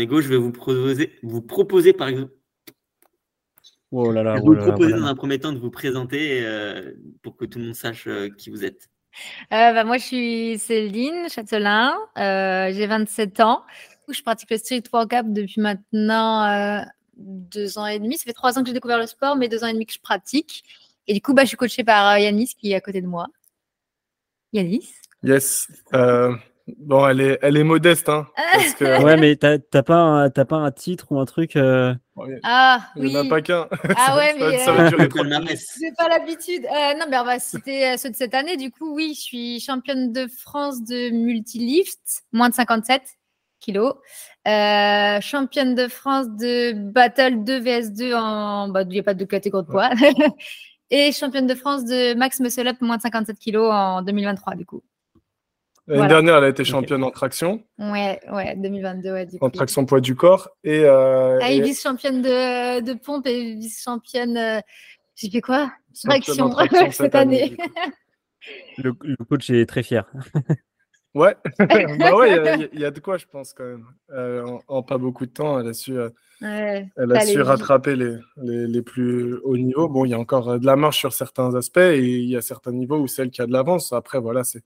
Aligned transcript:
ego. 0.00 0.20
Je 0.20 0.28
vais 0.28 0.36
vous 0.36 0.52
proposer, 0.52 1.12
vous 1.22 1.42
proposer 1.42 1.92
par 1.92 2.08
exemple. 2.08 2.32
Oh 3.92 4.12
là 4.12 4.22
là, 4.22 4.36
je 4.36 4.40
vais 4.40 4.42
oh 4.42 4.46
vous 4.46 4.52
là 4.54 4.60
là, 4.60 4.66
proposer 4.68 4.92
oh 4.92 4.96
là 4.96 5.00
dans 5.02 5.06
un 5.06 5.14
premier 5.14 5.38
temps 5.38 5.52
de 5.52 5.58
vous 5.58 5.70
présenter 5.70 6.44
euh, 6.44 6.92
pour 7.22 7.36
que 7.36 7.44
tout 7.44 7.58
le 7.58 7.66
monde 7.66 7.74
sache 7.74 8.06
euh, 8.06 8.28
qui 8.28 8.50
vous 8.50 8.64
êtes. 8.64 8.88
Euh, 9.52 9.72
bah, 9.72 9.84
moi, 9.84 9.98
je 9.98 10.04
suis 10.04 10.58
Céline 10.58 11.28
Châtelain, 11.28 11.94
euh, 12.18 12.72
j'ai 12.72 12.86
27 12.86 13.40
ans. 13.40 13.62
Je 14.08 14.22
pratique 14.22 14.50
le 14.50 14.56
street 14.58 14.82
workout 14.92 15.32
depuis 15.32 15.60
maintenant 15.60 16.44
euh, 16.44 16.82
deux 17.16 17.78
ans 17.78 17.86
et 17.86 17.98
demi. 17.98 18.18
Ça 18.18 18.24
fait 18.24 18.32
trois 18.32 18.58
ans 18.58 18.62
que 18.62 18.68
j'ai 18.68 18.74
découvert 18.74 18.98
le 18.98 19.06
sport, 19.06 19.36
mais 19.36 19.48
deux 19.48 19.62
ans 19.62 19.68
et 19.68 19.72
demi 19.72 19.86
que 19.86 19.92
je 19.92 20.00
pratique. 20.00 20.64
Et 21.06 21.14
du 21.14 21.20
coup, 21.20 21.34
bah, 21.34 21.42
je 21.42 21.48
suis 21.48 21.56
coachée 21.56 21.84
par 21.84 22.12
euh, 22.12 22.18
Yanis 22.18 22.54
qui 22.58 22.72
est 22.72 22.74
à 22.74 22.80
côté 22.80 23.00
de 23.00 23.06
moi. 23.06 23.26
Yanis? 24.52 24.92
Yes. 25.22 25.68
Euh, 25.94 26.34
bon, 26.78 27.06
elle 27.08 27.20
est, 27.20 27.38
elle 27.42 27.56
est 27.56 27.64
modeste, 27.64 28.08
hein, 28.08 28.26
parce 28.52 28.74
que 28.74 29.02
Ouais, 29.02 29.16
mais 29.16 29.36
t'as 29.36 29.58
t'as 29.58 29.82
pas, 29.82 29.96
un- 29.96 30.30
t'as 30.30 30.44
pas 30.44 30.56
un 30.56 30.70
titre 30.70 31.06
ou 31.10 31.18
un 31.20 31.24
truc 31.24 31.56
euh, 31.56 31.94
Ah, 32.42 32.88
il 32.96 33.02
oui. 33.02 33.08
n'y 33.10 33.16
en 33.18 33.26
a 33.26 33.28
pas 33.28 33.40
qu'un. 33.42 33.66
Ah 33.96 34.16
ouais, 34.16 34.30
ça, 34.30 34.36
mais, 34.38 34.58
ça 34.58 34.70
euh. 34.72 35.56
J'ai 35.80 35.92
pas 35.96 36.08
l'habitude. 36.08 36.64
Euh, 36.66 36.94
non, 36.98 37.06
mais 37.10 37.18
on 37.18 37.24
va 37.24 37.38
citer 37.38 37.88
euh, 37.88 37.96
ceux 37.96 38.10
de 38.10 38.16
cette 38.16 38.34
année. 38.34 38.56
Du 38.56 38.70
coup, 38.70 38.94
oui, 38.94 39.12
je 39.14 39.20
suis 39.20 39.60
championne 39.60 40.12
de 40.12 40.26
France 40.28 40.82
de 40.84 41.10
multilift, 41.10 42.22
moins 42.32 42.48
de 42.48 42.54
57 42.54 43.02
kilos. 43.60 43.94
Euh, 44.48 45.20
championne 45.20 45.74
de 45.74 45.86
France 45.88 46.26
de 46.30 46.72
battle 46.72 47.44
2 47.44 47.60
vs2 47.60 48.14
en. 48.14 48.68
Bah, 48.68 48.82
il 48.82 48.88
n'y 48.88 48.98
a 49.00 49.02
pas 49.02 49.14
de 49.14 49.24
catégorie 49.24 49.64
de 49.66 49.70
poids. 49.70 49.90
Et 50.92 51.12
championne 51.12 51.46
de 51.46 51.54
France 51.54 51.84
de 51.84 52.14
max 52.14 52.40
muscle 52.40 52.66
up, 52.66 52.76
moins 52.80 52.96
de 52.96 53.02
57 53.02 53.38
kilos 53.38 53.70
en 53.72 54.02
2023, 54.02 54.56
du 54.56 54.66
coup. 54.66 54.82
L'année 55.90 56.02
Voilà. 56.02 56.14
dernière, 56.14 56.36
elle 56.38 56.44
a 56.44 56.48
été 56.50 56.64
championne 56.64 57.02
en 57.02 57.10
traction, 57.10 57.64
Ouais, 57.78 58.20
ouais, 58.32 58.54
2022, 58.56 59.12
ouais, 59.12 59.26
du 59.26 59.38
coup. 59.40 59.44
en 59.44 59.50
traction 59.50 59.84
poids 59.86 60.00
du 60.00 60.14
corps. 60.14 60.48
Et, 60.62 60.84
euh, 60.84 61.40
Ah, 61.42 61.50
et 61.50 61.56
et- 61.56 61.60
vice-championne 61.62 62.22
de, 62.22 62.80
de 62.80 62.92
pompe 62.94 63.26
et 63.26 63.56
vice-championne. 63.56 64.36
euh, 64.36 64.60
J'ai 65.16 65.30
fait 65.30 65.40
quoi? 65.40 65.72
Traction, 66.04 66.48
traction 66.48 66.78
cette, 66.92 66.92
cette 66.92 67.14
année. 67.16 67.56
le, 68.78 68.92
le 69.02 69.16
coach 69.28 69.50
est 69.50 69.66
très 69.66 69.82
fier. 69.82 70.04
Ouais, 71.12 71.34
bah 71.58 72.14
ouais, 72.14 72.68
il 72.72 72.78
y 72.80 72.84
a- 72.84 72.88
y, 72.88 72.92
de 72.92 73.00
quoi, 73.00 73.18
je 73.18 73.26
pense, 73.26 73.52
quand 73.52 73.64
même. 73.64 73.84
Euh, 74.12 74.46
en, 74.46 74.60
en 74.68 74.82
pas 74.84 74.96
beaucoup 74.96 75.26
de 75.26 75.32
temps, 75.32 75.58
elle 75.58 75.66
a 75.66 75.72
su, 75.74 75.98
euh, 75.98 76.08
Ouais. 76.40 76.86
elle 76.96 77.10
a 77.16 77.20
su 77.26 77.40
rattraper 77.42 77.96
les, 77.96 78.14
les, 78.36 78.68
les 78.68 78.82
plus 78.82 79.34
hauts 79.38 79.56
niveaux. 79.56 79.88
Bon, 79.88 80.04
il 80.04 80.10
y 80.10 80.14
a 80.14 80.18
encore 80.20 80.60
de 80.60 80.64
la 80.64 80.76
marche 80.76 80.98
sur 80.98 81.12
certains 81.12 81.52
aspects 81.56 81.78
et 81.78 81.98
il 81.98 82.28
y 82.30 82.36
a 82.36 82.42
certains 82.42 82.70
niveaux 82.70 82.96
où 83.00 83.08
c'est 83.08 83.22
elle 83.22 83.32
qui 83.32 83.42
a 83.42 83.46
de 83.46 83.52
l'avance. 83.52 83.92
Après, 83.92 84.20
voilà, 84.20 84.44
c'est 84.44 84.62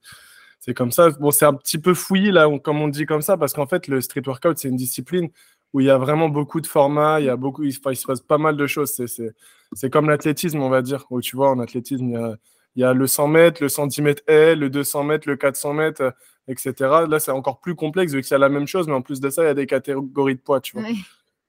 c'est 0.65 0.73
comme 0.73 0.91
ça. 0.91 1.09
Bon, 1.11 1.29
c'est 1.31 1.45
un 1.45 1.53
petit 1.53 1.77
peu 1.77 1.93
fouillis, 1.93 2.31
là, 2.31 2.49
on- 2.49 2.57
comme 2.59 2.81
on 2.81 2.87
dit 2.87 3.05
comme 3.05 3.21
ça, 3.21 3.37
parce 3.37 3.53
qu'en 3.53 3.67
fait, 3.67 3.87
le 3.87 4.01
street 4.01 4.23
workout, 4.25 4.57
c'est 4.57 4.67
une 4.69 4.75
discipline 4.75 5.29
où 5.73 5.79
il 5.81 5.85
y 5.85 5.89
a 5.91 5.97
vraiment 5.97 6.27
beaucoup 6.29 6.59
de 6.61 6.65
formats, 6.67 7.19
il 7.19 7.25
y 7.27 7.29
a 7.29 7.35
beaucoup, 7.35 7.63
il, 7.63 7.69
il 7.69 7.95
se 7.95 8.05
passe 8.05 8.21
pas 8.21 8.37
mal 8.37 8.57
de 8.57 8.65
choses. 8.67 8.91
C'est- 8.91 9.07
C'est 9.07 9.31
c'est 9.73 9.89
comme 9.89 10.09
l'athlétisme, 10.09 10.59
on 10.61 10.69
va 10.69 10.81
dire, 10.81 11.05
où 11.09 11.19
tu 11.21 11.35
vois, 11.35 11.49
en 11.51 11.59
athlétisme, 11.59 12.05
il 12.09 12.13
y 12.13 12.15
a, 12.15 12.35
il 12.75 12.81
y 12.81 12.83
a 12.83 12.93
le 12.93 13.07
100 13.07 13.27
mètres, 13.27 13.61
le 13.61 13.69
110 13.69 14.01
mètres 14.01 14.23
haie, 14.27 14.55
le 14.55 14.69
200 14.69 15.03
mètres, 15.03 15.27
le 15.27 15.35
400 15.37 15.73
mètres, 15.73 16.13
etc. 16.47 16.73
Là, 17.07 17.19
c'est 17.19 17.31
encore 17.31 17.59
plus 17.59 17.75
complexe 17.75 18.13
vu 18.13 18.21
que 18.21 18.27
c'est 18.27 18.37
la 18.37 18.49
même 18.49 18.67
chose, 18.67 18.87
mais 18.87 18.93
en 18.93 19.01
plus 19.01 19.19
de 19.19 19.29
ça, 19.29 19.43
il 19.43 19.47
y 19.47 19.49
a 19.49 19.53
des 19.53 19.65
catégories 19.67 20.35
de 20.35 20.39
poids, 20.41 20.61
tu 20.61 20.77
vois. 20.77 20.87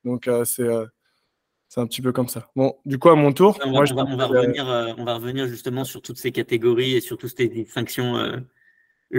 Donc, 0.04 0.28
euh, 0.28 0.44
c'est 0.44 0.62
euh, 0.62 0.86
c'est 1.68 1.80
un 1.80 1.86
petit 1.86 2.00
peu 2.02 2.12
comme 2.12 2.28
ça. 2.28 2.48
Bon, 2.56 2.76
du 2.84 2.98
coup, 2.98 3.10
à 3.10 3.16
mon 3.16 3.32
tour, 3.32 3.58
On 3.62 3.66
va, 3.66 3.72
moi, 3.72 3.84
je 3.84 3.92
on 3.92 3.96
va- 3.96 4.02
on 4.04 4.16
va 4.16 4.16
m'appelle, 4.28 4.38
revenir, 4.40 4.68
euh, 4.68 4.92
on 4.98 5.04
va 5.04 5.14
revenir 5.14 5.46
justement 5.48 5.84
sur 5.84 6.00
toutes 6.00 6.18
ces 6.18 6.32
catégories 6.32 6.94
et 6.94 7.00
sur 7.00 7.16
toutes 7.18 7.36
ces 7.36 7.48
distinctions 7.48 8.16
euh, 8.16 8.36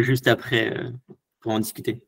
juste 0.01 0.27
après 0.27 0.75
euh, 0.77 0.91
pour 1.41 1.51
en 1.53 1.59
discuter. 1.59 2.03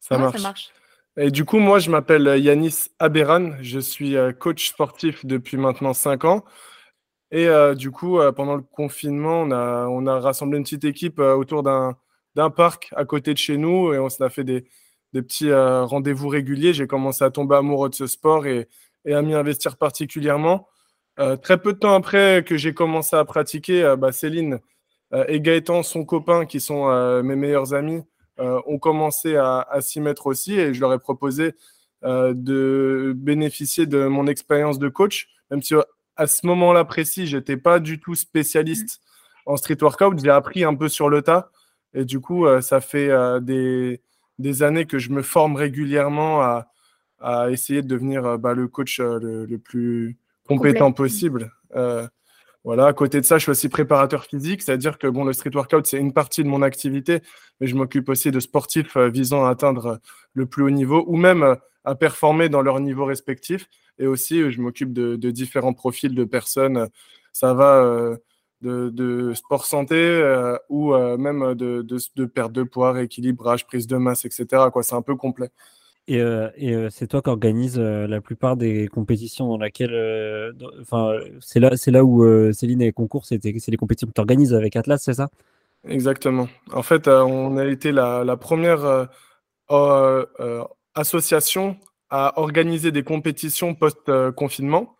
ça 0.00 0.16
Ouais, 0.16 0.22
marche. 0.22 0.36
ça 0.36 0.42
marche. 0.42 0.70
Et 1.16 1.30
du 1.30 1.44
coup, 1.44 1.58
moi, 1.58 1.78
je 1.80 1.90
m'appelle 1.90 2.28
euh, 2.28 2.38
Yanis 2.38 2.88
Aberan. 2.98 3.52
Je 3.60 3.80
suis 3.80 4.16
euh, 4.16 4.32
coach 4.32 4.68
sportif 4.68 5.26
depuis 5.26 5.56
maintenant 5.56 5.92
5 5.94 6.24
ans. 6.24 6.44
Et 7.30 7.46
euh, 7.48 7.74
du 7.74 7.90
coup, 7.90 8.18
euh, 8.20 8.32
pendant 8.32 8.56
le 8.56 8.62
confinement, 8.62 9.42
on 9.42 9.50
a, 9.50 9.86
on 9.88 10.06
a 10.06 10.18
rassemblé 10.20 10.58
une 10.58 10.64
petite 10.64 10.84
équipe 10.84 11.18
euh, 11.20 11.34
autour 11.34 11.62
d'un 11.62 11.96
d'un 12.34 12.50
parc 12.50 12.90
à 12.94 13.04
côté 13.04 13.32
de 13.32 13.38
chez 13.38 13.56
nous 13.56 13.92
et 13.92 13.98
on 13.98 14.08
s'est 14.08 14.28
fait 14.30 14.44
des, 14.44 14.64
des 15.12 15.22
petits 15.22 15.50
euh, 15.50 15.84
rendez-vous 15.84 16.28
réguliers. 16.28 16.72
J'ai 16.72 16.86
commencé 16.86 17.24
à 17.24 17.30
tomber 17.30 17.56
amoureux 17.56 17.88
de 17.88 17.96
ce 17.96 18.06
sport 18.06 18.46
et, 18.46 18.68
et 19.04 19.12
à 19.14 19.22
m'y 19.22 19.34
investir 19.34 19.76
particulièrement. 19.76 20.68
Euh, 21.18 21.36
très 21.36 21.60
peu 21.60 21.72
de 21.72 21.78
temps 21.78 21.94
après 21.94 22.44
que 22.46 22.56
j'ai 22.56 22.74
commencé 22.74 23.16
à 23.16 23.24
pratiquer, 23.24 23.82
euh, 23.82 23.96
bah, 23.96 24.12
Céline 24.12 24.54
euh, 24.54 24.58
et 25.28 25.40
Gaëtan, 25.40 25.82
son 25.82 26.04
copain, 26.04 26.44
qui 26.46 26.60
sont 26.60 26.88
euh, 26.88 27.22
mes 27.22 27.36
meilleurs 27.36 27.74
amis, 27.74 28.02
euh, 28.40 28.60
ont 28.66 28.78
commencé 28.78 29.36
à, 29.36 29.60
à 29.70 29.80
s'y 29.80 30.00
mettre 30.00 30.26
aussi 30.26 30.58
et 30.58 30.72
je 30.72 30.80
leur 30.80 30.92
ai 30.92 30.98
proposé 30.98 31.54
euh, 32.04 32.32
de 32.36 33.12
bénéficier 33.16 33.86
de 33.86 34.06
mon 34.06 34.26
expérience 34.28 34.78
de 34.78 34.88
coach, 34.88 35.28
même 35.50 35.62
si 35.62 35.74
euh, 35.74 35.82
à 36.16 36.26
ce 36.26 36.46
moment-là 36.46 36.84
précis, 36.84 37.26
j'étais 37.26 37.56
pas 37.56 37.80
du 37.80 37.98
tout 37.98 38.14
spécialiste 38.14 39.00
en 39.46 39.56
street 39.56 39.78
workout, 39.80 40.20
j'ai 40.22 40.30
appris 40.30 40.62
un 40.62 40.74
peu 40.74 40.88
sur 40.88 41.08
le 41.08 41.22
tas 41.22 41.50
et 41.94 42.04
du 42.04 42.20
coup, 42.20 42.46
euh, 42.46 42.60
ça 42.60 42.80
fait 42.80 43.08
euh, 43.08 43.40
des, 43.40 44.02
des 44.38 44.62
années 44.62 44.84
que 44.84 44.98
je 44.98 45.10
me 45.10 45.22
forme 45.22 45.56
régulièrement 45.56 46.42
à, 46.42 46.68
à 47.18 47.50
essayer 47.50 47.82
de 47.82 47.88
devenir 47.88 48.24
euh, 48.24 48.36
bah, 48.36 48.54
le 48.54 48.68
coach 48.68 49.00
euh, 49.00 49.18
le, 49.18 49.46
le 49.46 49.58
plus 49.58 50.16
compétent 50.46 50.92
possible. 50.92 51.50
Euh, 51.74 52.06
voilà, 52.64 52.86
à 52.86 52.92
côté 52.92 53.20
de 53.20 53.24
ça, 53.24 53.38
je 53.38 53.42
suis 53.42 53.50
aussi 53.50 53.68
préparateur 53.68 54.24
physique, 54.24 54.62
c'est-à-dire 54.62 54.98
que 54.98 55.06
bon, 55.06 55.24
le 55.24 55.32
street 55.32 55.54
workout, 55.54 55.86
c'est 55.86 55.98
une 55.98 56.12
partie 56.12 56.42
de 56.42 56.48
mon 56.48 56.62
activité, 56.62 57.20
mais 57.60 57.66
je 57.66 57.76
m'occupe 57.76 58.08
aussi 58.08 58.30
de 58.30 58.40
sportifs 58.40 58.96
euh, 58.96 59.08
visant 59.08 59.46
à 59.46 59.50
atteindre 59.50 59.86
euh, 59.86 59.96
le 60.34 60.46
plus 60.46 60.64
haut 60.64 60.70
niveau 60.70 61.04
ou 61.06 61.16
même 61.16 61.42
euh, 61.42 61.54
à 61.84 61.94
performer 61.94 62.48
dans 62.48 62.60
leur 62.62 62.80
niveau 62.80 63.04
respectif. 63.04 63.68
Et 63.98 64.06
aussi, 64.06 64.50
je 64.50 64.60
m'occupe 64.60 64.92
de, 64.92 65.16
différents 65.30 65.72
profils 65.72 66.14
de 66.14 66.24
personnes. 66.24 66.88
Ça 67.32 67.54
va 67.54 68.16
de, 68.60 69.32
sport 69.34 69.64
santé 69.64 70.22
ou 70.68 70.94
même 70.94 71.54
de, 71.54 72.24
perte 72.26 72.52
de 72.52 72.62
poids, 72.62 72.92
rééquilibrage, 72.92 73.66
prise 73.66 73.86
de 73.86 73.96
masse, 73.96 74.24
etc. 74.24 74.46
C'est 74.82 74.94
un 74.94 75.02
peu 75.02 75.16
complet. 75.16 75.50
Et, 76.08 76.20
euh, 76.22 76.48
et 76.56 76.74
euh, 76.74 76.88
c'est 76.90 77.06
toi 77.06 77.20
qui 77.20 77.28
organise 77.28 77.78
euh, 77.78 78.06
la 78.06 78.22
plupart 78.22 78.56
des 78.56 78.88
compétitions 78.88 79.46
dans 79.48 79.58
euh, 79.92 80.52
dans- 80.54 80.70
Enfin, 80.80 81.18
c'est 81.40 81.60
là, 81.60 81.76
c'est 81.76 81.90
là 81.90 82.02
où 82.02 82.24
euh, 82.24 82.50
Céline 82.52 82.80
et 82.80 82.92
concours, 82.92 83.26
c'était- 83.26 83.54
c'est 83.58 83.70
les 83.70 83.76
compétitions 83.76 84.08
que 84.08 84.14
tu 84.14 84.20
organises 84.20 84.54
avec 84.54 84.74
Atlas, 84.74 85.02
c'est 85.02 85.12
ça? 85.12 85.28
Exactement. 85.86 86.48
En 86.72 86.82
fait, 86.82 87.08
euh, 87.08 87.22
on 87.22 87.58
a 87.58 87.66
été 87.66 87.92
la, 87.92 88.24
la 88.24 88.36
première 88.38 88.84
euh, 88.86 89.04
euh, 89.70 90.26
euh, 90.40 90.64
association 90.94 91.76
à 92.10 92.40
organiser 92.40 92.90
des 92.90 93.02
compétitions 93.02 93.74
post-confinement. 93.74 94.96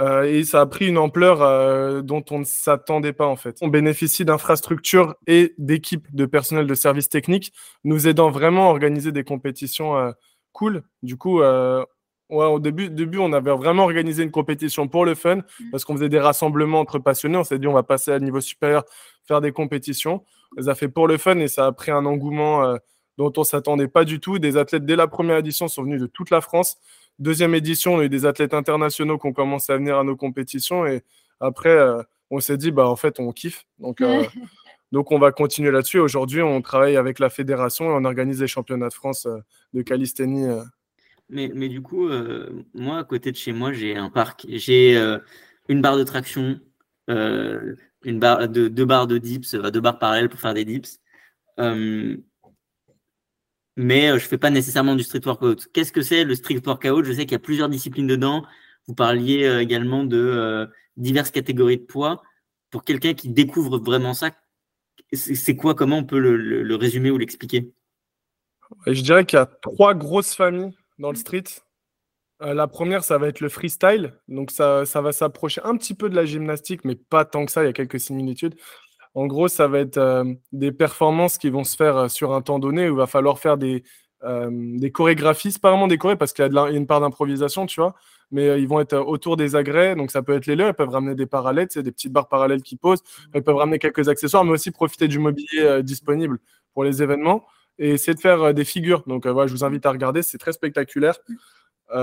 Euh, 0.00 0.24
et 0.24 0.44
ça 0.44 0.62
a 0.62 0.66
pris 0.66 0.88
une 0.88 0.96
ampleur 0.96 1.42
euh, 1.42 2.00
dont 2.00 2.24
on 2.30 2.38
ne 2.38 2.44
s'attendait 2.44 3.12
pas 3.12 3.26
en 3.26 3.36
fait. 3.36 3.58
On 3.60 3.68
bénéficie 3.68 4.24
d'infrastructures 4.24 5.14
et 5.26 5.54
d'équipes 5.58 6.06
de 6.14 6.24
personnel 6.24 6.66
de 6.66 6.74
services 6.74 7.10
techniques 7.10 7.52
nous 7.84 8.08
aidant 8.08 8.30
vraiment 8.30 8.68
à 8.68 8.70
organiser 8.70 9.12
des 9.12 9.24
compétitions 9.24 9.98
euh, 9.98 10.12
cool. 10.52 10.82
Du 11.02 11.16
coup, 11.16 11.40
ouais, 11.40 11.84
au 12.30 12.58
début, 12.58 12.88
début, 12.88 13.18
on 13.18 13.32
avait 13.32 13.52
vraiment 13.52 13.84
organisé 13.84 14.22
une 14.22 14.30
compétition 14.30 14.88
pour 14.88 15.04
le 15.04 15.14
fun 15.14 15.40
parce 15.70 15.84
qu'on 15.84 15.94
faisait 15.94 16.08
des 16.08 16.18
rassemblements 16.18 16.80
entre 16.80 16.98
passionnés. 16.98 17.36
On 17.36 17.44
s'est 17.44 17.58
dit 17.58 17.68
on 17.68 17.72
va 17.74 17.82
passer 17.82 18.10
à 18.10 18.14
un 18.14 18.20
niveau 18.20 18.40
supérieur, 18.40 18.84
faire 19.28 19.40
des 19.40 19.52
compétitions. 19.52 20.24
On 20.56 20.60
les 20.60 20.68
a 20.68 20.74
fait 20.74 20.88
pour 20.88 21.08
le 21.08 21.18
fun 21.18 21.38
et 21.38 21.48
ça 21.48 21.66
a 21.66 21.72
pris 21.72 21.90
un 21.90 22.06
engouement 22.06 22.76
dont 23.18 23.32
on 23.36 23.44
s'attendait 23.44 23.88
pas 23.88 24.04
du 24.04 24.18
tout. 24.18 24.38
Des 24.38 24.56
athlètes 24.56 24.86
dès 24.86 24.96
la 24.96 25.06
première 25.06 25.36
édition 25.36 25.68
sont 25.68 25.82
venus 25.82 26.00
de 26.00 26.06
toute 26.06 26.30
la 26.30 26.40
France. 26.40 26.78
Deuxième 27.20 27.54
édition, 27.54 27.94
on 27.94 27.98
a 28.00 28.04
eu 28.04 28.08
des 28.08 28.26
athlètes 28.26 28.54
internationaux 28.54 29.18
qui 29.18 29.26
ont 29.26 29.32
commencé 29.32 29.72
à 29.72 29.76
venir 29.76 29.98
à 29.98 30.04
nos 30.04 30.16
compétitions 30.16 30.86
et 30.86 31.02
après, 31.38 31.68
euh, 31.70 32.02
on 32.30 32.40
s'est 32.40 32.56
dit 32.56 32.70
bah 32.70 32.86
en 32.88 32.96
fait 32.96 33.20
on 33.20 33.30
kiffe. 33.32 33.66
Donc 33.78 34.00
euh, 34.00 34.24
donc 34.92 35.12
on 35.12 35.18
va 35.18 35.30
continuer 35.30 35.70
là-dessus. 35.70 35.98
Aujourd'hui, 35.98 36.42
on 36.42 36.62
travaille 36.62 36.96
avec 36.96 37.18
la 37.18 37.30
fédération 37.30 37.84
et 37.86 37.92
on 37.94 38.04
organise 38.04 38.40
les 38.40 38.48
championnats 38.48 38.88
de 38.88 38.94
France 38.94 39.26
euh, 39.26 39.38
de 39.74 39.82
calisthénie. 39.82 40.46
euh. 40.46 40.64
Mais, 41.30 41.50
mais 41.54 41.68
du 41.68 41.80
coup, 41.80 42.08
euh, 42.08 42.64
moi, 42.74 42.98
à 42.98 43.04
côté 43.04 43.30
de 43.30 43.36
chez 43.36 43.52
moi, 43.52 43.72
j'ai 43.72 43.96
un 43.96 44.10
parc. 44.10 44.46
J'ai 44.48 44.96
euh, 44.96 45.18
une 45.68 45.80
barre 45.80 45.96
de 45.96 46.02
traction, 46.02 46.58
euh, 47.08 47.76
une 48.02 48.18
barre 48.18 48.48
de, 48.48 48.66
deux 48.68 48.84
barres 48.84 49.06
de 49.06 49.18
dips, 49.18 49.54
deux 49.54 49.80
barres 49.80 50.00
parallèles 50.00 50.28
pour 50.28 50.40
faire 50.40 50.54
des 50.54 50.64
dips. 50.64 50.98
Mais 53.76 54.10
euh, 54.10 54.18
je 54.18 54.26
fais 54.26 54.38
pas 54.38 54.50
nécessairement 54.50 54.96
du 54.96 55.02
street 55.02 55.24
workout. 55.24 55.68
Qu'est-ce 55.72 55.92
que 55.92 56.02
c'est 56.02 56.24
le 56.24 56.34
street 56.34 56.60
workout? 56.64 57.04
Je 57.04 57.12
sais 57.12 57.22
qu'il 57.22 57.32
y 57.32 57.36
a 57.36 57.40
plusieurs 57.40 57.68
disciplines 57.68 58.06
dedans. 58.06 58.44
Vous 58.86 58.94
parliez 58.94 59.44
euh, 59.44 59.60
également 59.60 60.04
de 60.04 60.18
euh, 60.18 60.66
diverses 60.96 61.30
catégories 61.30 61.78
de 61.78 61.84
poids. 61.84 62.22
Pour 62.70 62.84
quelqu'un 62.84 63.14
qui 63.14 63.28
découvre 63.28 63.78
vraiment 63.78 64.14
ça, 64.14 64.30
c'est 65.12 65.56
quoi 65.56 65.74
Comment 65.74 65.98
on 65.98 66.04
peut 66.04 66.18
le, 66.18 66.74
résumer 66.76 67.10
ou 67.10 67.18
l'expliquer? 67.18 67.72
Je 68.86 69.02
dirais 69.02 69.24
qu'il 69.24 69.38
y 69.38 69.42
a 69.42 69.46
trois 69.46 69.94
grosses 69.94 70.34
familles 70.34 70.76
dans 70.98 71.10
le 71.10 71.16
street. 71.16 71.44
La 72.38 72.68
première, 72.68 73.02
ça 73.02 73.18
va 73.18 73.26
être 73.26 73.40
le 73.40 73.48
freestyle. 73.48 74.14
Donc, 74.28 74.52
ça, 74.52 74.86
ça 74.86 75.00
va 75.00 75.10
s'approcher 75.10 75.60
un 75.64 75.76
petit 75.76 75.94
peu 75.94 76.08
de 76.08 76.14
la 76.14 76.24
gymnastique, 76.24 76.84
mais 76.84 76.94
pas 76.94 77.24
tant 77.24 77.44
que 77.44 77.50
ça. 77.50 77.64
Il 77.64 77.66
y 77.66 77.70
a 77.70 77.72
quelques 77.72 77.98
similitudes. 77.98 78.54
En 79.14 79.26
gros, 79.26 79.48
ça 79.48 79.66
va 79.66 79.80
être 79.80 79.98
euh, 79.98 80.24
des 80.52 80.70
performances 80.72 81.36
qui 81.36 81.50
vont 81.50 81.64
se 81.64 81.76
faire 81.76 81.96
euh, 81.96 82.08
sur 82.08 82.32
un 82.32 82.42
temps 82.42 82.58
donné 82.58 82.88
où 82.88 82.94
il 82.94 82.96
va 82.96 83.06
falloir 83.06 83.38
faire 83.38 83.56
des, 83.56 83.82
des 84.22 84.92
chorégraphies, 84.92 85.56
pas 85.58 85.70
vraiment 85.70 85.88
des 85.88 85.96
chorés 85.96 86.16
parce 86.16 86.34
qu'il 86.34 86.44
y 86.44 86.58
a, 86.58 86.70
une 86.70 86.86
part 86.86 87.00
d'improvisation, 87.00 87.64
tu 87.64 87.80
vois, 87.80 87.94
mais 88.30 88.60
ils 88.60 88.68
vont 88.68 88.78
être 88.78 88.98
autour 88.98 89.38
des 89.38 89.56
agrès, 89.56 89.96
donc 89.96 90.10
ça 90.10 90.20
peut 90.22 90.34
être 90.34 90.44
les 90.44 90.56
leurs, 90.56 90.68
ils 90.68 90.74
peuvent 90.74 90.90
ramener 90.90 91.14
des 91.14 91.24
parallèles, 91.24 91.68
c'est 91.70 91.82
des 91.82 91.90
petites 91.90 92.12
barres 92.12 92.28
parallèles 92.28 92.60
qui 92.62 92.76
posent, 92.76 93.02
ils 93.34 93.42
peuvent 93.42 93.56
ramener 93.56 93.78
quelques 93.78 94.10
accessoires, 94.10 94.44
mais 94.44 94.52
aussi 94.52 94.72
profiter 94.72 95.08
du 95.08 95.18
mobilier 95.18 95.82
disponible 95.82 96.38
pour 96.74 96.84
les 96.84 97.02
événements 97.02 97.46
et 97.78 97.92
essayer 97.92 98.12
de 98.12 98.20
faire 98.20 98.52
des 98.52 98.66
figures. 98.66 99.04
Donc 99.06 99.26
voilà, 99.26 99.46
je 99.46 99.54
vous 99.54 99.64
invite 99.64 99.86
à 99.86 99.90
regarder, 99.90 100.20
c'est 100.20 100.36
très 100.36 100.52
spectaculaire, 100.52 101.18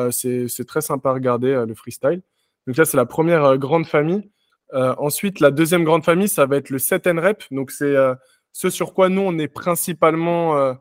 c'est 0.10 0.66
très 0.68 0.82
sympa 0.82 1.12
à 1.12 1.14
regarder 1.14 1.66
le 1.68 1.76
freestyle. 1.76 2.24
Donc 2.66 2.78
là, 2.78 2.86
c'est 2.86 2.98
la 2.98 3.06
première 3.06 3.60
grande 3.60 3.86
famille. 3.86 4.28
Ensuite, 4.74 5.40
la 5.40 5.52
deuxième 5.52 5.84
grande 5.84 6.04
famille, 6.04 6.28
ça 6.28 6.46
va 6.46 6.58
être 6.58 6.70
le 6.70 6.80
set 6.80 7.08
and 7.08 7.22
rep. 7.22 7.44
Donc 7.52 7.72
c'est 7.72 7.96
ce 8.58 8.72
sur 8.72 8.96
quoi 8.96 9.08
nous, 9.08 9.22
on 9.22 9.38
est 9.38 9.48
principalement 9.48 10.58
euh, 10.58 10.74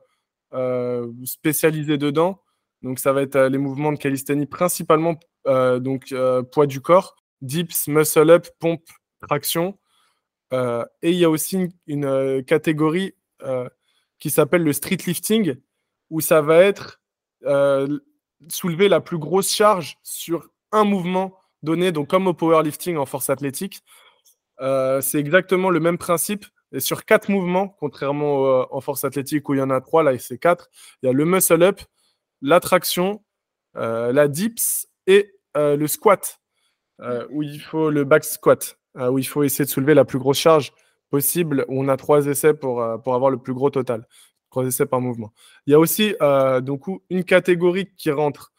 euh, 0.54 1.12
spécialisé 1.26 1.98
dedans. 1.98 2.40
Donc, 2.80 2.98
ça 2.98 3.12
va 3.12 3.20
être 3.20 3.36
euh, 3.36 3.48
les 3.50 3.58
mouvements 3.58 3.92
de 3.92 3.98
calisthénie, 3.98 4.46
principalement 4.46 5.16
donc, 5.46 6.12
poids 6.50 6.66
du 6.66 6.80
corps, 6.80 7.14
dips, 7.40 7.86
muscle 7.86 8.30
up, 8.30 8.48
pompe, 8.58 8.82
traction. 9.28 9.78
et 10.52 11.10
il 11.12 11.14
y 11.14 11.24
a 11.24 11.30
aussi 11.30 11.68
une, 11.86 12.42
catégorie 12.44 13.14
qui 14.18 14.30
s'appelle 14.30 14.64
le 14.64 14.72
street 14.72 14.98
lifting, 15.06 15.54
où 16.10 16.20
ça 16.20 16.42
va 16.42 16.64
être 16.64 17.00
soulever 18.48 18.88
la 18.88 19.00
plus 19.00 19.18
grosse 19.18 19.52
charge 19.52 19.98
sur 20.02 20.50
un 20.72 20.82
mouvement 20.82 21.38
donné, 21.62 21.92
donc 21.92 22.08
comme 22.08 22.26
au 22.26 22.34
powerlifting 22.34 22.96
en 22.96 23.06
force 23.06 23.30
athlétique. 23.30 23.82
c'est 24.58 25.18
exactement 25.18 25.70
le 25.70 25.80
même 25.80 25.98
principe, 25.98 26.46
et 26.72 26.80
sur 26.80 27.04
quatre 27.04 27.28
mouvements, 27.28 27.68
contrairement 27.68 28.46
euh, 28.46 28.64
en 28.70 28.80
force 28.80 29.04
athlétique 29.04 29.48
où 29.48 29.54
il 29.54 29.58
y 29.58 29.62
en 29.62 29.70
a 29.70 29.80
trois, 29.80 30.02
là 30.02 30.16
c'est 30.18 30.38
quatre, 30.38 30.68
il 31.02 31.06
y 31.06 31.08
a 31.08 31.12
le 31.12 31.24
muscle 31.24 31.62
up, 31.62 31.80
la 32.42 32.60
traction, 32.60 33.24
euh, 33.76 34.12
la 34.12 34.28
dips 34.28 34.88
et 35.06 35.32
euh, 35.56 35.76
le 35.76 35.86
squat, 35.86 36.40
où 37.30 37.42
il 37.42 37.60
faut 37.60 37.90
le 37.90 38.04
back 38.04 38.24
squat, 38.24 38.78
où 38.94 39.18
il 39.18 39.24
faut 39.24 39.42
essayer 39.42 39.66
de 39.66 39.70
soulever 39.70 39.94
la 39.94 40.04
plus 40.04 40.18
grosse 40.18 40.38
charge 40.38 40.72
possible, 41.10 41.64
où 41.68 41.82
on 41.82 41.88
a 41.88 41.96
trois 41.96 42.26
essais 42.26 42.54
pour, 42.54 42.82
pour 43.04 43.14
avoir 43.14 43.30
le 43.30 43.36
plus 43.36 43.52
gros 43.52 43.68
total. 43.68 44.08
Trois 44.50 44.64
essais 44.64 44.86
par 44.86 45.02
mouvement. 45.02 45.34
Il 45.66 45.72
y 45.72 45.74
a 45.74 45.78
aussi 45.78 46.14
donc, 46.62 46.86
une 47.10 47.24
catégorie 47.24 47.92
qui 47.98 48.10
rentre. 48.10 48.54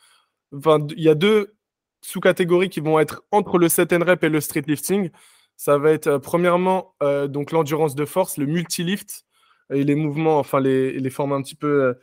Enfin, 0.56 0.86
il 0.96 1.04
y 1.04 1.10
a 1.10 1.16
deux 1.16 1.57
sous-catégories 2.02 2.70
qui 2.70 2.80
vont 2.80 3.00
être 3.00 3.24
entre 3.32 3.58
le 3.58 3.70
set 3.70 3.94
and 3.94 4.04
rep 4.06 4.24
et 4.24 4.30
le 4.30 4.42
street 4.42 4.64
lifting. 4.68 5.10
Ça 5.56 5.78
va 5.78 5.92
être 5.92 6.08
euh, 6.08 6.20
premièrement 6.20 6.96
euh, 7.02 7.28
donc 7.28 7.52
l'endurance 7.52 7.96
de 7.96 8.06
force, 8.06 8.38
le 8.38 8.46
multilift 8.46 9.26
et 9.74 9.84
les 9.84 9.96
mouvements, 9.96 10.40
enfin 10.40 10.60
les, 10.60 11.00
les 11.00 11.10
formes 11.10 11.34
un 11.34 11.42
petit 11.42 11.56
peu, 11.56 11.84
euh, 11.84 11.94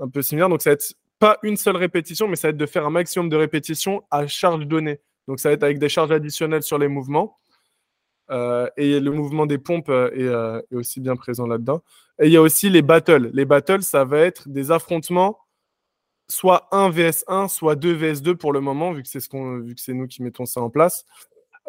un 0.00 0.08
peu 0.08 0.22
similaires. 0.22 0.48
Donc 0.48 0.62
ça 0.62 0.70
va 0.70 0.74
être 0.74 0.94
pas 1.18 1.38
une 1.42 1.56
seule 1.56 1.76
répétition, 1.76 2.28
mais 2.28 2.36
ça 2.36 2.48
va 2.48 2.50
être 2.50 2.56
de 2.56 2.66
faire 2.66 2.84
un 2.84 2.90
maximum 2.90 3.28
de 3.28 3.36
répétitions 3.36 4.02
à 4.10 4.26
charge 4.26 4.66
donnée. 4.66 5.00
Donc 5.28 5.40
ça 5.40 5.48
va 5.48 5.54
être 5.54 5.62
avec 5.62 5.78
des 5.78 5.88
charges 5.88 6.12
additionnelles 6.12 6.62
sur 6.62 6.78
les 6.78 6.88
mouvements. 6.88 7.38
et 8.76 9.00
le 9.00 9.10
mouvement 9.10 9.46
des 9.46 9.58
pompes 9.58 9.88
est, 9.88 10.26
est 10.70 10.74
aussi 10.74 11.00
bien 11.00 11.16
présent 11.16 11.46
là-dedans. 11.46 11.82
Et 12.20 12.26
il 12.26 12.32
y 12.32 12.36
a 12.36 12.42
aussi 12.42 12.68
les 12.70 12.82
battles. 12.82 13.30
Les 13.32 13.44
battles, 13.44 13.82
ça 13.82 14.04
va 14.04 14.18
être 14.18 14.48
des 14.48 14.70
affrontements, 14.70 15.38
soit 16.28 16.68
1 16.72 16.90
vs 16.90 17.24
1, 17.28 17.48
soit 17.48 17.76
2 17.76 17.92
vs 17.92 18.22
2 18.22 18.36
pour 18.36 18.52
le 18.52 18.60
moment, 18.60 18.92
vu 18.92 19.02
que 19.02 19.08
c'est 19.08 19.20
ce 19.20 19.28
qu'on, 19.28 19.60
que 19.62 19.80
c'est 19.80 19.94
nous 19.94 20.06
qui 20.06 20.22
mettons 20.22 20.46
ça 20.46 20.60
en 20.60 20.70
place. 20.70 21.04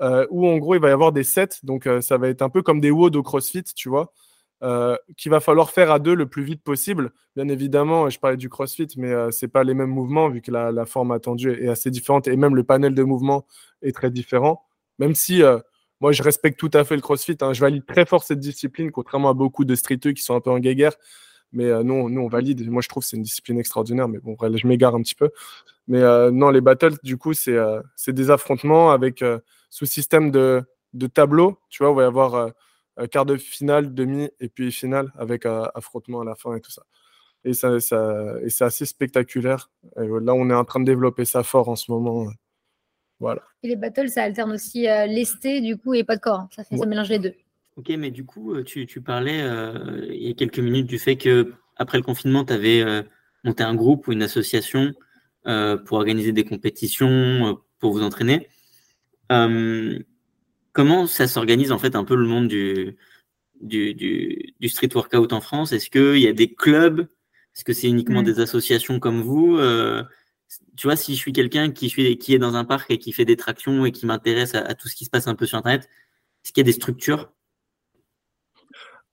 Euh, 0.01 0.27
où 0.29 0.47
en 0.47 0.57
gros 0.57 0.75
il 0.75 0.81
va 0.81 0.89
y 0.89 0.91
avoir 0.91 1.11
des 1.11 1.23
sets, 1.23 1.59
donc 1.63 1.87
euh, 1.87 2.01
ça 2.01 2.17
va 2.17 2.29
être 2.29 2.43
un 2.43 2.49
peu 2.49 2.61
comme 2.61 2.79
des 2.79 2.91
WOD 2.91 3.15
au 3.15 3.23
CrossFit, 3.23 3.63
tu 3.63 3.89
vois, 3.89 4.13
euh, 4.61 4.95
qu'il 5.17 5.31
va 5.31 5.39
falloir 5.39 5.71
faire 5.71 5.91
à 5.91 5.97
deux 5.97 6.13
le 6.13 6.27
plus 6.27 6.43
vite 6.43 6.61
possible. 6.63 7.11
Bien 7.35 7.47
évidemment, 7.47 8.09
je 8.09 8.19
parlais 8.19 8.37
du 8.37 8.49
CrossFit, 8.49 8.87
mais 8.97 9.11
c'est 9.31 9.47
pas 9.47 9.63
les 9.63 9.73
mêmes 9.73 9.89
mouvements 9.89 10.29
vu 10.29 10.41
que 10.41 10.51
la, 10.51 10.85
forme 10.85 11.11
attendue 11.11 11.51
est 11.51 11.67
assez 11.67 11.89
différente 11.89 12.27
et 12.27 12.35
même 12.35 12.55
le 12.55 12.63
panel 12.63 12.93
de 12.93 13.03
mouvements 13.03 13.45
est 13.81 13.95
très 13.95 14.11
différent. 14.11 14.65
Même 14.99 15.15
si 15.15 15.41
moi 15.99 16.11
je 16.11 16.21
respecte 16.23 16.59
tout 16.59 16.71
à 16.73 16.83
fait 16.83 16.95
le 16.95 17.01
CrossFit, 17.01 17.37
hein. 17.41 17.53
je 17.53 17.61
valide 17.61 17.85
très 17.85 18.05
fort 18.05 18.23
cette 18.23 18.39
discipline, 18.39 18.91
contrairement 18.91 19.29
à 19.29 19.33
beaucoup 19.33 19.65
de 19.65 19.75
streeteux 19.75 20.11
qui 20.11 20.23
sont 20.23 20.35
un 20.35 20.41
peu 20.41 20.51
en 20.51 20.59
guéguerre. 20.59 20.93
Mais 21.53 21.83
non, 21.83 22.09
nous, 22.09 22.21
on 22.21 22.27
valide. 22.27 22.69
Moi, 22.69 22.81
je 22.81 22.89
trouve 22.89 23.03
que 23.03 23.09
c'est 23.09 23.17
une 23.17 23.23
discipline 23.23 23.59
extraordinaire. 23.59 24.07
Mais 24.07 24.19
bon, 24.19 24.35
je 24.39 24.67
m'égare 24.67 24.95
un 24.95 25.01
petit 25.01 25.15
peu. 25.15 25.29
Mais 25.87 26.01
non, 26.31 26.49
les 26.49 26.61
battles, 26.61 26.97
du 27.03 27.17
coup, 27.17 27.33
c'est 27.33 27.57
des 28.07 28.29
affrontements 28.29 28.91
avec 28.91 29.23
sous 29.69 29.85
système 29.85 30.31
de, 30.31 30.63
de 30.93 31.07
tableau. 31.07 31.59
Tu 31.69 31.83
vois, 31.83 31.91
on 31.91 31.95
va 31.95 32.03
y 32.03 32.05
avoir 32.05 32.53
euh, 32.99 33.05
quart 33.07 33.25
de 33.25 33.37
finale, 33.37 33.93
demi 33.93 34.29
et 34.39 34.49
puis 34.49 34.71
finale 34.71 35.11
avec 35.17 35.45
euh, 35.45 35.65
affrontement 35.75 36.21
à 36.21 36.25
la 36.25 36.35
fin 36.35 36.55
et 36.55 36.61
tout 36.61 36.71
ça. 36.71 36.83
Et, 37.43 37.53
ça, 37.53 37.79
ça 37.79 38.33
et 38.41 38.49
c'est 38.49 38.63
assez 38.63 38.85
spectaculaire. 38.85 39.69
là, 39.95 40.33
on 40.33 40.49
est 40.49 40.53
en 40.53 40.65
train 40.65 40.79
de 40.79 40.85
développer 40.85 41.23
ça 41.23 41.43
fort 41.43 41.69
en 41.69 41.75
ce 41.75 41.91
moment. 41.91 42.27
Voilà. 43.19 43.43
Et 43.63 43.69
les 43.69 43.75
battles, 43.75 44.09
ça 44.09 44.23
alterne 44.23 44.51
aussi 44.51 44.87
euh, 44.87 45.05
lesté, 45.05 45.61
du 45.61 45.77
coup, 45.77 45.93
et 45.93 46.03
pas 46.03 46.15
de 46.15 46.21
corps. 46.21 46.47
Ça, 46.55 46.63
fait, 46.63 46.77
ça 46.77 46.85
mélange 46.85 47.09
les 47.09 47.19
deux. 47.19 47.35
Ok, 47.77 47.89
mais 47.97 48.11
du 48.11 48.25
coup, 48.25 48.61
tu, 48.63 48.85
tu 48.85 49.01
parlais 49.01 49.39
il 50.09 50.27
y 50.27 50.31
a 50.31 50.33
quelques 50.33 50.59
minutes 50.59 50.87
du 50.87 50.99
fait 50.99 51.15
que 51.15 51.53
après 51.77 51.97
le 51.97 52.03
confinement, 52.03 52.43
tu 52.43 52.51
avais 52.51 52.83
monté 53.43 53.63
un 53.63 53.75
groupe 53.75 54.07
ou 54.07 54.11
une 54.11 54.23
association 54.23 54.93
pour 55.43 55.97
organiser 55.97 56.31
des 56.31 56.43
compétitions, 56.43 57.59
pour 57.79 57.91
vous 57.91 58.01
entraîner. 58.01 58.49
Euh, 59.31 59.99
comment 60.73 61.07
ça 61.07 61.27
s'organise 61.27 61.71
en 61.71 61.79
fait 61.79 61.95
un 61.95 62.03
peu 62.03 62.15
le 62.15 62.25
monde 62.25 62.47
du, 62.47 62.97
du, 63.61 63.93
du, 63.93 64.69
street 64.69 64.89
workout 64.93 65.33
en 65.33 65.41
France? 65.41 65.71
Est-ce 65.71 65.89
qu'il 65.89 66.19
y 66.21 66.27
a 66.27 66.33
des 66.33 66.53
clubs? 66.53 67.01
Est-ce 67.55 67.63
que 67.63 67.73
c'est 67.73 67.87
uniquement 67.87 68.21
mm. 68.21 68.25
des 68.25 68.39
associations 68.39 68.99
comme 68.99 69.21
vous 69.21 69.57
euh, 69.57 70.03
Tu 70.75 70.87
vois, 70.87 70.95
si 70.95 71.13
je 71.15 71.19
suis 71.19 71.33
quelqu'un 71.33 71.71
qui, 71.71 71.89
qui 72.17 72.33
est 72.33 72.39
dans 72.39 72.55
un 72.55 72.65
parc 72.65 72.91
et 72.91 72.99
qui 72.99 73.11
fait 73.11 73.25
des 73.25 73.37
tractions 73.37 73.85
et 73.85 73.91
qui 73.91 74.05
m'intéresse 74.05 74.55
à, 74.55 74.75
tout 74.75 74.87
ce 74.87 74.95
qui 74.95 75.05
se 75.05 75.09
passe 75.09 75.27
un 75.27 75.35
peu 75.35 75.45
sur 75.45 75.57
Internet, 75.57 75.89
est-ce 76.43 76.53
qu'il 76.53 76.61
y 76.61 76.65
a 76.65 76.71
des 76.71 76.71
structures 76.71 77.31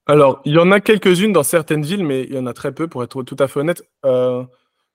alors, 0.06 0.42
il 0.44 0.52
y 0.52 0.58
en 0.58 0.70
a 0.70 0.80
quelques-unes 0.80 1.32
dans 1.32 1.42
certaines 1.42 1.82
villes, 1.82 2.04
mais 2.04 2.24
il 2.24 2.34
y 2.34 2.38
en 2.38 2.46
a 2.46 2.52
très 2.52 2.72
peu, 2.72 2.88
pour 2.88 3.02
être 3.02 3.22
tout 3.22 3.36
à 3.38 3.48
fait 3.48 3.60
honnête. 3.60 3.82
Euh, 4.04 4.44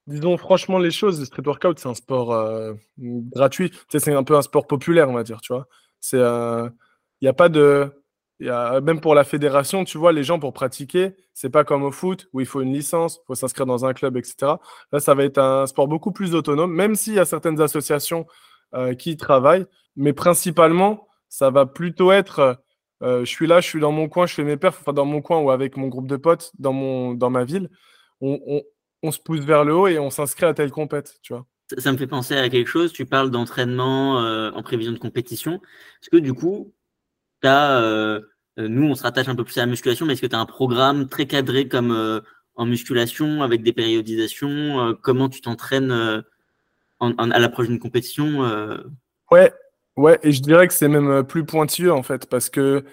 disons 0.06 0.38
franchement 0.38 0.78
les 0.78 0.92
choses, 0.92 1.20
le 1.20 1.26
street 1.26 1.44
workout, 1.46 1.80
c'est 1.80 1.90
un 1.90 1.96
sport 1.96 2.32
euh, 2.34 2.74
gratuit. 2.98 3.72
C'est 3.90 4.14
un 4.14 4.24
peu 4.24 4.36
un 4.36 4.44
sport 4.44 4.68
populaire, 4.68 5.10
on 5.10 5.14
va 5.14 5.24
dire, 5.24 5.42
tu 5.42 5.54
vois. 5.54 5.68
Il 6.14 6.20
euh, 6.20 6.70
n'y 7.24 7.28
a 7.28 7.34
pas 7.34 7.50
de, 7.50 7.92
même 8.40 9.02
pour 9.02 9.16
la 9.16 9.24
fédération, 9.24 9.84
tu 9.84 9.98
vois, 9.98 10.12
les 10.14 10.24
gens 10.24 10.40
pour 10.40 10.54
pratiquer, 10.54 11.16
c'est 11.34 11.50
pas 11.50 11.64
comme 11.64 11.84
au 11.84 11.92
foot 11.92 12.28
où 12.34 12.40
il 12.40 12.46
faut 12.46 12.62
une 12.62 12.74
licence, 12.74 13.20
il 13.24 13.26
faut 13.26 13.36
s'inscrire 13.36 13.66
dans 13.66 13.86
un 13.86 13.94
club, 13.94 14.16
etc. 14.16 14.54
Là, 14.92 15.00
ça 15.00 15.16
va 15.16 15.24
être 15.24 15.40
un 15.40 15.66
sport 15.66 15.88
beaucoup 15.88 16.12
plus 16.12 16.36
autonome, 16.36 16.72
même 16.72 16.96
s'il 16.96 17.16
y 17.16 17.20
a 17.20 17.26
certaines 17.26 17.60
associations 17.62 18.28
qui 19.00 19.12
y 19.12 19.18
travaillent, 19.18 19.66
mais 19.96 20.14
principalement, 20.14 21.08
ça 21.28 21.50
va 21.50 21.66
plutôt 21.66 22.12
être, 22.12 22.62
je 23.02 23.26
suis 23.26 23.48
là, 23.48 23.62
je 23.62 23.68
suis 23.68 23.80
dans 23.80 23.92
mon 23.92 24.10
coin, 24.10 24.26
je 24.26 24.34
fais 24.34 24.44
mes 24.44 24.58
perfs, 24.58 24.80
enfin 24.82 24.94
dans 24.94 25.06
mon 25.06 25.22
coin 25.22 25.40
ou 25.40 25.52
avec 25.52 25.78
mon 25.78 25.88
groupe 25.88 26.08
de 26.08 26.18
potes 26.18 26.52
dans 26.60 26.74
mon, 26.74 27.14
dans 27.14 27.30
ma 27.30 27.44
ville. 27.46 27.70
on, 28.22 28.62
on 29.04 29.12
se 29.12 29.20
pousse 29.20 29.42
vers 29.42 29.64
le 29.64 29.74
haut 29.74 29.88
et 29.88 30.00
on 30.00 30.10
s'inscrit 30.10 30.46
à 30.46 30.54
telle 30.54 30.72
compète, 30.72 31.20
tu 31.22 31.34
vois. 31.34 31.46
Ça, 31.78 31.92
me 31.92 31.98
fait 31.98 32.08
penser 32.08 32.36
à 32.36 32.50
quelque 32.50 32.68
chose. 32.68 32.92
Tu 32.92 33.06
parles 33.06 33.30
d'entraînement 33.30 34.24
euh, 34.24 34.50
en 34.52 34.64
prévision 34.64 34.92
de 34.92 34.98
compétition. 34.98 35.62
Est-ce 36.02 36.10
que 36.10 36.18
du 36.18 36.34
coup, 36.34 36.74
as, 37.44 37.80
euh, 37.80 38.22
euh, 38.58 38.68
nous, 38.68 38.88
on 38.88 38.96
se 38.96 39.04
rattache 39.04 39.28
un 39.28 39.36
peu 39.36 39.44
plus 39.44 39.58
à 39.58 39.62
la 39.62 39.68
musculation, 39.68 40.06
mais 40.06 40.14
est-ce 40.14 40.22
que 40.22 40.28
tu 40.28 40.36
as 40.36 40.40
un 40.40 40.48
programme 40.48 41.08
très 41.08 41.28
cadré 41.28 41.68
comme 41.68 42.24
en 42.56 42.66
musculation 42.66 43.44
avec 43.44 43.62
des 43.62 43.72
périodisations 43.72 44.98
Comment 45.02 45.30
tu 45.30 45.42
t'entraînes 45.42 45.92
à 45.92 47.40
l'approche 47.40 47.68
d'une 47.68 47.80
compétition 47.80 48.42
Ouais, 49.30 49.54
ouais, 50.00 50.20
et 50.24 50.32
je 50.32 50.42
dirais 50.42 50.68
que 50.68 50.74
c'est 50.74 50.88
même 50.88 51.24
plus 51.24 51.46
pointilleux 51.46 51.94
en 51.94 52.04
fait, 52.04 52.30
parce 52.30 52.50
que 52.50 52.84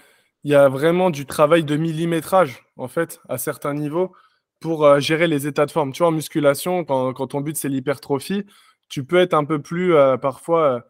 il 0.45 0.51
y 0.51 0.55
a 0.55 0.69
vraiment 0.69 1.11
du 1.11 1.27
travail 1.27 1.65
de 1.65 1.77
millimétrage 1.77 2.65
en 2.77 2.87
fait 2.89 3.21
à 3.29 3.37
certains 3.37 3.75
niveaux 3.75 4.13
pour 4.61 4.85
euh, 4.85 5.01
gérer 5.01 5.27
les 5.27 5.47
états 5.47 5.67
de 5.67 5.71
forme. 5.73 5.93
Tu 5.93 5.99
vois, 5.99 6.09
en 6.09 6.13
musculation, 6.13 6.85
quand, 6.85 7.15
ton 7.27 7.41
but 7.41 7.57
c'est 7.57 7.69
l'hypertrophie, 7.69 8.45
tu 8.89 9.05
peux 9.05 9.19
être 9.19 9.35
un 9.35 9.45
peu 9.45 9.61
plus, 9.61 9.95
euh, 9.95 10.17
parfois, 10.17 10.63
euh, 10.77 10.81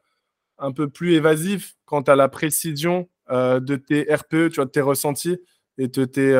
un 0.58 0.73
peu 0.73 0.88
plus 0.88 1.14
évasif 1.14 1.75
quant 1.87 2.02
à 2.02 2.16
la 2.16 2.28
précision 2.28 3.08
de 3.30 3.76
tes 3.76 4.02
RPE, 4.14 4.50
tu 4.50 4.56
vois, 4.56 4.66
de 4.66 4.70
tes 4.70 4.80
ressentis 4.80 5.38
et 5.78 5.88
de 5.88 6.04
tes, 6.04 6.30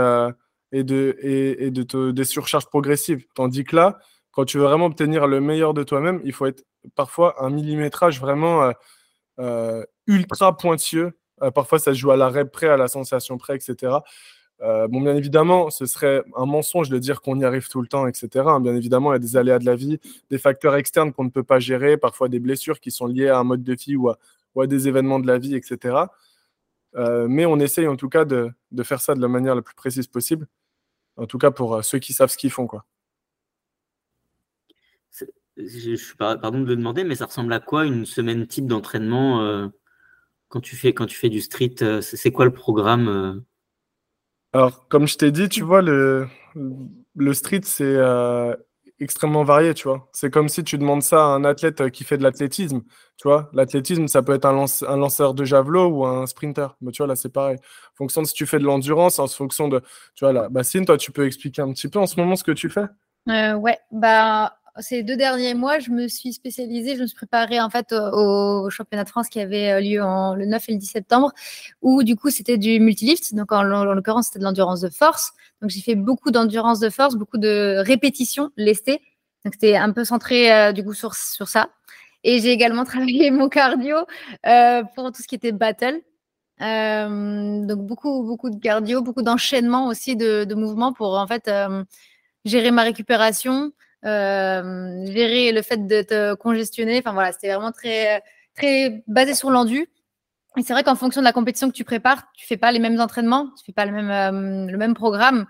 et 0.73 0.85
de, 0.85 1.17
et, 1.21 1.71
de 1.71 2.11
des 2.13 2.25
surcharges 2.25 2.67
progressives. 2.67 3.25
Tandis 3.35 3.65
que 3.65 3.77
là, 3.77 3.99
quand 4.31 4.45
tu 4.45 4.59
veux 4.59 4.65
vraiment 4.65 4.87
obtenir 4.87 5.27
le 5.27 5.41
meilleur 5.41 5.75
de 5.75 5.83
toi-même, 5.83 6.21
il 6.25 6.33
faut 6.33 6.47
être 6.47 6.65
parfois 6.95 7.45
un 7.45 7.51
millimétrage 7.51 8.21
vraiment 8.21 8.73
ultra 10.07 10.57
pointilleux. 10.57 11.19
parfois, 11.55 11.79
ça 11.79 11.93
se 11.93 11.99
joue 11.99 12.11
à 12.11 12.17
la 12.17 12.29
rep 12.29 12.51
près, 12.51 12.69
à 12.69 12.77
la 12.77 12.89
sensation 12.89 13.39
près, 13.39 13.57
etc. 13.57 13.99
Euh, 14.63 14.89
bon, 14.89 15.01
bien 15.03 15.15
évidemment, 15.15 15.71
ce 15.71 15.85
serait 15.87 16.23
un 16.35 16.47
mensonge 16.47 16.89
de 16.89 16.99
dire 16.99 17.21
qu'on 17.21 17.39
y 17.39 17.45
arrive 17.45 17.69
tout 17.69 17.83
le 17.83 17.89
temps, 17.89 18.07
etc. 18.07 18.45
Hein. 18.49 18.61
Bien 18.61 18.75
évidemment, 18.75 19.13
il 19.13 19.17
y 19.17 19.17
a 19.17 19.21
des 19.21 19.37
aléas 19.37 19.59
de 19.59 19.67
la 19.67 19.77
vie, 19.77 19.99
des 20.31 20.39
facteurs 20.39 20.77
externes 20.77 21.13
qu'on 21.13 21.25
ne 21.25 21.31
peut 21.31 21.43
pas 21.43 21.59
gérer, 21.59 21.97
parfois 21.97 22.29
des 22.29 22.39
blessures 22.39 22.81
qui 22.81 22.91
sont 22.91 23.07
liées 23.07 23.29
à 23.29 23.39
un 23.39 23.45
mode 23.45 23.63
de 23.63 23.75
vie 23.75 23.97
ou 23.97 24.09
à, 24.09 24.19
des 24.67 24.89
événements 24.89 25.21
de 25.21 25.27
la 25.27 25.39
vie, 25.39 25.55
etc. 25.55 25.97
Euh, 26.97 27.27
mais 27.29 27.45
on 27.45 27.59
essaye 27.59 27.87
en 27.89 27.97
tout 27.97 28.09
cas 28.09 28.25
de, 28.25 28.51
faire 28.83 29.03
ça 29.03 29.15
de 29.15 29.21
la 29.21 29.29
manière 29.29 29.55
la 29.55 29.63
plus 29.63 29.75
précise 29.75 30.07
possible. 30.07 30.47
En 31.17 31.27
tout 31.27 31.39
cas 31.39 31.51
pour 31.51 31.75
euh, 31.75 31.83
ceux 31.83 31.99
qui 31.99 32.15
savent 32.15 32.31
ce 32.31 32.39
qu'ils 32.39 32.51
font. 32.51 32.67
Quoi. 32.67 32.85
Je, 35.57 35.95
suis 35.95 36.17
pardon 36.17 36.61
de 36.61 36.67
le 36.67 36.77
demander, 36.77 37.05
mais 37.05 37.15
ça 37.15 37.27
ressemble 37.27 37.53
à 37.53 37.61
quoi 37.61 37.87
une 37.87 38.07
semaine 38.07 38.47
type 38.47 38.67
d'entraînement 38.67 39.71
quand 40.49 40.61
tu 40.61 40.77
fais 40.77 40.93
quand 40.93 41.07
tu 41.07 41.17
fais 41.17 41.29
du 41.29 41.41
street 41.41 41.75
C'est 42.01 42.33
quoi 42.33 42.45
le 42.45 42.53
programme 42.53 43.43
Alors, 44.53 44.87
comme 44.89 45.07
je 45.07 45.17
t'ai 45.17 45.31
dit, 45.31 45.49
tu 45.49 45.63
vois, 45.63 45.83
le, 45.83 46.29
le 47.15 47.35
street, 47.35 47.63
c'est 47.65 47.97
extrêmement 49.01 49.45
varié, 49.45 49.75
tu 49.75 49.89
vois. 49.89 50.09
C'est 50.13 50.31
comme 50.31 50.49
si 50.49 50.65
tu 50.65 50.79
demandes 50.79 51.03
ça 51.03 51.19
à 51.19 51.29
un 51.29 51.45
athlète 51.45 51.81
euh, 51.81 51.91
qui 51.91 52.05
fait 52.05 52.17
de 52.17 52.23
l'athlétisme, 52.23 52.83
tu 53.17 53.29
vois. 53.29 53.51
L'athlétisme, 53.53 54.09
ça 54.09 54.23
peut 54.23 54.35
être 54.35 54.47
un, 54.47 54.53
lanceur 54.97 55.35
de 55.35 55.45
javelot 55.45 55.89
ou 55.89 56.07
un 56.07 56.27
sprinter. 56.27 56.77
Mais 56.81 56.93
tu 56.93 56.99
vois, 56.99 57.07
là, 57.07 57.17
c'est 57.17 57.33
pareil. 57.33 57.57
En 57.57 57.97
fonction 57.97 58.23
de 58.23 58.27
si 58.27 58.35
tu 58.35 58.47
fais 58.47 58.59
de 58.59 58.65
l'endurance, 58.65 59.19
en 59.19 59.27
fonction 59.27 59.69
de... 59.69 59.81
Tu 60.15 60.25
vois, 60.25 60.33
là, 60.33 60.49
Bassine, 60.49 60.87
toi, 60.87 60.97
tu 60.97 61.13
peux 61.13 61.27
expliquer 61.27 61.63
un 61.63 61.73
petit 61.73 61.89
peu 61.89 61.99
en 61.99 62.07
ce 62.07 62.19
moment 62.19 62.37
ce 62.37 62.45
que 62.45 62.53
tu 62.53 62.71
fais? 62.71 62.87
Euh, 63.29 63.55
Ouais, 63.55 63.79
bah, 63.91 64.57
ces 64.81 65.03
deux 65.03 65.17
derniers 65.17 65.55
mois, 65.55 65.79
je 65.79 65.91
me 65.91 66.07
suis 66.09 66.33
spécialisée, 66.33 66.97
je 66.97 67.03
me 67.03 67.07
suis 67.07 67.17
préparée 67.17 67.61
en 67.61 67.71
fait 67.71 67.93
au, 67.93 68.69
championnat 68.71 69.05
de 69.05 69.09
France 69.09 69.29
qui 69.29 69.41
avait 69.41 69.73
euh, 69.73 69.81
lieu 69.81 70.01
le 70.39 70.47
9 70.47 70.69
et 70.69 70.73
le 70.73 70.79
10 70.79 70.87
septembre, 70.87 71.33
où 71.83 72.03
du 72.03 72.17
coup 72.17 72.31
c'était 72.31 72.59
du 72.59 72.79
multilift, 72.81 73.35
donc 73.35 73.53
en, 73.53 73.63
l'occurrence 73.63 74.27
c'était 74.27 74.39
de 74.39 74.45
l'endurance 74.45 74.81
de 74.81 74.91
force. 74.91 75.33
Donc 75.63 75.71
j'ai 75.71 75.81
fait 75.81 75.95
beaucoup 75.95 76.31
d'endurance 76.31 76.81
de 76.81 76.91
force, 76.91 77.15
beaucoup 77.17 77.39
de 77.39 77.79
répétitions 77.79 78.51
lestées. 78.57 79.01
Donc 79.45 79.55
c'était 79.55 79.77
un 79.77 79.93
peu 79.93 80.05
centré 80.05 80.53
euh, 80.53 80.73
du 80.73 80.85
coup 80.85 80.95
sur, 80.95 81.15
ça. 81.15 81.71
Et 82.25 82.41
j'ai 82.41 82.51
également 82.51 82.85
travaillé 82.87 83.31
mon 83.31 83.49
cardio 83.49 83.97
euh, 84.47 84.83
pour 84.95 85.11
tout 85.13 85.23
ce 85.23 85.29
qui 85.29 85.37
était 85.37 85.53
battle. 85.53 86.01
donc 86.61 87.87
beaucoup 87.87 88.25
beaucoup 88.25 88.51
de 88.51 88.61
cardio, 88.61 89.01
beaucoup 89.03 89.23
d'enchaînement 89.23 89.87
aussi 89.89 90.17
de, 90.17 90.45
de, 90.45 90.55
mouvements 90.55 90.93
pour 90.93 91.15
en 91.19 91.27
fait 91.27 91.51
gérer 92.45 92.71
ma 92.71 92.83
récupération, 92.83 93.73
euh, 94.05 95.07
gérer 95.07 95.53
le 95.53 95.63
fait 95.63 95.87
de 95.87 96.03
te 96.03 96.35
congestionner. 96.35 96.99
Enfin 96.99 97.13
voilà, 97.13 97.33
c'était 97.33 97.49
vraiment 97.49 97.73
très, 97.73 98.23
très 98.55 99.03
basé 99.07 99.35
sur 99.35 99.51
l'endu. 99.51 99.89
Et 100.57 100.63
c'est 100.63 100.73
vrai 100.73 100.83
qu'en 100.83 100.95
fonction 100.95 101.21
de 101.21 101.25
la 101.25 101.33
compétition 101.33 101.69
que 101.69 101.75
tu 101.75 101.85
prépares, 101.85 102.25
tu 102.35 102.47
fais 102.47 102.57
pas 102.57 102.73
les 102.73 102.79
mêmes 102.79 102.99
entraînements, 103.01 103.51
tu 103.59 103.65
fais 103.65 103.73
pas 103.73 103.85
le 103.85 103.93
même, 103.93 104.11
euh, 104.11 104.71
le 104.71 104.79
même 104.79 104.95
programme. 104.95 105.47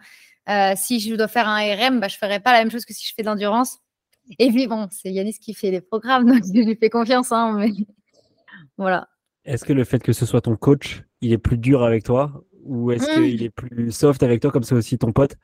Euh, 0.48 0.72
si 0.76 1.00
je 1.00 1.14
dois 1.14 1.28
faire 1.28 1.48
un 1.48 1.58
RM, 1.58 2.00
bah, 2.00 2.08
je 2.08 2.16
ferai 2.16 2.40
pas 2.40 2.52
la 2.52 2.58
même 2.58 2.70
chose 2.70 2.84
que 2.84 2.92
si 2.92 3.06
je 3.06 3.14
fais 3.14 3.22
de 3.22 3.28
l'endurance. 3.28 3.78
Et 4.38 4.50
puis 4.50 4.66
bon, 4.66 4.88
c'est 4.90 5.12
Yanis 5.12 5.38
qui 5.40 5.54
fait 5.54 5.70
les 5.70 5.80
programmes, 5.80 6.26
donc 6.30 6.42
je 6.44 6.60
lui 6.60 6.76
fais 6.76 6.90
confiance. 6.90 7.30
Hein, 7.30 7.56
mais 7.58 7.72
voilà. 8.78 9.08
Est-ce 9.44 9.64
que 9.64 9.72
le 9.72 9.84
fait 9.84 10.02
que 10.02 10.12
ce 10.12 10.26
soit 10.26 10.40
ton 10.40 10.56
coach, 10.56 11.02
il 11.20 11.32
est 11.32 11.38
plus 11.38 11.58
dur 11.58 11.84
avec 11.84 12.02
toi? 12.02 12.44
Ou 12.64 12.90
est-ce 12.90 13.08
mmh. 13.08 13.22
qu'il 13.22 13.42
est 13.44 13.50
plus 13.50 13.92
soft 13.92 14.24
avec 14.24 14.40
toi 14.40 14.50
comme 14.50 14.64
c'est 14.64 14.74
aussi 14.74 14.98
ton 14.98 15.12
pote? 15.12 15.36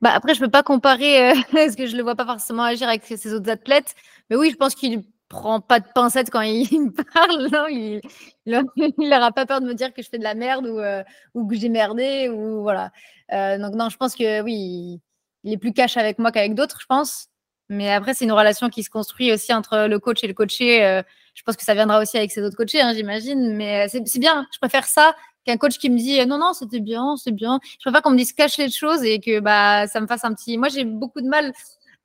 Bah 0.00 0.10
après, 0.12 0.34
je 0.34 0.40
peux 0.40 0.50
pas 0.50 0.62
comparer 0.62 1.30
euh, 1.30 1.34
parce 1.52 1.76
que 1.76 1.86
je 1.86 1.96
le 1.96 2.02
vois 2.02 2.14
pas 2.14 2.26
forcément 2.26 2.62
agir 2.62 2.88
avec 2.88 3.04
ses 3.04 3.32
autres 3.32 3.50
athlètes. 3.50 3.94
Mais 4.30 4.36
oui, 4.36 4.50
je 4.50 4.56
pense 4.56 4.74
qu'il 4.74 5.02
prend 5.28 5.60
pas 5.60 5.80
de 5.80 5.86
pincettes 5.94 6.30
quand 6.30 6.42
il 6.42 6.68
me 6.80 6.90
parle. 7.12 7.48
Non, 7.52 7.66
il, 7.68 8.00
il, 8.98 9.14
aura 9.14 9.32
pas 9.32 9.46
peur 9.46 9.60
de 9.60 9.66
me 9.66 9.74
dire 9.74 9.92
que 9.92 10.02
je 10.02 10.08
fais 10.08 10.18
de 10.18 10.24
la 10.24 10.34
merde 10.34 10.66
ou, 10.66 10.78
euh, 10.78 11.02
ou 11.34 11.46
que 11.46 11.56
j'ai 11.56 11.68
merdé 11.68 12.28
ou 12.28 12.62
voilà. 12.62 12.90
Euh, 13.32 13.58
donc 13.58 13.74
non, 13.74 13.88
je 13.88 13.96
pense 13.96 14.14
que 14.14 14.42
oui, 14.42 15.00
il 15.44 15.52
est 15.52 15.58
plus 15.58 15.72
cash 15.72 15.96
avec 15.96 16.18
moi 16.18 16.30
qu'avec 16.32 16.54
d'autres, 16.54 16.80
je 16.80 16.86
pense. 16.86 17.28
Mais 17.68 17.92
après, 17.92 18.14
c'est 18.14 18.24
une 18.24 18.32
relation 18.32 18.68
qui 18.68 18.84
se 18.84 18.90
construit 18.90 19.32
aussi 19.32 19.52
entre 19.52 19.88
le 19.88 19.98
coach 19.98 20.22
et 20.22 20.28
le 20.28 20.34
coaché. 20.34 21.02
je 21.34 21.42
pense 21.42 21.56
que 21.56 21.64
ça 21.64 21.74
viendra 21.74 22.00
aussi 22.00 22.16
avec 22.16 22.30
ses 22.30 22.42
autres 22.42 22.56
coachés, 22.56 22.80
hein, 22.80 22.92
j'imagine. 22.94 23.56
Mais 23.56 23.88
c'est 23.88 24.20
bien. 24.20 24.46
Je 24.52 24.58
préfère 24.58 24.84
ça 24.86 25.16
qu'un 25.46 25.56
coach 25.56 25.78
qui 25.78 25.88
me 25.88 25.96
dit 25.96 26.24
non, 26.26 26.38
non, 26.38 26.52
c'était 26.52 26.80
bien, 26.80 27.16
c'est 27.16 27.32
bien. 27.32 27.60
Je 27.78 27.84
préfère 27.84 28.02
qu'on 28.02 28.10
me 28.10 28.16
dise 28.16 28.32
cache 28.32 28.58
les 28.58 28.70
choses 28.70 29.02
et 29.04 29.20
que 29.20 29.40
bah, 29.40 29.86
ça 29.86 30.00
me 30.00 30.06
fasse 30.06 30.24
un 30.24 30.34
petit. 30.34 30.58
Moi, 30.58 30.68
j'ai 30.68 30.84
beaucoup 30.84 31.20
de 31.20 31.28
mal 31.28 31.52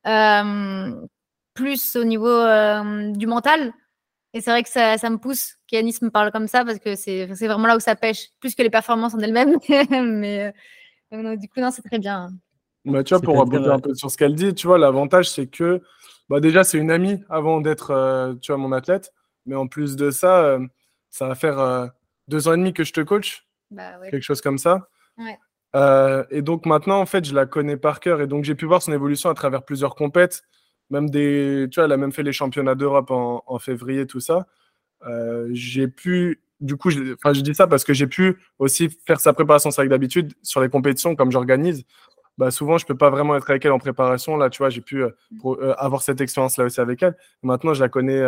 euh, 0.07 0.95
plus 1.53 1.95
au 1.95 2.03
niveau 2.03 2.27
euh, 2.27 3.11
du 3.11 3.27
mental. 3.27 3.73
Et 4.33 4.39
c'est 4.39 4.51
vrai 4.51 4.63
que 4.63 4.69
ça, 4.69 4.97
ça 4.97 5.09
me 5.09 5.17
pousse 5.17 5.57
qu'Anis 5.67 5.97
me 6.01 6.09
parle 6.09 6.31
comme 6.31 6.47
ça 6.47 6.63
parce 6.63 6.79
que 6.79 6.95
c'est 6.95 7.25
vraiment 7.25 7.67
là 7.67 7.75
où 7.75 7.81
ça 7.81 7.95
pêche, 7.95 8.29
plus 8.39 8.55
que 8.55 8.63
les 8.63 8.69
performances 8.69 9.13
en 9.13 9.19
elles-mêmes. 9.19 9.57
Mais 9.89 10.53
euh, 11.13 11.35
du 11.35 11.49
coup, 11.49 11.59
non, 11.59 11.71
c'est 11.71 11.81
très 11.81 11.99
bien. 11.99 12.29
Bah, 12.85 13.03
tu 13.03 13.13
vois, 13.13 13.21
pour 13.21 13.37
rebondir 13.37 13.73
un 13.73 13.79
peu 13.79 13.93
sur 13.93 14.09
ce 14.09 14.17
qu'elle 14.17 14.35
dit, 14.35 14.53
tu 14.53 14.67
vois, 14.67 14.77
l'avantage, 14.77 15.29
c'est 15.29 15.47
que 15.47 15.81
bah, 16.29 16.39
déjà, 16.39 16.63
c'est 16.63 16.77
une 16.77 16.91
amie 16.91 17.21
avant 17.29 17.59
d'être, 17.59 18.37
tu 18.41 18.51
vois, 18.51 18.57
mon 18.57 18.71
athlète. 18.71 19.11
Mais 19.47 19.55
en 19.55 19.67
plus 19.67 19.95
de 19.95 20.11
ça, 20.11 20.59
ça 21.09 21.27
va 21.27 21.35
faire 21.35 21.91
deux 22.31 22.47
ans 22.47 22.53
et 22.53 22.57
demi 22.57 22.73
que 22.73 22.83
je 22.83 22.93
te 22.93 23.01
coach, 23.01 23.45
bah 23.69 23.99
quelque 24.09 24.23
chose 24.23 24.41
comme 24.41 24.57
ça. 24.57 24.87
Euh, 25.75 26.23
et 26.31 26.41
donc 26.41 26.65
maintenant, 26.65 26.99
en 26.99 27.05
fait, 27.05 27.23
je 27.25 27.35
la 27.35 27.45
connais 27.45 27.77
par 27.77 27.99
cœur 27.99 28.21
et 28.21 28.27
donc 28.27 28.43
j'ai 28.43 28.55
pu 28.55 28.65
voir 28.65 28.81
son 28.81 28.91
évolution 28.91 29.29
à 29.29 29.33
travers 29.33 29.63
plusieurs 29.63 29.95
compètes, 29.95 30.43
même 30.89 31.09
des, 31.09 31.67
tu 31.69 31.75
vois, 31.75 31.85
elle 31.85 31.91
a 31.91 31.97
même 31.97 32.11
fait 32.11 32.23
les 32.23 32.33
championnats 32.33 32.75
d'Europe 32.75 33.11
en, 33.11 33.59
février, 33.59 34.07
tout 34.07 34.19
ça. 34.19 34.47
Euh, 35.07 35.49
j'ai 35.51 35.87
pu, 35.87 36.41
du 36.59 36.75
coup, 36.77 36.89
je, 36.89 37.13
enfin, 37.13 37.33
je 37.33 37.41
dis 37.41 37.53
ça 37.53 37.67
parce 37.67 37.83
que 37.83 37.93
j'ai 37.93 38.07
pu 38.07 38.37
aussi 38.59 38.89
faire 39.05 39.19
sa 39.19 39.33
préparation 39.33 39.69
avec 39.77 39.89
d'habitude 39.89 40.33
sur 40.41 40.61
les 40.61 40.69
compétitions 40.69 41.15
comme 41.15 41.31
j'organise. 41.31 41.85
Bah, 42.37 42.49
souvent, 42.49 42.77
je 42.77 42.85
peux 42.85 42.97
pas 42.97 43.09
vraiment 43.09 43.35
être 43.35 43.49
avec 43.49 43.65
elle 43.65 43.71
en 43.71 43.79
préparation. 43.79 44.37
Là, 44.37 44.49
tu 44.49 44.59
vois, 44.59 44.69
j'ai 44.69 44.81
pu 44.81 45.03
euh, 45.03 45.09
mm. 45.31 45.75
avoir 45.77 46.01
cette 46.01 46.21
expérience-là 46.21 46.65
aussi 46.65 46.81
avec 46.81 47.03
elle. 47.03 47.15
Maintenant, 47.43 47.73
je 47.73 47.81
la 47.81 47.89
connais 47.89 48.21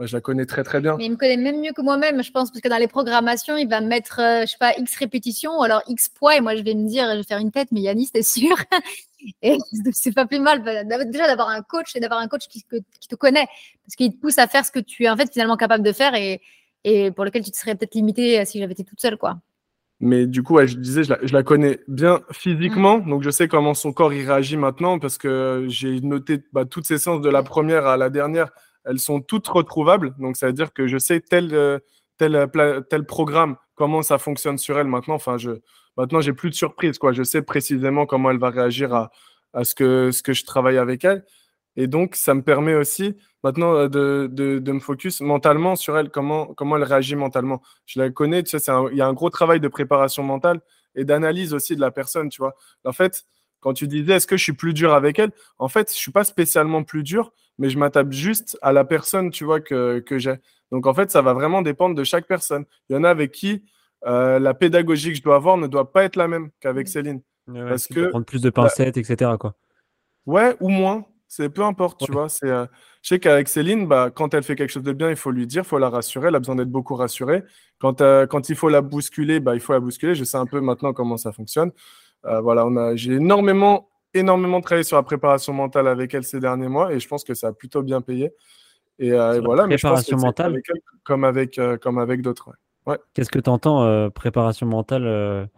je 0.00 0.14
la 0.14 0.20
connais 0.20 0.44
très 0.44 0.62
très 0.62 0.80
bien. 0.80 0.96
Mais 0.96 1.06
il 1.06 1.12
me 1.12 1.16
connaît 1.16 1.36
même 1.36 1.60
mieux 1.60 1.72
que 1.72 1.80
moi-même, 1.80 2.22
je 2.22 2.30
pense, 2.30 2.50
parce 2.50 2.60
que 2.60 2.68
dans 2.68 2.76
les 2.76 2.88
programmations, 2.88 3.56
il 3.56 3.68
va 3.68 3.80
mettre, 3.80 4.20
euh, 4.20 4.42
je 4.42 4.52
sais 4.52 4.58
pas, 4.58 4.74
X 4.76 4.96
répétitions 4.96 5.58
ou 5.58 5.62
alors 5.62 5.82
X 5.88 6.08
poids, 6.10 6.36
et 6.36 6.40
moi 6.40 6.54
je 6.54 6.62
vais 6.62 6.74
me 6.74 6.86
dire, 6.86 7.08
je 7.12 7.16
vais 7.16 7.22
faire 7.22 7.38
une 7.38 7.50
tête, 7.50 7.68
mais 7.72 7.80
Yannis, 7.80 8.10
t'es 8.12 8.22
sûr? 8.22 8.56
Et 9.42 9.56
c'est 9.92 10.12
pas 10.12 10.26
plus 10.26 10.38
mal, 10.38 10.62
déjà 11.10 11.26
d'avoir 11.26 11.48
un 11.48 11.62
coach 11.62 11.96
et 11.96 12.00
d'avoir 12.00 12.20
un 12.20 12.28
coach 12.28 12.46
qui, 12.48 12.64
qui, 13.00 13.08
te 13.08 13.14
connaît, 13.14 13.46
parce 13.84 13.96
qu'il 13.96 14.12
te 14.12 14.20
pousse 14.20 14.38
à 14.38 14.46
faire 14.46 14.64
ce 14.64 14.70
que 14.70 14.78
tu 14.78 15.04
es 15.04 15.08
en 15.08 15.16
fait 15.16 15.32
finalement 15.32 15.56
capable 15.56 15.82
de 15.82 15.92
faire 15.92 16.14
et, 16.14 16.40
et 16.84 17.10
pour 17.10 17.24
lequel 17.24 17.42
tu 17.42 17.50
te 17.50 17.56
serais 17.56 17.74
peut-être 17.74 17.94
limité 17.94 18.40
euh, 18.40 18.44
si 18.44 18.58
j'avais 18.60 18.72
été 18.72 18.84
toute 18.84 19.00
seule, 19.00 19.16
quoi. 19.16 19.40
Mais 19.98 20.26
du 20.26 20.42
coup, 20.42 20.60
je 20.64 20.76
disais, 20.76 21.04
je 21.04 21.10
la, 21.10 21.18
je 21.22 21.32
la, 21.32 21.42
connais 21.42 21.80
bien 21.88 22.20
physiquement, 22.30 22.98
mm. 22.98 23.08
donc 23.08 23.22
je 23.22 23.30
sais 23.30 23.48
comment 23.48 23.72
son 23.72 23.92
corps 23.92 24.12
il 24.12 24.28
réagit 24.28 24.58
maintenant 24.58 24.98
parce 24.98 25.16
que 25.16 25.64
j'ai 25.68 26.00
noté 26.02 26.44
bah, 26.52 26.66
toutes 26.66 26.86
ces 26.86 26.98
séances 26.98 27.22
de 27.22 27.30
la 27.30 27.42
première 27.42 27.86
à 27.86 27.96
la 27.96 28.10
dernière 28.10 28.50
elles 28.86 29.00
sont 29.00 29.20
toutes 29.20 29.46
retrouvables. 29.48 30.14
Donc, 30.18 30.36
ça 30.36 30.46
veut 30.46 30.52
dire 30.52 30.72
que 30.72 30.86
je 30.86 30.96
sais 30.98 31.20
tel, 31.20 31.54
euh, 31.54 31.78
euh, 32.22 32.80
tel 32.80 33.04
programme, 33.04 33.56
comment 33.74 34.02
ça 34.02 34.18
fonctionne 34.18 34.58
sur 34.58 34.78
elle 34.78 34.86
maintenant. 34.86 35.14
Enfin, 35.14 35.36
je, 35.38 35.50
maintenant, 35.96 36.20
j'ai 36.20 36.32
plus 36.32 36.50
de 36.50 36.54
surprise. 36.54 36.98
Je 37.12 37.22
sais 37.22 37.42
précisément 37.42 38.06
comment 38.06 38.30
elle 38.30 38.38
va 38.38 38.50
réagir 38.50 38.94
à, 38.94 39.10
à 39.52 39.64
ce, 39.64 39.74
que, 39.74 40.10
ce 40.12 40.22
que 40.22 40.32
je 40.32 40.44
travaille 40.44 40.78
avec 40.78 41.04
elle. 41.04 41.24
Et 41.76 41.88
donc, 41.88 42.14
ça 42.14 42.32
me 42.34 42.42
permet 42.42 42.74
aussi 42.74 43.16
maintenant 43.42 43.74
euh, 43.74 43.88
de, 43.88 44.28
de, 44.32 44.58
de, 44.58 44.72
me 44.72 44.80
focus 44.80 45.20
mentalement 45.20 45.76
sur 45.76 45.98
elle, 45.98 46.10
comment, 46.10 46.46
comment 46.54 46.76
elle 46.76 46.84
réagit 46.84 47.16
mentalement. 47.16 47.62
Je 47.84 48.00
la 48.00 48.10
connais, 48.10 48.42
tu 48.42 48.58
sais, 48.58 48.72
il 48.92 48.96
y 48.96 49.02
a 49.02 49.06
un 49.06 49.12
gros 49.12 49.30
travail 49.30 49.60
de 49.60 49.68
préparation 49.68 50.22
mentale 50.22 50.60
et 50.94 51.04
d'analyse 51.04 51.52
aussi 51.52 51.76
de 51.76 51.80
la 51.80 51.90
personne, 51.90 52.28
tu 52.30 52.40
vois. 52.40 52.54
En 52.84 52.92
fait, 52.92 53.24
quand 53.60 53.74
tu 53.74 53.86
disais 53.88 54.14
est-ce 54.14 54.26
que 54.26 54.36
je 54.36 54.42
suis 54.42 54.52
plus 54.52 54.72
dur 54.72 54.94
avec 54.94 55.18
elle, 55.18 55.32
en 55.58 55.68
fait, 55.68 55.90
je 55.90 55.96
suis 55.96 56.12
pas 56.12 56.24
spécialement 56.24 56.82
plus 56.82 57.02
dur, 57.02 57.32
mais 57.58 57.70
je 57.70 57.78
m'attaque 57.78 58.12
juste 58.12 58.58
à 58.62 58.72
la 58.72 58.84
personne, 58.84 59.30
tu 59.30 59.44
vois, 59.44 59.60
que, 59.60 60.00
que 60.00 60.18
j'ai. 60.18 60.36
Donc 60.70 60.86
en 60.86 60.94
fait, 60.94 61.10
ça 61.10 61.22
va 61.22 61.32
vraiment 61.32 61.62
dépendre 61.62 61.94
de 61.94 62.04
chaque 62.04 62.26
personne. 62.26 62.64
Il 62.88 62.94
y 62.94 62.96
en 62.96 63.04
a 63.04 63.10
avec 63.10 63.32
qui 63.32 63.64
euh, 64.06 64.38
la 64.38 64.54
pédagogie 64.54 65.10
que 65.10 65.16
je 65.16 65.22
dois 65.22 65.36
avoir 65.36 65.56
ne 65.56 65.66
doit 65.66 65.92
pas 65.92 66.04
être 66.04 66.16
la 66.16 66.28
même 66.28 66.50
qu'avec 66.60 66.88
Céline. 66.88 67.22
parce 67.46 67.86
que 67.86 68.08
prendre 68.08 68.26
plus 68.26 68.42
de 68.42 68.50
pincettes, 68.50 68.96
etc. 68.96 69.32
Quoi. 69.38 69.54
Ouais, 70.26 70.56
ou 70.60 70.68
moins. 70.68 71.04
C'est 71.28 71.48
peu 71.48 71.62
importe, 71.62 72.04
tu 72.04 72.12
vois. 72.12 72.28
C'est, 72.28 72.48
euh, 72.48 72.66
je 73.02 73.08
sais 73.08 73.18
qu'avec 73.18 73.48
Céline, 73.48 73.88
bah, 73.88 74.10
quand 74.14 74.32
elle 74.32 74.44
fait 74.44 74.54
quelque 74.54 74.70
chose 74.70 74.84
de 74.84 74.92
bien, 74.92 75.10
il 75.10 75.16
faut 75.16 75.32
lui 75.32 75.46
dire, 75.46 75.62
il 75.62 75.66
faut 75.66 75.78
la 75.78 75.90
rassurer. 75.90 76.28
Elle 76.28 76.36
a 76.36 76.38
besoin 76.38 76.54
d'être 76.54 76.70
beaucoup 76.70 76.94
rassurée. 76.94 77.42
Quand, 77.80 78.00
euh, 78.00 78.26
quand 78.26 78.48
il 78.48 78.54
faut 78.54 78.68
la 78.68 78.80
bousculer, 78.80 79.40
bah, 79.40 79.54
il 79.54 79.60
faut 79.60 79.72
la 79.72 79.80
bousculer. 79.80 80.14
Je 80.14 80.22
sais 80.22 80.36
un 80.36 80.46
peu 80.46 80.60
maintenant 80.60 80.92
comment 80.92 81.16
ça 81.16 81.32
fonctionne. 81.32 81.72
voilà, 82.22 82.64
on 82.66 82.76
a, 82.76 82.96
j'ai 82.96 83.14
énormément 83.14 83.88
énormément 84.16 84.60
travaillé 84.60 84.84
sur 84.84 84.96
la 84.96 85.02
préparation 85.02 85.52
mentale 85.52 85.88
avec 85.88 86.14
elle 86.14 86.24
ces 86.24 86.40
derniers 86.40 86.68
mois 86.68 86.92
et 86.92 87.00
je 87.00 87.08
pense 87.08 87.24
que 87.24 87.34
ça 87.34 87.48
a 87.48 87.52
plutôt 87.52 87.82
bien 87.82 88.00
payé. 88.00 88.32
Et, 88.98 89.12
euh, 89.12 89.40
voilà, 89.44 89.66
mais 89.66 89.76
préparation 89.76 90.16
mentale 90.16 90.52
avec 90.52 90.64
elle, 90.68 90.80
comme 91.04 91.24
avec, 91.24 91.58
euh, 91.58 91.76
comme 91.76 91.98
avec 91.98 92.22
d'autres. 92.22 92.50
Ouais. 92.86 92.98
Qu'est-ce 93.14 93.30
que 93.30 93.38
tu 93.38 93.50
entends 93.50 93.84
euh, 93.84 94.08
préparation 94.08 94.66
mentale 94.66 95.48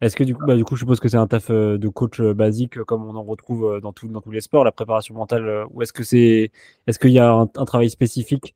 Est-ce 0.00 0.16
que 0.16 0.24
du 0.24 0.34
coup, 0.34 0.44
bah, 0.44 0.56
du 0.56 0.64
coup, 0.64 0.76
je 0.76 0.80
suppose 0.80 1.00
que 1.00 1.08
c'est 1.08 1.16
un 1.16 1.26
taf 1.26 1.50
de 1.50 1.88
coach 1.88 2.20
basique 2.20 2.82
comme 2.82 3.06
on 3.06 3.16
en 3.16 3.22
retrouve 3.22 3.80
dans, 3.80 3.92
tout, 3.92 4.08
dans 4.08 4.20
tous 4.20 4.32
les 4.32 4.40
sports, 4.40 4.64
la 4.64 4.72
préparation 4.72 5.14
mentale, 5.14 5.64
ou 5.70 5.82
est-ce 5.82 5.92
que 5.92 6.02
c'est, 6.02 6.50
est-ce 6.86 6.98
qu'il 6.98 7.12
y 7.12 7.18
a 7.18 7.32
un, 7.32 7.46
travail 7.46 7.88
spécifique 7.88 8.54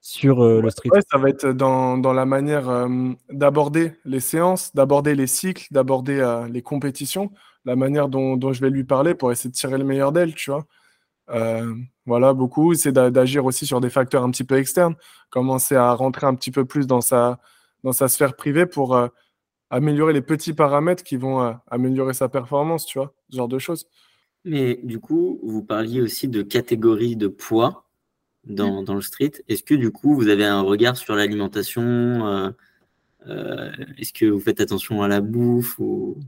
sur 0.00 0.42
le 0.44 0.68
street? 0.68 0.90
Ça 1.10 1.16
va 1.16 1.30
être 1.30 1.46
dans, 1.46 1.96
dans 1.96 2.12
la 2.12 2.26
manière 2.26 2.88
d'aborder 3.30 3.92
les 4.04 4.20
séances, 4.20 4.74
d'aborder 4.74 5.14
les 5.14 5.28
cycles, 5.28 5.68
d'aborder 5.70 6.44
les 6.50 6.60
compétitions 6.60 7.30
la 7.64 7.76
manière 7.76 8.08
dont, 8.08 8.52
je 8.52 8.60
vais 8.60 8.70
lui 8.70 8.84
parler 8.84 9.14
pour 9.14 9.32
essayer 9.32 9.50
de 9.50 9.54
tirer 9.54 9.78
le 9.78 9.84
meilleur 9.84 10.12
d'elle, 10.12 10.34
tu 10.34 10.50
vois. 10.50 10.66
Euh, 11.30 11.74
voilà, 12.06 12.34
beaucoup. 12.34 12.74
C'est 12.74 12.92
d'agir 12.92 13.44
aussi 13.44 13.66
sur 13.66 13.80
des 13.80 13.90
facteurs 13.90 14.22
un 14.22 14.30
petit 14.30 14.44
peu 14.44 14.56
externes, 14.56 14.96
commencer 15.30 15.76
à 15.76 15.92
rentrer 15.92 16.26
un 16.26 16.34
petit 16.34 16.50
peu 16.50 16.64
plus 16.64 16.86
dans 16.86 17.00
sa, 17.00 17.40
dans 17.82 17.92
sa 17.92 18.08
sphère 18.08 18.36
privée 18.36 18.66
pour 18.66 18.94
euh, 18.94 19.08
améliorer 19.70 20.12
les 20.12 20.22
petits 20.22 20.52
paramètres 20.52 21.02
qui 21.02 21.16
vont 21.16 21.42
euh, 21.42 21.52
améliorer 21.70 22.14
sa 22.14 22.28
performance, 22.28 22.86
tu 22.86 22.98
vois, 22.98 23.14
ce 23.30 23.36
genre 23.36 23.48
de 23.48 23.58
choses. 23.58 23.86
Mais 24.44 24.80
du 24.82 25.00
coup, 25.00 25.40
vous 25.42 25.62
parliez 25.62 26.02
aussi 26.02 26.28
de 26.28 26.42
catégories 26.42 27.16
de 27.16 27.28
poids 27.28 27.86
dans, 28.44 28.82
dans 28.82 28.94
le 28.94 29.00
street. 29.00 29.32
Est-ce 29.48 29.62
que 29.62 29.74
du 29.74 29.90
coup, 29.90 30.14
vous 30.14 30.28
avez 30.28 30.44
un 30.44 30.60
regard 30.60 30.98
sur 30.98 31.14
l'alimentation 31.14 32.52
Est-ce 33.26 34.12
que 34.12 34.26
vous 34.26 34.40
faites 34.40 34.60
attention 34.60 35.02
à 35.02 35.08
la 35.08 35.22
bouffe 35.22 35.78
ou... 35.78 36.18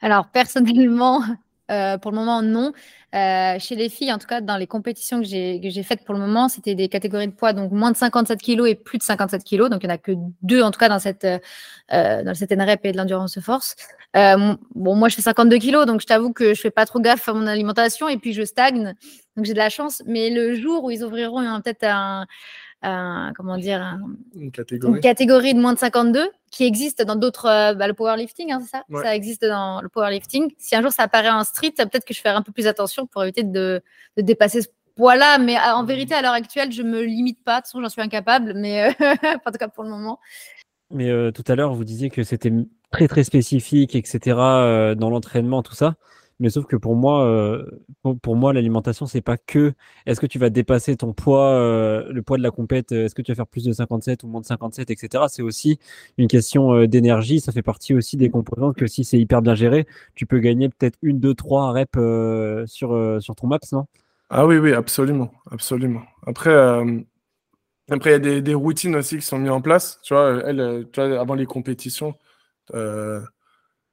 Alors, 0.00 0.28
personnellement, 0.28 1.22
euh, 1.70 1.98
pour 1.98 2.10
le 2.10 2.16
moment, 2.18 2.42
non. 2.42 2.72
Euh, 3.14 3.58
chez 3.58 3.76
les 3.76 3.88
filles, 3.88 4.12
en 4.12 4.18
tout 4.18 4.26
cas, 4.26 4.40
dans 4.40 4.56
les 4.56 4.66
compétitions 4.66 5.20
que 5.20 5.26
j'ai 5.26 5.82
faites 5.82 6.04
pour 6.04 6.14
le 6.14 6.20
moment, 6.20 6.48
c'était 6.48 6.74
des 6.74 6.88
catégories 6.88 7.28
de 7.28 7.32
poids, 7.32 7.52
donc 7.52 7.72
moins 7.72 7.90
de 7.90 7.96
57 7.96 8.42
kg 8.42 8.66
et 8.66 8.74
plus 8.74 8.98
de 8.98 9.02
57 9.02 9.42
kg. 9.42 9.68
Donc, 9.68 9.82
il 9.82 9.86
n'y 9.86 9.92
en 9.92 9.94
a 9.94 9.98
que 9.98 10.12
deux, 10.42 10.62
en 10.62 10.70
tout 10.70 10.78
cas, 10.78 10.88
dans 10.88 10.98
cette, 10.98 11.24
euh, 11.24 12.22
dans 12.22 12.34
cette 12.34 12.50
NREP 12.50 12.84
et 12.84 12.92
de 12.92 12.96
l'endurance 12.98 13.40
force. 13.40 13.74
bon, 14.14 14.96
moi, 14.96 15.08
je 15.08 15.16
fais 15.16 15.22
52 15.22 15.58
kg, 15.58 15.86
donc 15.86 16.00
je 16.00 16.06
t'avoue 16.06 16.32
que 16.32 16.54
je 16.54 16.60
fais 16.60 16.70
pas 16.70 16.84
trop 16.84 17.00
gaffe 17.00 17.28
à 17.28 17.32
mon 17.32 17.46
alimentation 17.46 18.08
et 18.08 18.18
puis 18.18 18.32
je 18.32 18.42
stagne. 18.42 18.94
Donc, 19.36 19.46
j'ai 19.46 19.54
de 19.54 19.58
la 19.58 19.70
chance. 19.70 20.02
Mais 20.06 20.30
le 20.30 20.54
jour 20.54 20.84
où 20.84 20.90
ils 20.90 21.02
ouvriront 21.04 21.60
peut-être 21.62 21.84
un 21.84 22.26
comment 22.82 23.56
dire, 23.58 23.98
une, 24.34 24.50
catégorie. 24.50 25.00
catégorie. 25.00 25.54
de 25.54 25.60
moins 25.60 25.74
de 25.74 25.78
52 25.78 26.30
qui 26.50 26.64
existe 26.64 27.02
dans 27.02 27.16
d'autres, 27.16 27.46
euh, 27.46 27.74
bah, 27.74 27.88
le 27.88 27.94
powerlifting, 27.94 28.52
hein, 28.52 28.60
c'est 28.62 28.70
ça? 28.70 28.84
Ça 29.02 29.14
existe 29.14 29.44
dans 29.44 29.80
le 29.82 29.88
powerlifting. 29.88 30.52
Si 30.58 30.76
un 30.76 30.82
jour 30.82 30.92
ça 30.92 31.04
apparaît 31.04 31.30
en 31.30 31.44
street, 31.44 31.72
peut-être 31.76 32.04
que 32.04 32.14
je 32.14 32.20
ferai 32.20 32.34
un 32.34 32.42
peu 32.42 32.52
plus 32.52 32.66
attention 32.66 33.06
pour 33.06 33.22
éviter 33.22 33.42
de, 33.42 33.82
de 34.16 34.22
dépasser 34.22 34.62
ce 34.62 34.68
poids-là. 34.94 35.38
Mais 35.38 35.58
en 35.58 35.82
mmh. 35.82 35.86
vérité, 35.86 36.14
à 36.14 36.22
l'heure 36.22 36.32
actuelle, 36.32 36.72
je 36.72 36.82
me 36.82 37.02
limite 37.02 37.42
pas. 37.44 37.56
De 37.56 37.60
toute 37.60 37.66
façon, 37.66 37.82
j'en 37.82 37.88
suis 37.88 38.02
incapable, 38.02 38.54
mais 38.54 38.84
euh, 38.84 38.92
en 39.46 39.50
tout 39.50 39.58
cas 39.58 39.68
pour 39.68 39.84
le 39.84 39.90
moment. 39.90 40.18
Mais 40.90 41.10
euh, 41.10 41.32
tout 41.32 41.44
à 41.48 41.56
l'heure, 41.56 41.74
vous 41.74 41.84
disiez 41.84 42.10
que 42.10 42.22
c'était 42.22 42.52
très 42.90 43.08
très 43.08 43.24
spécifique, 43.24 43.96
etc. 43.96 44.20
dans 44.96 45.10
l'entraînement, 45.10 45.62
tout 45.62 45.74
ça. 45.74 45.96
Mais 46.38 46.50
sauf 46.50 46.66
que 46.66 46.76
pour 46.76 46.96
moi, 46.96 47.24
euh, 47.24 47.64
pour, 48.22 48.36
moi, 48.36 48.52
l'alimentation, 48.52 49.06
c'est 49.06 49.22
pas 49.22 49.38
que 49.38 49.72
est-ce 50.04 50.20
que 50.20 50.26
tu 50.26 50.38
vas 50.38 50.50
dépasser 50.50 50.96
ton 50.96 51.14
poids, 51.14 51.50
euh, 51.50 52.12
le 52.12 52.22
poids 52.22 52.36
de 52.36 52.42
la 52.42 52.50
compète, 52.50 52.92
euh, 52.92 53.06
est-ce 53.06 53.14
que 53.14 53.22
tu 53.22 53.32
vas 53.32 53.36
faire 53.36 53.46
plus 53.46 53.64
de 53.64 53.72
57 53.72 54.22
ou 54.22 54.28
moins 54.28 54.42
de 54.42 54.46
57, 54.46 54.90
etc. 54.90 55.24
C'est 55.28 55.42
aussi 55.42 55.78
une 56.18 56.28
question 56.28 56.84
d'énergie. 56.84 57.40
Ça 57.40 57.52
fait 57.52 57.62
partie 57.62 57.94
aussi 57.94 58.16
des 58.16 58.28
composantes 58.28 58.76
que 58.76 58.86
si 58.86 59.04
c'est 59.04 59.18
hyper 59.18 59.40
bien 59.40 59.54
géré, 59.54 59.86
tu 60.14 60.26
peux 60.26 60.38
gagner 60.38 60.68
peut-être 60.68 60.98
une, 61.02 61.20
deux, 61.20 61.34
trois 61.34 61.72
reps 61.72 61.98
sur, 62.70 63.22
sur 63.22 63.34
ton 63.34 63.46
max, 63.46 63.72
non? 63.72 63.86
Ah 64.28 64.46
oui, 64.46 64.58
oui, 64.58 64.72
absolument, 64.72 65.30
absolument. 65.50 66.02
Après. 66.26 66.54
Après, 67.88 68.10
il 68.10 68.12
y 68.14 68.16
a 68.16 68.18
des, 68.18 68.42
des, 68.42 68.54
routines 68.54 68.96
aussi 68.96 69.16
qui 69.16 69.22
sont 69.22 69.38
mises 69.38 69.50
en 69.52 69.60
place. 69.60 70.00
Tu 70.02 70.12
vois, 70.12 70.42
avant 71.20 71.34
les 71.34 71.46
compétitions, 71.46 72.14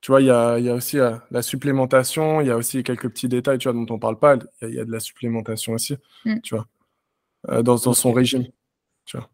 tu 0.04 0.12
vois, 0.12 0.20
il 0.20 0.26
y 0.26 0.32
a, 0.32 0.60
y 0.60 0.68
a, 0.68 0.74
aussi 0.74 1.00
euh, 1.00 1.16
la 1.32 1.42
supplémentation, 1.42 2.42
il 2.42 2.48
y 2.48 2.52
a 2.52 2.58
aussi 2.58 2.84
quelques 2.84 3.08
petits 3.08 3.30
détails, 3.30 3.58
tu 3.58 3.70
vois, 3.70 3.74
dont 3.74 3.90
on 3.90 3.96
ne 3.96 4.00
parle 4.02 4.20
pas. 4.20 4.38
Il 4.62 4.74
y, 4.74 4.80
a 4.82 4.84
de 4.84 4.92
la 4.92 5.00
supplémentation 5.00 5.72
aussi, 5.72 5.96
mm. 6.26 6.42
tu 6.42 6.56
vois, 6.56 6.68
euh, 7.48 7.64
dans, 7.64 7.78
dans, 7.78 7.94
son 7.94 8.12
régime. 8.12 8.46
Tu 9.06 9.16
vois, 9.16 9.30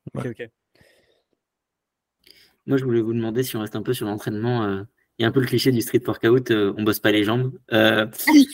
Moi, 2.68 2.78
je 2.78 2.84
voulais 2.86 3.02
vous 3.02 3.16
demander 3.16 3.42
si 3.42 3.58
on 3.58 3.62
reste 3.62 3.76
un 3.76 3.82
peu 3.82 3.94
sur 3.96 4.06
l'entraînement. 4.06 4.64
Euh, 4.64 4.84
il 5.18 5.24
y 5.24 5.26
a 5.26 5.30
un 5.30 5.32
peu 5.32 5.40
le 5.40 5.48
cliché 5.48 5.72
du 5.72 5.82
street 5.82 6.04
workout, 6.06 6.52
on 6.52 6.84
bosse 6.84 7.00
pas 7.00 7.12
les 7.12 7.24
jambes. 7.24 7.52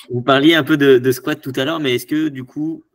vous 0.09 0.21
parliez 0.21 0.55
un 0.55 0.63
peu 0.63 0.77
de, 0.77 1.11
squat 1.11 1.41
tout 1.41 1.53
à 1.57 1.65
l'heure, 1.65 1.81
mais 1.81 1.95
est-ce 1.95 2.07
que 2.07 2.29
du 2.29 2.45
coup, 2.45 2.85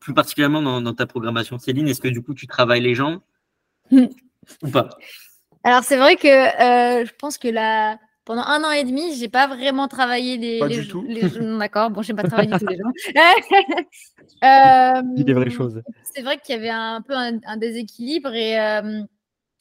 plus, 0.00 0.12
particulièrement 0.12 0.60
dans, 0.60 0.82
dans, 0.82 0.92
ta 0.92 1.06
programmation, 1.06 1.56
Céline, 1.58 1.88
est-ce 1.88 2.02
que 2.02 2.08
du 2.08 2.20
coup 2.20 2.34
tu 2.34 2.46
travailles 2.46 2.82
les 2.82 2.94
jambes 2.94 3.20
mm. 3.90 4.04
ou 4.64 4.68
pas? 4.68 4.90
Alors 5.64 5.82
c'est 5.82 5.96
vrai 5.96 6.16
que 6.16 6.28
je 6.28 7.12
pense 7.18 7.38
que 7.38 7.48
la, 7.48 7.98
pendant 8.28 8.42
un 8.42 8.62
an 8.62 8.70
et 8.72 8.84
demi, 8.84 9.14
j'ai 9.14 9.30
pas 9.30 9.46
vraiment 9.46 9.88
travaillé 9.88 10.36
les. 10.36 10.58
Pas 10.58 10.68
du 10.68 10.86
tout. 10.86 11.02
D'accord, 11.58 11.88
bon, 11.88 12.02
j'ai 12.02 12.12
pas 12.12 12.24
travaillé 12.24 12.50
du 12.50 12.58
tout 12.58 12.66
les 12.66 12.76
gens. 12.76 12.92
euh, 14.44 15.02
des 15.24 15.32
vraies 15.32 15.48
choses. 15.48 15.80
C'est 16.02 16.20
vrai 16.20 16.36
qu'il 16.36 16.54
y 16.54 16.58
avait 16.58 16.68
un 16.68 17.00
peu 17.00 17.14
un, 17.14 17.56
déséquilibre 17.56 18.34
et 18.34 18.60
euh, 18.60 19.00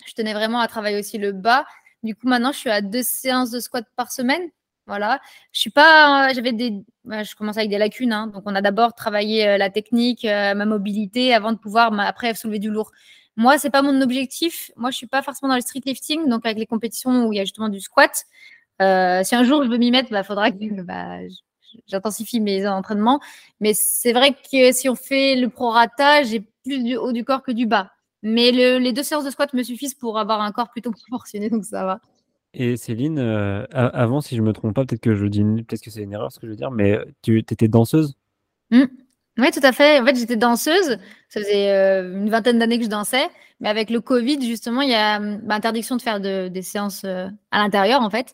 je 0.06 0.13
tenais 0.15 0.34
vraiment 0.34 0.60
à 0.60 0.68
travailler 0.68 1.00
aussi 1.00 1.18
le 1.18 1.32
bas. 1.32 1.65
Du 2.04 2.13
coup, 2.13 2.28
maintenant, 2.28 2.52
je 2.52 2.58
suis 2.58 2.70
à 2.70 2.82
deux 2.82 3.04
séances 3.04 3.52
de 3.52 3.62
squat 3.62 3.86
par 3.96 4.12
semaine. 4.12 4.42
Voilà. 4.86 5.22
Je 5.54 5.62
suis 5.62 5.70
pas. 5.70 6.34
J'avais 6.34 6.52
des. 6.52 6.84
Je 7.06 7.36
commence 7.36 7.56
avec 7.56 7.70
des 7.70 7.78
lacunes. 7.78 8.12
Hein. 8.12 8.28
Donc, 8.28 8.44
on 8.48 8.54
a 8.54 8.62
d'abord 8.62 8.96
travaillé 8.96 9.48
euh, 9.48 9.58
la 9.58 9.70
technique, 9.70 10.26
euh, 10.26 10.54
ma 10.56 10.65
mobilité, 10.65 11.34
avant 11.34 11.54
de 11.54 11.58
pouvoir 11.58 11.98
après 12.02 12.36
soulever 12.36 12.60
du 12.60 12.70
lourd. 12.70 12.92
Moi, 13.38 13.60
c'est 13.60 13.70
pas 13.70 13.82
mon 13.82 14.02
objectif. 14.02 14.72
Moi, 14.76 14.92
je 14.92 14.98
suis 14.98 15.08
pas 15.08 15.22
forcément 15.22 15.48
dans 15.48 15.56
le 15.56 15.62
street 15.62 15.84
lifting, 15.86 16.28
donc 16.28 16.46
avec 16.46 16.58
les 16.58 16.65
compétitions 16.65 17.28
où 17.28 17.32
il 17.32 17.38
y 17.38 17.39
a 17.39 17.46
justement 17.46 17.70
du 17.70 17.80
squat. 17.80 18.26
Euh, 18.82 19.24
si 19.24 19.36
un 19.36 19.44
jour 19.44 19.63
je 19.63 19.70
veux 19.70 19.78
m'y 19.78 19.92
mettre, 19.92 20.10
il 20.10 20.13
bah, 20.13 20.24
faudra 20.24 20.52
que 20.52 20.82
bah, 20.82 21.20
j'intensifie 21.88 22.40
mes 22.40 22.68
entraînements. 22.68 23.20
Mais 23.60 23.74
c'est 23.74 24.13
vrai 24.13 24.34
que 24.34 24.72
si 24.72 24.90
on 24.90 24.96
fait 24.96 25.36
le 25.36 25.50
prorata, 25.50 26.24
j'ai 26.24 26.42
plus 26.63 26.84
du 26.84 26.96
haut 26.96 27.12
du 27.12 27.24
corps 27.24 27.44
que 27.44 27.52
du 27.52 27.66
bas. 27.66 27.92
Mais 28.24 28.52
les 28.52 28.94
deux 28.94 29.04
séances 29.04 29.26
de 29.26 29.30
squat 29.30 29.54
me 29.54 29.63
suffisent 29.63 29.94
pour 29.94 30.18
avoir 30.18 30.42
un 30.42 30.52
corps 30.52 30.70
plutôt 30.70 30.92
proportionné, 31.08 31.50
donc 31.50 31.66
ça 31.66 31.86
va. 31.86 32.00
Et 32.54 32.76
Céline, 32.78 33.20
euh, 33.20 33.66
avant, 33.72 34.22
si 34.22 34.36
je 34.36 34.42
me 34.42 34.52
trompe 34.52 34.74
pas, 34.74 34.86
peut-être 34.86 35.02
que 35.02 35.16
je 35.16 35.26
dis, 35.28 35.44
peut-être 35.44 35.82
que 35.82 35.92
c'est 35.92 36.02
une 36.02 36.13
erreur 36.13 36.32
ce 36.32 36.40
que 36.40 36.48
je 36.48 36.52
veux 36.52 36.58
dire, 36.58 36.72
mais 36.72 36.98
tu 37.22 37.38
étais 37.38 37.68
danseuse? 37.68 38.16
Mmh. 38.72 38.86
Oui, 39.38 39.52
tout 39.52 39.60
à 39.62 39.72
fait. 39.72 40.00
En 40.00 40.06
fait, 40.06 40.16
j'étais 40.16 40.38
danseuse. 40.38 40.98
Ça 41.30 41.40
faisait 41.42 41.70
euh, 41.70 42.18
une 42.18 42.32
vingtaine 42.32 42.58
d'années 42.58 42.80
que 42.80 42.86
je 42.86 42.90
dansais. 42.90 43.28
Mais 43.60 43.70
avec 43.70 43.92
le 43.92 44.02
Covid, 44.02 44.42
justement, 44.42 44.82
il 44.82 44.90
y 44.90 44.96
a 44.96 45.20
bah, 45.20 45.56
interdiction 45.56 45.96
de 45.96 46.02
faire 46.02 46.20
des 46.20 46.62
séances 46.63 47.04
à 47.06 47.30
l'intérieur, 47.52 48.02
en 48.02 48.10
fait. 48.10 48.34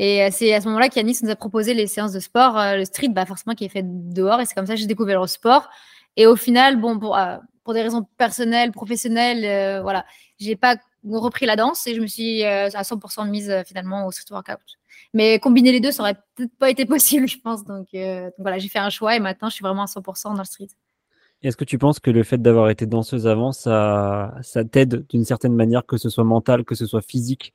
Et 0.00 0.22
euh, 0.22 0.28
c'est 0.30 0.54
à 0.54 0.60
ce 0.60 0.68
moment-là 0.68 0.88
qu'Yanis 0.88 1.18
nous 1.24 1.30
a 1.30 1.34
proposé 1.34 1.74
les 1.74 1.88
séances 1.88 2.12
de 2.12 2.20
sport, 2.20 2.56
euh, 2.56 2.76
le 2.76 2.84
street, 2.84 3.08
bah 3.08 3.26
forcément, 3.26 3.56
qui 3.56 3.64
est 3.64 3.68
fait 3.68 3.82
dehors. 3.84 4.40
Et 4.40 4.46
c'est 4.46 4.54
comme 4.54 4.64
ça 4.64 4.74
que 4.74 4.80
j'ai 4.80 4.86
découvert 4.86 5.20
le 5.20 5.26
sport. 5.26 5.68
Et 6.16 6.24
au 6.24 6.36
final, 6.36 6.80
bon, 6.80 7.00
pour, 7.00 7.18
euh, 7.18 7.36
des 7.74 7.82
raisons 7.82 8.06
personnelles, 8.16 8.70
professionnelles, 8.70 9.82
voilà, 9.82 10.06
j'ai 10.38 10.56
pas 10.56 10.76
repris 11.04 11.44
la 11.44 11.54
danse 11.54 11.86
et 11.86 11.94
je 11.94 12.00
me 12.00 12.06
suis 12.06 12.42
à 12.42 12.82
100% 12.82 13.28
mise 13.28 13.54
finalement 13.66 14.06
au 14.06 14.10
street 14.10 14.32
workout. 14.32 14.78
Mais 15.12 15.38
combiner 15.38 15.70
les 15.70 15.80
deux, 15.80 15.90
ça 15.90 16.02
aurait 16.02 16.16
peut-être 16.34 16.56
pas 16.58 16.70
été 16.70 16.86
possible, 16.86 17.28
je 17.28 17.36
pense. 17.38 17.64
Donc, 17.64 17.88
voilà, 18.38 18.56
j'ai 18.56 18.68
fait 18.68 18.78
un 18.78 18.88
choix 18.88 19.16
et 19.16 19.20
maintenant, 19.20 19.50
je 19.50 19.56
suis 19.56 19.62
vraiment 19.62 19.82
à 19.82 19.84
100% 19.84 20.32
dans 20.32 20.38
le 20.38 20.44
street. 20.44 20.68
Est-ce 21.42 21.58
que 21.58 21.64
tu 21.64 21.76
penses 21.76 22.00
que 22.00 22.10
le 22.10 22.22
fait 22.22 22.38
d'avoir 22.38 22.70
été 22.70 22.86
danseuse 22.86 23.26
avant, 23.26 23.52
ça 23.52 24.32
t'aide 24.72 25.06
d'une 25.10 25.26
certaine 25.26 25.54
manière, 25.54 25.84
que 25.84 25.98
ce 25.98 26.08
soit 26.08 26.24
mental, 26.24 26.64
que 26.64 26.74
ce 26.74 26.86
soit 26.86 27.02
physique 27.02 27.52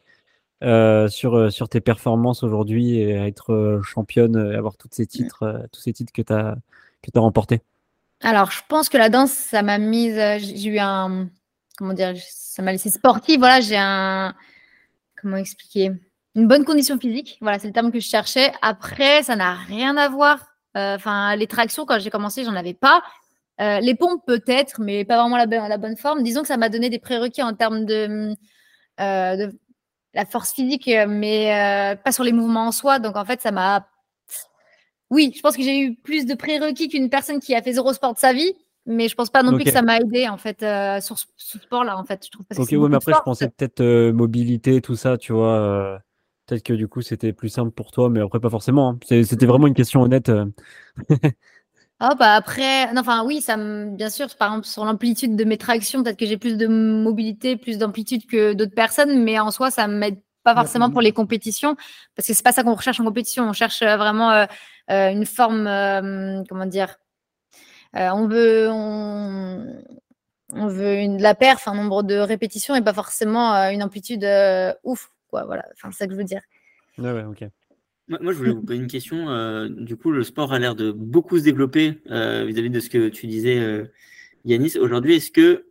euh, 0.63 1.09
sur, 1.09 1.35
euh, 1.35 1.49
sur 1.49 1.67
tes 1.67 1.81
performances 1.81 2.41
aujourd'hui 2.41 2.95
et 2.95 3.09
être 3.09 3.51
euh, 3.51 3.81
championne 3.81 4.51
et 4.53 4.55
avoir 4.55 4.77
tous 4.77 4.87
ces 4.91 5.05
titres, 5.05 5.67
tous 5.73 5.81
ces 5.81 5.91
titres 5.91 6.13
que 6.13 6.21
tu 6.21 6.31
as, 6.31 6.55
que 7.01 7.09
as 7.13 7.19
remportés 7.19 7.61
Alors, 8.21 8.49
je 8.49 8.61
pense 8.69 8.87
que 8.87 8.97
la 8.97 9.09
danse, 9.09 9.31
ça 9.31 9.61
m'a 9.61 9.77
mise. 9.77 10.15
J'ai 10.15 10.69
eu 10.69 10.79
un. 10.79 11.27
Comment 11.77 11.93
dire 11.93 12.13
Ça 12.29 12.61
m'a 12.61 12.71
laissé 12.71 12.89
sportive. 12.89 13.39
Voilà, 13.39 13.59
j'ai 13.59 13.75
un. 13.77 14.33
Comment 15.21 15.35
expliquer 15.35 15.91
Une 16.35 16.47
bonne 16.47 16.63
condition 16.63 16.97
physique. 16.97 17.37
Voilà, 17.41 17.59
c'est 17.59 17.67
le 17.67 17.73
terme 17.73 17.91
que 17.91 17.99
je 17.99 18.07
cherchais. 18.07 18.53
Après, 18.61 19.21
ça 19.23 19.35
n'a 19.35 19.55
rien 19.55 19.97
à 19.97 20.07
voir. 20.07 20.39
Enfin, 20.75 21.35
les 21.35 21.47
tractions, 21.47 21.85
quand 21.85 21.99
j'ai 21.99 22.09
commencé, 22.09 22.45
j'en 22.45 22.55
avais 22.55 22.73
pas. 22.73 23.03
les 23.59 23.95
pompes, 23.95 24.23
peut-être, 24.25 24.79
mais 24.79 25.03
pas 25.03 25.19
vraiment 25.19 25.35
la, 25.35 25.45
la, 25.45 25.77
bonne 25.77 25.97
forme. 25.97 26.23
Disons 26.23 26.41
que 26.41 26.47
ça 26.47 26.55
m'a 26.55 26.69
donné 26.69 26.89
des 26.89 26.99
prérequis 26.99 27.43
en 27.43 27.53
termes 27.53 27.83
de, 27.83 28.33
de 28.97 29.51
la 30.13 30.25
force 30.25 30.53
physique, 30.53 30.87
euh, 30.87 31.05
mais 31.07 31.53
euh, 31.53 31.95
pas 31.95 32.11
sur 32.11 32.23
les 32.23 32.33
mouvements 32.33 32.67
en 32.67 32.71
soi. 32.71 32.99
Donc 32.99 33.15
en 33.15 33.25
fait, 33.25 33.41
ça 33.41 33.51
m'a. 33.51 33.87
Oui, 35.09 35.31
je 35.35 35.41
pense 35.41 35.55
que 35.55 35.63
j'ai 35.63 35.79
eu 35.79 35.95
plus 35.95 36.25
de 36.25 36.33
prérequis 36.33 36.87
qu'une 36.87 37.09
personne 37.09 37.39
qui 37.39 37.53
a 37.53 37.61
fait 37.61 37.73
zéro 37.73 37.93
sport 37.93 38.13
de 38.13 38.19
sa 38.19 38.33
vie, 38.33 38.53
mais 38.85 39.07
je 39.07 39.15
pense 39.15 39.29
pas 39.29 39.43
non 39.43 39.53
plus 39.53 39.63
que 39.63 39.71
ça 39.71 39.83
m'a 39.83 39.99
aidé 39.99 40.27
en 40.27 40.37
fait 40.37 40.63
euh, 40.63 41.01
sur 41.01 41.17
ce 41.19 41.59
sport-là. 41.59 41.97
En 41.97 42.03
fait, 42.03 42.25
je 42.25 42.31
trouve. 42.31 42.45
ok, 42.57 42.69
oui, 42.71 42.89
mais 42.89 42.95
après, 42.95 43.13
je 43.13 43.21
pensais 43.23 43.49
peut-être 43.49 44.11
mobilité, 44.11 44.81
tout 44.81 44.95
ça, 44.95 45.17
tu 45.17 45.33
vois. 45.33 45.99
Peut-être 46.45 46.63
que 46.63 46.73
du 46.73 46.87
coup, 46.87 47.01
c'était 47.01 47.31
plus 47.31 47.49
simple 47.49 47.71
pour 47.71 47.91
toi, 47.91 48.09
mais 48.09 48.19
après, 48.19 48.39
pas 48.39 48.49
forcément. 48.49 48.89
Hein. 48.89 49.23
C'était 49.23 49.45
vraiment 49.45 49.67
une 49.67 49.73
question 49.73 50.01
honnête. 50.01 50.31
Oh, 52.01 52.15
bah 52.19 52.33
après, 52.33 52.89
enfin 52.97 53.23
oui, 53.23 53.39
ça 53.39 53.55
bien 53.57 54.09
sûr, 54.09 54.27
par 54.35 54.49
exemple, 54.49 54.67
sur 54.67 54.83
l'amplitude 54.83 55.35
de 55.35 55.43
mes 55.45 55.57
tractions, 55.57 56.03
peut-être 56.03 56.17
que 56.17 56.25
j'ai 56.25 56.37
plus 56.37 56.57
de 56.57 56.67
mobilité, 56.67 57.55
plus 57.55 57.77
d'amplitude 57.77 58.25
que 58.25 58.53
d'autres 58.53 58.75
personnes, 58.75 59.23
mais 59.23 59.39
en 59.39 59.51
soi, 59.51 59.71
ça 59.71 59.87
ne 59.87 59.97
m'aide 59.97 60.19
pas 60.43 60.53
forcément 60.53 60.91
pour 60.91 61.01
les 61.01 61.13
compétitions, 61.13 61.75
parce 62.15 62.27
que 62.27 62.33
c'est 62.33 62.43
pas 62.43 62.51
ça 62.51 62.63
qu'on 62.63 62.75
recherche 62.75 62.99
en 62.99 63.05
compétition. 63.05 63.47
On 63.47 63.53
cherche 63.53 63.81
euh, 63.81 63.97
vraiment 63.97 64.31
euh, 64.31 64.45
euh, 64.91 65.09
une 65.09 65.25
forme, 65.25 65.63
comment 66.49 66.65
dire, 66.65 66.97
on 67.93 68.27
veut, 68.27 68.67
on, 68.69 70.67
veut 70.67 70.95
une, 70.95 71.17
de 71.17 71.23
la 71.23 71.35
perf, 71.35 71.67
un 71.67 71.75
nombre 71.75 72.03
de 72.03 72.15
répétitions 72.15 72.75
et 72.75 72.81
pas 72.81 72.93
forcément 72.93 73.53
une 73.69 73.83
amplitude 73.83 74.27
ouf, 74.83 75.09
quoi. 75.29 75.45
Voilà, 75.45 75.65
enfin, 75.73 75.89
c'est 75.91 75.99
ça 75.99 76.07
que 76.07 76.13
je 76.13 76.17
veux 76.17 76.23
dire. 76.23 76.41
Ouais, 76.97 77.11
ouais, 77.11 77.23
ok. 77.23 77.45
Moi, 78.07 78.33
je 78.33 78.37
voulais 78.37 78.51
vous 78.51 78.61
poser 78.61 78.79
une 78.79 78.87
question. 78.87 79.29
Euh, 79.29 79.69
du 79.69 79.95
coup, 79.95 80.11
le 80.11 80.23
sport 80.23 80.53
a 80.53 80.59
l'air 80.59 80.75
de 80.75 80.91
beaucoup 80.91 81.37
se 81.39 81.43
développer 81.43 82.01
euh, 82.11 82.43
vis-à-vis 82.45 82.69
de 82.69 82.79
ce 82.79 82.89
que 82.89 83.09
tu 83.09 83.27
disais, 83.27 83.59
euh, 83.59 83.85
Yanis. 84.45 84.77
Aujourd'hui, 84.77 85.15
est-ce 85.15 85.31
que 85.31 85.65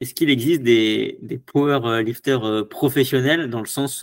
est-ce 0.00 0.14
qu'il 0.14 0.30
existe 0.30 0.62
des, 0.62 1.18
des 1.22 1.38
powerlifters 1.38 2.68
professionnels 2.68 3.50
dans 3.50 3.60
le 3.60 3.66
sens 3.66 4.02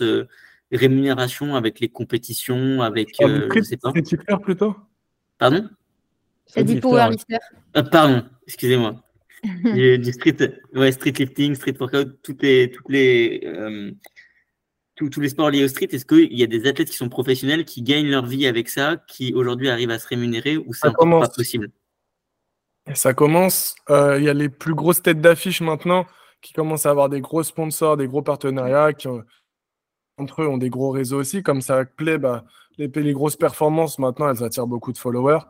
rémunération 0.72 1.54
avec 1.54 1.80
les 1.80 1.88
compétitions, 1.88 2.82
avec 2.82 3.20
euh, 3.22 3.48
je 3.54 3.62
sais 3.62 3.76
pas. 3.76 3.92
plutôt? 4.38 4.76
Pardon? 5.38 5.68
C'est 6.46 6.64
du 6.64 6.80
powerlifter. 6.80 7.38
Ah, 7.74 7.82
pardon, 7.82 8.24
excusez-moi. 8.46 9.02
du 9.44 10.12
street, 10.12 10.36
ouais, 10.74 10.90
street 10.92 11.12
lifting, 11.18 11.54
street 11.54 11.76
workout, 11.78 12.20
toutes 12.22 12.42
les, 12.42 12.70
toutes 12.70 12.88
les, 12.88 13.42
euh, 13.44 13.92
tous, 14.98 15.20
les 15.20 15.28
sports 15.28 15.50
liés 15.50 15.64
au 15.64 15.68
street. 15.68 15.88
Est-ce 15.90 16.04
qu'il 16.04 16.36
y 16.36 16.42
a 16.42 16.46
des 16.46 16.66
athlètes 16.66 16.90
qui 16.90 16.96
sont 16.96 17.08
professionnels, 17.08 17.64
qui 17.64 17.82
gagnent 17.82 18.10
leur 18.10 18.26
vie 18.26 18.46
avec 18.46 18.68
ça, 18.68 18.96
qui 19.08 19.32
aujourd'hui 19.34 19.68
arrivent 19.68 19.90
à 19.90 19.98
se 19.98 20.08
rémunérer 20.08 20.56
ou 20.56 20.74
c'est 20.74 20.88
encore 20.88 21.20
pas 21.20 21.28
possible? 21.28 21.70
Ça 22.94 23.14
commence. 23.14 23.74
Euh, 23.90 24.18
il 24.18 24.24
y 24.24 24.28
a 24.28 24.34
les 24.34 24.48
plus 24.48 24.74
grosses 24.74 25.02
têtes 25.02 25.20
d'affiche 25.20 25.60
maintenant 25.60 26.06
qui 26.40 26.52
commencent 26.52 26.86
à 26.86 26.90
avoir 26.90 27.08
des 27.08 27.20
gros 27.20 27.42
sponsors, 27.42 27.96
des 27.96 28.06
gros 28.06 28.22
partenariats, 28.22 28.92
qui 28.92 29.08
entre 30.16 30.42
eux 30.42 30.48
ont 30.48 30.58
des 30.58 30.70
gros 30.70 30.90
réseaux 30.90 31.18
aussi. 31.18 31.42
Comme 31.42 31.60
ça 31.60 31.84
plaît, 31.84 32.18
bah, 32.18 32.44
les, 32.78 32.88
les 32.88 33.12
grosses 33.12 33.36
performances 33.36 33.98
maintenant, 33.98 34.30
elles 34.30 34.42
attirent 34.42 34.66
beaucoup 34.66 34.92
de 34.92 34.98
followers. 34.98 35.40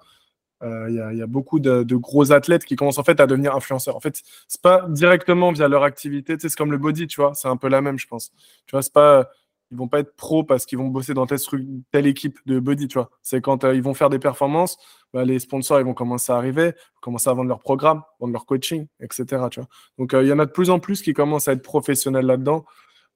Euh, 0.62 0.86
il 1.12 1.18
y, 1.18 1.22
a 1.22 1.26
beaucoup 1.26 1.60
de, 1.60 1.84
gros 1.94 2.32
athlètes 2.32 2.64
qui 2.64 2.74
commencent 2.74 2.98
en 2.98 3.04
fait 3.04 3.20
à 3.20 3.26
devenir 3.26 3.54
influenceurs. 3.54 3.96
En 3.96 4.00
fait, 4.00 4.22
c'est 4.48 4.60
pas 4.60 4.86
directement 4.88 5.52
via 5.52 5.68
leur 5.68 5.84
activité, 5.84 6.36
c'est 6.38 6.54
comme 6.54 6.72
le 6.72 6.78
body, 6.78 7.06
tu 7.06 7.20
vois, 7.20 7.34
c'est 7.34 7.48
un 7.48 7.56
peu 7.56 7.68
la 7.68 7.80
même, 7.80 7.98
je 7.98 8.06
pense. 8.08 8.32
Tu 8.66 8.72
vois, 8.72 8.82
c'est 8.82 8.92
pas, 8.92 9.28
ils 9.70 9.76
vont 9.76 9.88
pas 9.88 10.00
être 10.00 10.16
pros 10.16 10.44
parce 10.44 10.66
qu'ils 10.66 10.78
vont 10.78 10.88
bosser 10.88 11.14
dans 11.14 11.26
telle, 11.26 12.06
équipe 12.06 12.38
de 12.46 12.58
body, 12.58 12.88
tu 12.88 12.94
vois. 12.94 13.10
C'est 13.22 13.40
quand 13.40 13.64
euh, 13.64 13.74
ils 13.74 13.82
vont 13.82 13.94
faire 13.94 14.10
des 14.10 14.18
performances, 14.18 14.78
bah, 15.12 15.24
les 15.24 15.38
sponsors 15.38 15.78
ils 15.78 15.84
vont 15.84 15.94
commencer 15.94 16.32
à 16.32 16.36
arriver, 16.36 16.72
commencer 17.00 17.30
à 17.30 17.34
vendre 17.34 17.48
leur 17.48 17.60
programme, 17.60 18.02
vendre 18.18 18.32
leur 18.32 18.46
coaching, 18.46 18.86
etc. 19.00 19.24
Tu 19.50 19.60
vois. 19.60 19.68
Donc 19.98 20.14
euh, 20.14 20.24
il 20.24 20.28
y 20.28 20.32
en 20.32 20.38
a 20.38 20.46
de 20.46 20.50
plus 20.50 20.70
en 20.70 20.80
plus 20.80 21.02
qui 21.02 21.12
commencent 21.12 21.48
à 21.48 21.52
être 21.52 21.62
professionnels 21.62 22.26
là-dedans, 22.26 22.64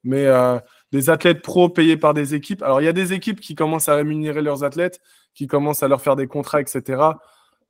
mais 0.03 0.27
des 0.93 1.09
athlètes 1.09 1.41
pros 1.41 1.67
payés 1.67 1.97
par 1.97 2.13
des 2.13 2.35
équipes. 2.35 2.63
Alors 2.63 2.79
il 2.79 2.85
y 2.85 2.87
a 2.87 2.93
des 2.93 3.11
équipes 3.11 3.41
qui 3.41 3.55
commencent 3.55 3.89
à 3.89 3.95
rémunérer 3.95 4.41
leurs 4.41 4.63
athlètes, 4.63 5.01
qui 5.33 5.47
commencent 5.47 5.83
à 5.83 5.89
leur 5.89 6.01
faire 6.01 6.15
des 6.15 6.27
contrats, 6.27 6.61
etc 6.61 7.13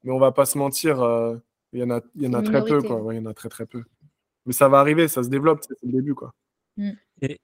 mais 0.04 0.12
on 0.12 0.20
va 0.20 0.32
pas 0.32 0.46
se 0.46 0.58
mentir, 0.58 1.02
euh, 1.02 1.38
il 1.72 1.80
y 1.80 1.84
en 1.84 1.90
a, 1.90 2.02
y 2.16 2.28
en 2.28 2.34
a 2.34 2.42
très 2.42 2.64
peu, 2.64 2.82
quoi. 2.82 3.14
il 3.14 3.18
y 3.18 3.20
en 3.20 3.26
a 3.26 3.34
très 3.34 3.50
très 3.50 3.66
peu. 3.66 3.84
Mais 4.46 4.54
ça 4.54 4.68
va 4.68 4.80
arriver, 4.80 5.08
ça 5.08 5.24
se 5.24 5.30
développe, 5.30 5.62
c'est 5.62 5.76
le 5.84 5.92
début, 5.92 6.14
quoi. 6.14 6.34
Mm. 6.78 6.92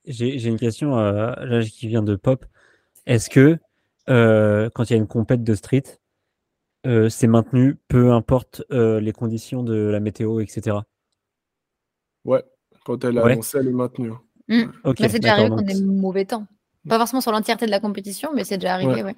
J'ai 0.06 0.48
une 0.48 0.60
question 0.60 0.98
euh, 0.98 1.62
qui 1.62 1.88
vient 1.88 2.04
de 2.04 2.15
Pop. 2.15 2.46
Est-ce 3.06 3.30
que 3.30 3.58
euh, 4.10 4.70
quand 4.74 4.89
il 4.89 4.94
y 4.94 4.96
a 4.96 4.98
une 4.98 5.08
compète 5.08 5.44
de 5.44 5.56
street, 5.56 5.84
c'est 6.84 7.28
maintenu, 7.28 7.78
peu 7.88 8.12
importe 8.12 8.63
les 8.70 9.12
conditions 9.12 9.63
de 9.63 9.76
la 9.76 10.00
météo, 10.00 10.39
etc. 10.39 10.78
Ouais, 12.26 12.44
quand 12.86 13.04
elle 13.04 13.18
est 13.18 13.22
annoncée, 13.22 13.60
elle 13.60 13.68
est 13.68 13.74
maintenue. 13.74 14.12
Mm. 14.50 14.72
c'est 14.98 15.20
déjà 15.20 15.34
arrivé 15.34 15.50
qu'on 15.50 15.66
ait 15.66 15.82
mauvais 15.82 16.26
temps. 16.26 16.46
Pas 16.88 16.98
forcément 16.98 17.22
sur 17.22 17.32
l'entièreté 17.32 17.66
de 17.66 17.72
la 17.72 17.80
compétition, 17.80 18.32
mais 18.34 18.44
c'est 18.44 18.58
déjà 18.58 18.74
arrivé, 18.74 19.04
ouais. 19.04 19.16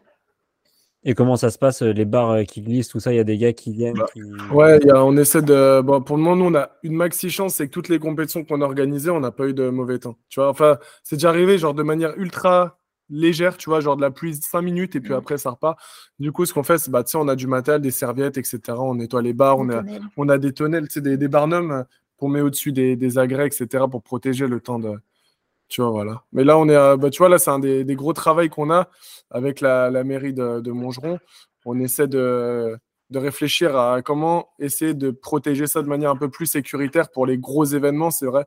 Et 1.03 1.15
comment 1.15 1.35
ça 1.35 1.49
se 1.49 1.57
passe, 1.57 1.81
les 1.81 2.05
barres 2.05 2.43
qui 2.43 2.61
glissent, 2.61 2.89
tout 2.89 2.99
ça? 2.99 3.11
Il 3.11 3.15
y 3.15 3.19
a 3.19 3.23
des 3.23 3.37
gars 3.37 3.53
qui 3.53 3.71
viennent 3.71 3.95
bah, 3.95 4.05
Ouais, 4.53 4.79
on 4.93 5.17
essaie 5.17 5.41
de. 5.41 5.81
Bon, 5.81 6.01
pour 6.01 6.15
le 6.15 6.21
moment, 6.21 6.35
nous, 6.35 6.55
on 6.55 6.59
a 6.59 6.69
une 6.83 6.93
maxi 6.93 7.31
chance, 7.31 7.55
c'est 7.55 7.65
que 7.65 7.71
toutes 7.71 7.89
les 7.89 7.97
compétitions 7.97 8.43
qu'on 8.43 8.61
a 8.61 8.65
organisées, 8.65 9.09
on 9.09 9.19
n'a 9.19 9.31
pas 9.31 9.47
eu 9.47 9.53
de 9.55 9.69
mauvais 9.69 9.97
temps. 9.97 10.15
Tu 10.29 10.39
vois, 10.39 10.49
enfin, 10.49 10.77
c'est 11.03 11.15
déjà 11.15 11.29
arrivé, 11.29 11.57
genre 11.57 11.73
de 11.73 11.81
manière 11.81 12.13
ultra 12.17 12.77
légère, 13.09 13.57
tu 13.57 13.69
vois, 13.69 13.81
genre 13.81 13.97
de 13.97 14.01
la 14.01 14.11
pluie 14.11 14.35
5 14.35 14.61
minutes 14.61 14.95
et 14.95 15.01
puis 15.01 15.11
mmh. 15.11 15.17
après 15.17 15.37
ça 15.37 15.49
repart. 15.49 15.77
Du 16.19 16.31
coup, 16.31 16.45
ce 16.45 16.53
qu'on 16.53 16.63
fait, 16.63 16.77
c'est 16.77 16.91
bah, 16.91 17.03
on 17.15 17.27
a 17.27 17.35
du 17.35 17.47
matériel, 17.47 17.81
des 17.81 17.91
serviettes, 17.91 18.37
etc. 18.37 18.59
On 18.77 18.95
nettoie 18.95 19.23
les 19.23 19.33
barres, 19.33 19.57
on 19.59 19.69
a, 19.69 19.83
on 20.17 20.29
a 20.29 20.37
des 20.37 20.53
tonnelles, 20.53 20.87
des, 20.95 21.17
des 21.17 21.27
barnums 21.27 21.85
qu'on 22.17 22.29
met 22.29 22.41
au-dessus 22.41 22.71
des, 22.71 22.95
des 22.95 23.17
agrès, 23.17 23.47
etc. 23.47 23.85
pour 23.89 24.03
protéger 24.03 24.47
le 24.47 24.59
temps 24.59 24.79
de, 24.79 24.93
tu 25.71 25.81
vois, 25.81 25.89
voilà. 25.89 26.23
Mais 26.33 26.43
là, 26.43 26.57
on 26.57 26.67
est, 26.67 26.97
bah, 26.97 27.09
tu 27.09 27.19
vois, 27.19 27.29
là, 27.29 27.39
c'est 27.39 27.49
un 27.49 27.59
des, 27.59 27.95
gros 27.95 28.11
travaux 28.11 28.47
qu'on 28.49 28.69
a 28.69 28.89
avec 29.31 29.61
la, 29.61 29.89
mairie 30.03 30.33
de, 30.33 30.59
de, 30.59 30.71
Montgeron. 30.71 31.17
On 31.65 31.79
essaie 31.79 32.07
de, 32.07 32.77
réfléchir 33.13 33.77
à 33.77 34.01
comment 34.01 34.49
essayer 34.59 34.93
de 34.93 35.11
protéger 35.11 35.67
ça 35.67 35.81
de 35.81 35.87
manière 35.87 36.11
un 36.11 36.17
peu 36.17 36.29
plus 36.29 36.45
sécuritaire 36.45 37.09
pour 37.09 37.25
les 37.25 37.37
gros 37.37 37.63
événements, 37.63 38.11
c'est 38.11 38.25
vrai. 38.25 38.45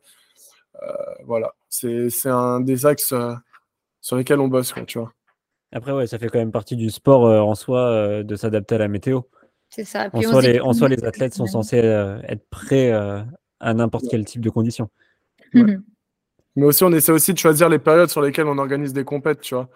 Euh, 0.83 0.87
voilà, 1.25 1.55
c'est 1.71 2.11
un 2.27 2.61
des 2.61 2.85
axes 2.85 3.13
euh, 3.13 3.33
sur 4.03 4.17
lesquels 4.17 4.41
on 4.41 4.49
bosse, 4.49 4.75
tu 4.87 4.99
vois. 4.99 5.11
Après, 5.73 5.93
ouais, 5.93 6.07
ça 6.07 6.19
fait 6.19 6.29
quand 6.29 6.39
même 6.39 6.53
partie 6.53 6.77
du 6.77 6.91
sport 6.91 7.27
euh, 7.27 7.41
en 7.41 7.55
soi 7.55 8.23
de 8.23 8.37
s'adapter 8.37 8.75
à 8.75 8.79
la 8.79 8.89
météo. 8.89 9.23
C'est 9.71 9.85
ça. 9.85 10.11
en, 10.13 10.21
soi, 10.21 10.43
les, 10.43 10.61
en 10.61 10.75
soi, 10.75 10.91
les 10.91 11.03
athlètes 11.05 11.35
sont 11.35 11.47
censés 11.47 11.79
être 11.79 12.47
prêts 12.51 12.93
à 12.93 13.75
n'importe 13.75 14.05
quel 14.11 14.27
type 14.27 14.43
de 14.43 14.51
conditions. 14.51 14.91
Mhm. 15.55 15.83
Mais 16.57 16.67
aussi, 16.67 16.85
on 16.85 16.93
essaie 16.93 17.13
aussi 17.13 17.33
de 17.33 17.39
choisir 17.39 17.69
les 17.69 17.79
périodes 17.79 18.11
sur 18.11 18.23
lesquelles 18.23 18.47
on 18.47 18.59
organise 18.59 18.93
des 18.93 19.05
compètes, 19.05 19.41
tu 19.41 19.55
vois. 19.55 19.69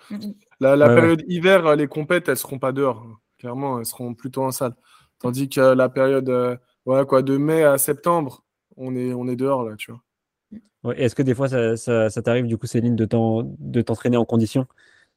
La, 0.61 0.89
période 0.89 1.23
hiver, 1.27 1.67
euh, 1.67 1.77
les 1.77 1.89
compètes, 1.89 2.29
elles 2.29 2.37
seront 2.37 2.59
pas 2.59 2.73
dehors. 2.73 3.07
Clairement, 3.39 3.79
elles 3.79 3.87
seront 3.87 4.15
plutôt 4.15 4.43
en 4.43 4.51
salle. 4.51 4.75
Tandis 5.19 5.49
que 5.49 5.61
la 5.61 5.89
période 5.89 6.29
euh, 6.29 6.57
quoi, 7.05 7.23
de 7.23 7.37
mai 7.37 7.65
à 7.65 7.79
septembre, 7.79 8.45
on 8.77 8.95
est, 8.95 9.13
on 9.13 9.27
est 9.27 9.37
dehors, 9.37 9.65
là, 9.65 9.75
tu 9.77 9.93
vois. 9.93 10.95
Est-ce 10.97 11.17
que 11.17 11.23
des 11.23 11.35
fois, 11.35 11.49
ça, 11.49 11.77
ça, 11.77 12.23
t'arrive, 12.23 12.47
du 12.47 12.57
coup, 12.57 12.67
Céline, 12.67 12.95
de 12.97 13.81
t'entraîner 13.83 14.17
en 14.17 14.25
condition? 14.25 14.67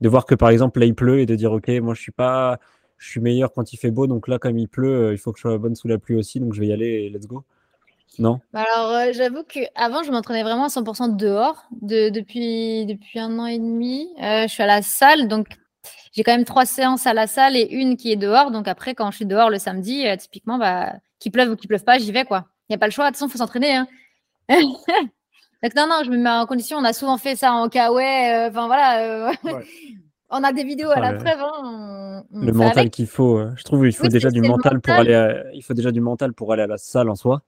De 0.01 0.09
voir 0.09 0.25
que, 0.25 0.33
par 0.33 0.49
exemple, 0.49 0.79
là, 0.79 0.87
il 0.87 0.95
pleut 0.95 1.19
et 1.19 1.27
de 1.27 1.35
dire, 1.35 1.51
OK, 1.51 1.67
moi, 1.81 1.93
je 1.93 2.01
suis 2.01 2.11
pas... 2.11 2.59
Je 2.97 3.09
suis 3.09 3.19
meilleur 3.19 3.51
quand 3.51 3.73
il 3.73 3.77
fait 3.77 3.89
beau, 3.89 4.05
donc 4.05 4.27
là, 4.27 4.37
comme 4.37 4.59
il 4.59 4.67
pleut, 4.67 5.07
euh, 5.07 5.11
il 5.11 5.17
faut 5.17 5.31
que 5.31 5.39
je 5.39 5.41
sois 5.41 5.57
bonne 5.57 5.73
sous 5.73 5.87
la 5.87 5.97
pluie 5.97 6.15
aussi, 6.15 6.39
donc 6.39 6.53
je 6.53 6.59
vais 6.59 6.67
y 6.67 6.71
aller 6.71 6.85
et 6.85 7.09
let's 7.09 7.25
go. 7.25 7.43
Non 8.19 8.41
bah 8.53 8.65
Alors, 8.73 8.91
euh, 8.91 9.13
j'avoue 9.13 9.43
qu'avant, 9.43 10.03
je 10.03 10.11
m'entraînais 10.11 10.43
vraiment 10.43 10.65
à 10.65 10.67
100% 10.67 11.15
dehors. 11.15 11.63
De, 11.81 12.09
depuis, 12.09 12.85
depuis 12.85 13.19
un 13.19 13.39
an 13.39 13.45
et 13.45 13.57
demi, 13.57 14.09
euh, 14.21 14.43
je 14.43 14.47
suis 14.47 14.63
à 14.63 14.67
la 14.67 14.81
salle. 14.81 15.27
Donc, 15.27 15.47
j'ai 16.11 16.23
quand 16.23 16.33
même 16.33 16.45
trois 16.45 16.65
séances 16.65 17.07
à 17.07 17.13
la 17.13 17.27
salle 17.27 17.55
et 17.55 17.67
une 17.71 17.95
qui 17.95 18.11
est 18.11 18.17
dehors. 18.17 18.51
Donc, 18.51 18.67
après, 18.67 18.95
quand 18.95 19.11
je 19.11 19.17
suis 19.17 19.25
dehors 19.25 19.49
le 19.49 19.59
samedi, 19.59 20.07
euh, 20.07 20.17
typiquement, 20.17 20.57
bah, 20.57 20.93
qu'il 21.19 21.31
pleuve 21.31 21.51
ou 21.51 21.55
qu'il 21.55 21.69
pleuve 21.69 21.83
pas, 21.83 21.99
j'y 21.99 22.11
vais. 22.11 22.25
quoi. 22.25 22.45
Il 22.67 22.73
n'y 22.73 22.75
a 22.75 22.79
pas 22.79 22.87
le 22.87 22.91
choix. 22.91 23.05
De 23.05 23.09
toute 23.09 23.17
façon, 23.17 23.27
il 23.27 23.31
faut 23.31 23.37
s'entraîner. 23.37 23.75
Hein. 23.75 23.87
donc, 24.49 25.75
non, 25.75 25.87
non, 25.87 26.01
je 26.03 26.11
me 26.11 26.17
mets 26.17 26.29
en 26.29 26.45
condition. 26.45 26.77
On 26.77 26.83
a 26.83 26.93
souvent 26.93 27.17
fait 27.17 27.37
ça 27.37 27.53
en 27.53 27.69
kawaii. 27.69 28.49
Enfin, 28.49 28.67
voilà. 28.67 29.31
On 30.33 30.43
a 30.45 30.53
des 30.53 30.63
vidéos 30.63 30.91
à 30.91 30.99
la 31.01 31.13
preuve. 31.13 31.41
Hein. 31.41 32.23
le 32.33 32.53
mental 32.53 32.89
qu'il 32.89 33.07
faut. 33.07 33.41
Je 33.57 33.63
trouve 33.63 33.81
qu'il 33.83 33.93
faut 33.93 34.07
déjà 34.07 34.29
du 34.31 34.41
mental, 34.41 34.79
pour 34.79 34.93
aller. 34.93 35.43
Il 35.53 35.61
faut 35.61 35.73
déjà 35.73 35.91
du 35.91 35.99
mental 35.99 36.33
pour 36.33 36.53
aller 36.53 36.63
à 36.63 36.67
la 36.67 36.77
salle 36.77 37.09
en 37.09 37.15
soi 37.15 37.41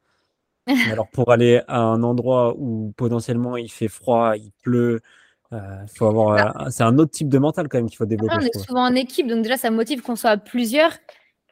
alors 0.68 1.08
pour 1.10 1.32
aller 1.32 1.62
à 1.68 1.80
un 1.80 2.04
endroit 2.04 2.56
où 2.58 2.94
potentiellement 2.96 3.58
il 3.58 3.72
fait 3.72 3.88
froid, 3.88 4.36
il 4.38 4.52
pleut, 4.62 5.02
euh, 5.52 5.58
faut 5.94 6.08
avoir, 6.08 6.56
bah 6.56 6.72
c'est 6.72 6.84
un 6.84 6.98
autre 6.98 7.12
type 7.12 7.30
de 7.30 7.38
mental 7.38 7.68
quand 7.68 7.78
même 7.78 7.90
qu'il 7.90 7.98
faut 7.98 8.06
développer. 8.06 8.36
on 8.36 8.40
est 8.40 8.58
souvent 8.66 8.86
en 8.86 8.96
équipe, 8.96 9.28
donc 9.28 9.44
déjà 9.44 9.58
ça 9.58 9.72
motive 9.72 10.02
qu'on 10.02 10.16
soit 10.16 10.38
plusieurs. 10.38 10.94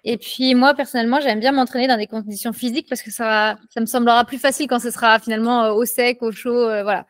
Et 0.04 0.18
puis 0.18 0.56
moi 0.56 0.74
personnellement, 0.74 1.20
j'aime 1.20 1.40
bien 1.40 1.52
m'entraîner 1.52 1.88
dans 1.88 1.98
des 1.98 2.08
conditions 2.08 2.54
physiques 2.54 2.88
parce 2.90 3.02
que 3.02 3.12
ça, 3.12 3.58
ça 3.70 3.82
me 3.82 3.86
semblera 3.86 4.26
plus 4.26 4.40
facile 4.40 4.68
quand 4.68 4.80
ce 4.80 4.92
sera 4.92 5.20
finalement 5.20 5.66
euh, 5.66 5.74
au 5.74 5.86
sec, 5.86 6.22
au 6.22 6.32
chaud, 6.32 6.70
euh, 6.70 6.84
voilà. 6.84 7.06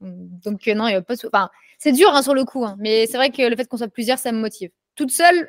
Donc 0.00 0.66
non, 0.68 0.86
il 0.86 0.92
y 0.92 0.94
a 0.94 1.02
pas. 1.02 1.14
Enfin, 1.26 1.50
c'est 1.78 1.92
dur 1.92 2.10
hein, 2.14 2.22
sur 2.22 2.34
le 2.34 2.44
coup, 2.44 2.64
hein, 2.64 2.76
mais 2.78 3.06
c'est 3.06 3.16
vrai 3.16 3.30
que 3.30 3.42
le 3.42 3.56
fait 3.56 3.66
qu'on 3.66 3.78
soit 3.78 3.88
plusieurs, 3.88 4.18
ça 4.18 4.30
me 4.30 4.38
motive. 4.38 4.70
Toute 4.94 5.10
seule, 5.10 5.48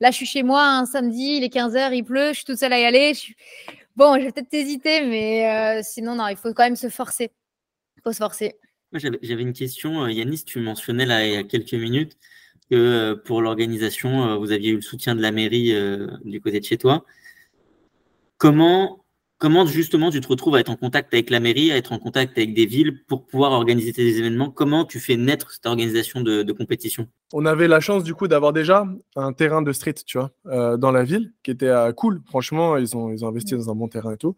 là 0.00 0.10
je 0.10 0.16
suis 0.16 0.26
chez 0.26 0.42
moi 0.42 0.62
un 0.62 0.86
samedi, 0.86 1.36
il 1.36 1.44
est 1.44 1.52
15h, 1.52 1.92
il 1.92 2.04
pleut, 2.04 2.28
je 2.28 2.36
suis 2.36 2.44
toute 2.44 2.58
seule 2.58 2.72
à 2.72 2.80
y 2.80 2.84
aller. 2.84 3.12
Je 3.12 3.32
Bon, 3.98 4.14
je 4.16 4.26
vais 4.26 4.30
peut-être 4.30 4.54
hésiter, 4.54 5.04
mais 5.04 5.50
euh, 5.50 5.80
sinon, 5.82 6.14
non, 6.14 6.28
il 6.28 6.36
faut 6.36 6.54
quand 6.54 6.62
même 6.62 6.76
se 6.76 6.88
forcer. 6.88 7.32
Il 7.96 8.02
faut 8.04 8.12
se 8.12 8.18
forcer. 8.18 8.54
J'avais 8.92 9.42
une 9.42 9.52
question. 9.52 10.04
Euh, 10.04 10.12
Yanis, 10.12 10.44
tu 10.44 10.60
mentionnais 10.60 11.04
là, 11.04 11.26
il 11.26 11.32
y 11.32 11.36
a 11.36 11.42
quelques 11.42 11.74
minutes 11.74 12.16
que 12.70 12.76
euh, 12.76 13.16
pour 13.16 13.42
l'organisation, 13.42 14.38
vous 14.38 14.52
aviez 14.52 14.70
eu 14.70 14.76
le 14.76 14.82
soutien 14.82 15.16
de 15.16 15.20
la 15.20 15.32
mairie 15.32 15.74
du 16.24 16.40
côté 16.40 16.60
de 16.60 16.64
chez 16.64 16.78
toi. 16.78 17.04
Comment 18.36 19.04
Comment 19.40 19.66
justement 19.66 20.10
tu 20.10 20.20
te 20.20 20.26
retrouves 20.26 20.56
à 20.56 20.60
être 20.60 20.68
en 20.68 20.74
contact 20.74 21.14
avec 21.14 21.30
la 21.30 21.38
mairie, 21.38 21.70
à 21.70 21.76
être 21.76 21.92
en 21.92 22.00
contact 22.00 22.36
avec 22.36 22.54
des 22.54 22.66
villes 22.66 23.04
pour 23.06 23.24
pouvoir 23.24 23.52
organiser 23.52 23.92
tes 23.92 24.18
événements? 24.18 24.50
Comment 24.50 24.84
tu 24.84 24.98
fais 24.98 25.16
naître 25.16 25.52
cette 25.52 25.66
organisation 25.66 26.22
de, 26.22 26.52
compétition? 26.52 27.06
On 27.32 27.46
avait 27.46 27.68
la 27.68 27.78
chance 27.78 28.02
du 28.02 28.14
coup 28.14 28.26
d'avoir 28.26 28.52
déjà 28.52 28.84
un 29.14 29.32
terrain 29.32 29.62
de 29.62 29.70
street, 29.72 29.94
tu 30.04 30.18
vois, 30.18 30.32
euh, 30.46 30.76
dans 30.76 30.90
la 30.90 31.04
ville, 31.04 31.32
qui 31.44 31.52
était 31.52 31.68
euh, 31.68 31.92
cool. 31.92 32.20
Franchement, 32.26 32.76
ils 32.78 32.96
ont, 32.96 33.12
ils 33.12 33.24
ont 33.24 33.28
investi 33.28 33.54
dans 33.54 33.70
un 33.70 33.76
bon 33.76 33.86
terrain 33.86 34.12
et 34.12 34.16
tout. 34.16 34.34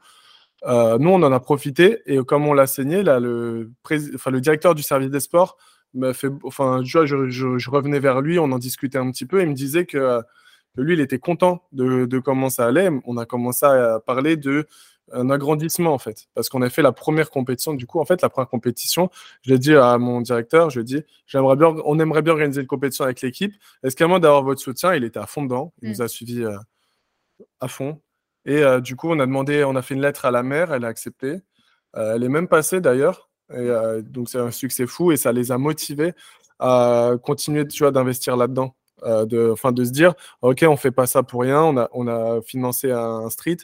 Euh, 0.67 0.99
nous, 0.99 1.09
on 1.09 1.23
en 1.23 1.33
a 1.33 1.41
profité 1.41 2.01
et 2.05 2.19
comme 2.19 2.47
on 2.47 2.53
l'a 2.53 2.67
saigné, 2.67 3.03
là, 3.03 3.21
le, 3.21 3.73
enfin, 4.15 4.31
le 4.31 4.41
directeur 4.43 4.75
du 4.75 4.83
service 4.83 5.09
des 5.09 5.21
sports 5.21 5.57
m'a 5.95 6.13
fait, 6.13 6.29
enfin, 6.45 6.83
je, 6.85 7.07
je, 7.07 7.31
je, 7.31 7.71
revenais 7.71 8.01
vers 8.01 8.21
lui, 8.21 8.39
on 8.39 8.53
en 8.53 8.59
discutait 8.59 8.99
un 8.99 9.11
petit 9.11 9.25
peu, 9.25 9.41
il 9.41 9.49
me 9.49 9.55
disait 9.55 9.87
que 9.87 10.21
lui, 10.77 10.95
il 10.95 11.01
était 11.01 11.19
content 11.19 11.63
de, 11.73 12.05
de, 12.05 12.19
comment 12.19 12.51
ça 12.51 12.67
allait. 12.67 12.91
On 13.05 13.17
a 13.17 13.27
commencé 13.27 13.65
à 13.67 14.01
parler 14.01 14.37
de 14.37 14.67
un 15.13 15.31
agrandissement 15.31 15.93
en 15.93 15.99
fait, 15.99 16.29
parce 16.35 16.49
qu'on 16.49 16.63
a 16.63 16.71
fait 16.71 16.83
la 16.83 16.93
première 16.93 17.31
compétition. 17.31 17.75
Du 17.75 17.87
coup, 17.87 18.01
en 18.01 18.05
fait, 18.05 18.23
la 18.23 18.29
première 18.29 18.49
compétition, 18.49 19.11
je 19.43 19.53
l'ai 19.53 19.59
dit 19.59 19.75
à 19.75 19.99
mon 19.99 20.21
directeur, 20.21 20.71
je 20.71 20.81
lui 20.81 20.83
ai 20.83 20.85
dit, 20.85 21.05
j'aimerais 21.27 21.57
bien, 21.57 21.75
on 21.85 21.99
aimerait 21.99 22.23
bien 22.23 22.33
organiser 22.33 22.61
une 22.61 22.67
compétition 22.67 23.05
avec 23.05 23.21
l'équipe. 23.21 23.55
Est-ce 23.83 23.97
qu'à 23.97 24.07
moins 24.07 24.21
d'avoir 24.21 24.43
votre 24.43 24.61
soutien, 24.61 24.95
il 24.95 25.05
était 25.05 25.19
à 25.19 25.27
fond 25.27 25.43
dedans, 25.43 25.73
il 25.83 25.89
mm. 25.89 25.93
nous 25.93 26.03
a 26.03 26.09
suivis 26.09 26.45
euh, 26.45 26.57
à 27.61 27.69
fond. 27.69 28.01
Et 28.45 28.63
euh, 28.63 28.81
du 28.81 28.97
coup, 28.97 29.11
on 29.11 29.19
a 29.21 29.27
demandé, 29.27 29.65
on 29.65 29.77
a 29.77 29.83
fait 29.83 29.95
une 29.95 30.03
lettre 30.03 30.25
à 30.25 30.31
la 30.31 30.43
mère, 30.43 30.73
elle 30.73 30.85
a 30.85 30.89
accepté. 30.89 31.41
Euh, 31.97 32.15
elle 32.15 32.25
est 32.25 32.29
même 32.29 32.49
passée 32.49 32.81
d'ailleurs, 32.81 33.29
et 33.53 33.69
donc 34.03 34.29
c'est 34.29 34.39
un 34.39 34.53
succès 34.53 34.87
fou 34.87 35.11
et 35.11 35.17
ça 35.17 35.33
les 35.33 35.51
a 35.51 35.59
motivés 35.59 36.13
à 36.61 37.15
continuer, 37.23 37.67
tu 37.67 37.83
vois, 37.83 37.91
d'investir 37.91 38.37
là-dedans. 38.37 38.77
de, 39.03 39.51
enfin, 39.51 39.73
de 39.73 39.83
se 39.85 39.91
dire, 39.91 40.15
OK, 40.43 40.65
on 40.69 40.77
fait 40.77 40.93
pas 40.93 41.07
ça 41.07 41.25
pour 41.25 41.41
rien, 41.41 41.63
on 41.63 41.77
a, 41.77 41.89
on 41.93 42.07
a 42.07 42.41
financé 42.43 42.93
un, 42.93 43.29
street. 43.31 43.57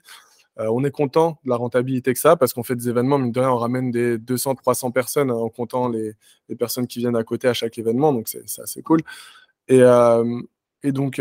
On 0.58 0.84
est 0.84 0.90
content 0.90 1.38
de 1.44 1.50
la 1.50 1.56
rentabilité 1.56 2.14
que 2.14 2.18
ça 2.18 2.36
parce 2.36 2.54
qu'on 2.54 2.62
fait 2.62 2.76
des 2.76 2.88
événements, 2.88 3.18
mine 3.18 3.32
de 3.32 3.40
on 3.40 3.58
ramène 3.58 3.90
des 3.90 4.16
200-300 4.18 4.90
personnes 4.92 5.30
en 5.30 5.48
comptant 5.50 5.88
les, 5.88 6.14
personnes 6.58 6.86
qui 6.86 7.00
viennent 7.00 7.16
à 7.16 7.24
côté 7.24 7.48
à 7.48 7.54
chaque 7.54 7.76
événement, 7.78 8.12
donc 8.12 8.28
c'est 8.28 8.62
assez 8.62 8.82
cool. 8.82 9.00
Et, 9.68 9.82
et 10.82 10.92
donc, 10.92 11.20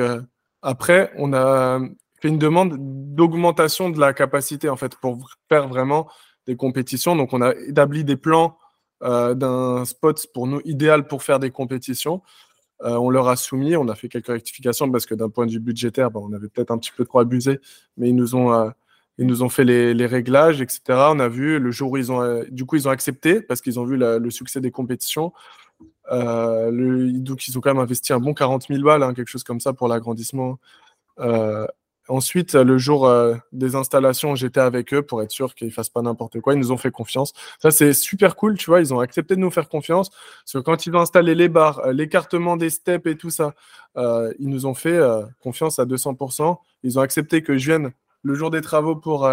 après, 0.62 1.12
on 1.18 1.34
a 1.34 1.80
fait 2.22 2.30
une 2.30 2.40
demande 2.40 2.78
d'augmentation 2.80 3.90
de 3.90 4.00
la 4.00 4.14
capacité, 4.14 4.70
en 4.70 4.76
fait, 4.76 4.96
pour 4.96 5.30
faire 5.50 5.68
vraiment 5.68 6.08
des 6.48 6.56
compétitions. 6.56 7.16
Donc, 7.16 7.34
on 7.34 7.42
a 7.42 7.54
établi 7.68 8.04
des 8.04 8.16
plans 8.16 8.58
euh, 9.04 9.36
d'un 9.36 9.86
spot 9.86 10.26
pour 10.34 10.48
nous 10.48 10.62
idéal 10.66 11.08
pour 11.08 11.22
faire 11.22 11.40
des 11.40 11.52
compétitions. 11.52 12.22
Euh, 12.84 12.96
on 12.96 13.10
leur 13.10 13.28
a 13.28 13.36
soumis, 13.36 13.76
on 13.76 13.88
a 13.90 13.96
fait 13.96 14.10
quelques 14.10 14.28
rectifications 14.28 14.92
parce 14.92 15.06
que 15.06 15.14
d'un 15.16 15.30
point 15.30 15.46
de 15.46 15.52
vue 15.52 15.60
budgétaire, 15.60 16.10
on 16.16 16.34
avait 16.34 16.50
peut-être 16.50 16.72
un 16.72 16.78
petit 16.78 16.92
peu 16.96 17.06
trop 17.06 17.20
abusé, 17.20 17.60
mais 17.98 18.10
ils 18.10 18.16
nous 18.16 18.36
ont, 18.36 18.54
euh, 18.54 18.70
ils 19.18 19.26
nous 19.26 19.44
ont 19.44 19.50
fait 19.50 19.64
les, 19.64 20.06
réglages, 20.06 20.62
etc. 20.62 20.82
On 21.12 21.20
a 21.20 21.28
vu 21.28 21.60
le 21.60 21.72
jour 21.72 21.92
où 21.92 21.98
ils 21.98 22.12
ont, 22.12 22.44
du 22.50 22.66
coup, 22.66 22.76
ils 22.76 22.88
ont 22.88 22.92
accepté 22.92 23.42
parce 23.42 23.62
qu'ils 23.62 23.80
ont 23.80 23.86
vu 23.86 23.98
le 23.98 24.30
succès 24.32 24.62
des 24.62 24.72
compétitions. 24.72 25.34
donc, 26.12 27.48
ils 27.48 27.58
ont 27.58 27.62
quand 27.62 27.74
même 27.74 27.84
investi 27.84 28.14
un 28.14 28.20
bon 28.20 28.34
40 28.34 28.68
000 28.70 28.84
balles, 28.84 29.04
hein, 29.04 29.14
quelque 29.14 29.30
chose 29.30 29.44
comme 29.44 29.60
ça 29.60 29.74
pour 29.74 29.88
l'agrandissement. 29.88 30.60
Ensuite, 32.08 32.54
le 32.54 32.78
jour 32.78 33.08
euh, 33.08 33.36
des 33.52 33.76
installations, 33.76 34.36
j'étais 34.36 34.60
avec 34.60 34.94
eux 34.94 35.02
pour 35.02 35.24
être 35.24 35.32
sûr 35.32 35.56
qu'ils 35.56 35.72
fassent 35.72 35.90
pas 35.90 36.04
n'importe 36.04 36.40
quoi. 36.40 36.54
Ils 36.54 36.60
nous 36.60 36.72
ont 36.72 36.78
fait 36.78 36.92
confiance. 36.92 37.34
Ça, 37.60 37.72
c'est 37.72 37.94
super 37.94 38.36
cool, 38.36 38.58
tu 38.58 38.70
vois. 38.70 38.80
Ils 38.80 38.94
ont 38.94 39.00
accepté 39.00 39.36
de 39.36 39.40
nous 39.40 39.50
faire 39.50 39.68
confiance. 39.68 40.12
Parce 40.12 40.54
que 40.54 40.58
quand 40.60 40.86
ils 40.86 40.96
ont 40.96 41.00
installé 41.00 41.34
les 41.34 41.50
barres, 41.50 41.80
euh, 41.80 41.94
l'écartement 41.94 42.58
des 42.58 42.70
steps 42.70 43.08
et 43.08 43.18
tout 43.18 43.32
ça, 43.32 43.56
euh, 43.98 44.32
ils 44.38 44.50
nous 44.50 44.68
ont 44.68 44.76
fait 44.76 45.00
confiance 45.42 45.80
à 45.80 45.86
200%. 45.86 46.60
Ils 46.84 47.00
ont 47.00 47.02
accepté 47.02 47.42
que 47.42 47.58
je 47.58 47.72
vienne 47.72 47.92
le 48.26 48.36
jour 48.36 48.50
des 48.50 48.62
travaux 48.62 48.96
pour, 48.96 49.30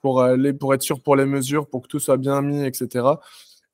pour, 0.00 0.24
les, 0.24 0.52
pour 0.52 0.74
être 0.74 0.82
sûr 0.82 1.00
pour 1.02 1.14
les 1.14 1.26
mesures, 1.26 1.68
pour 1.68 1.82
que 1.82 1.88
tout 1.88 2.00
soit 2.00 2.16
bien 2.16 2.42
mis, 2.42 2.64
etc. 2.64 3.04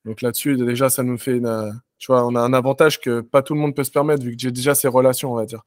Donc 0.04 0.22
là-dessus, 0.22 0.56
déjà, 0.56 0.90
ça 0.90 1.02
nous 1.02 1.18
fait 1.18 1.38
une, 1.38 1.80
tu 1.98 2.12
vois, 2.12 2.26
on 2.26 2.34
a 2.34 2.40
un 2.40 2.52
avantage 2.52 3.00
que 3.00 3.20
pas 3.20 3.42
tout 3.42 3.54
le 3.54 3.60
monde 3.60 3.74
peut 3.74 3.84
se 3.84 3.90
permettre, 3.90 4.22
vu 4.22 4.32
que 4.36 4.40
j'ai 4.40 4.50
déjà 4.50 4.74
ces 4.74 4.88
relations, 4.88 5.32
on 5.32 5.36
va 5.36 5.46
dire. 5.46 5.62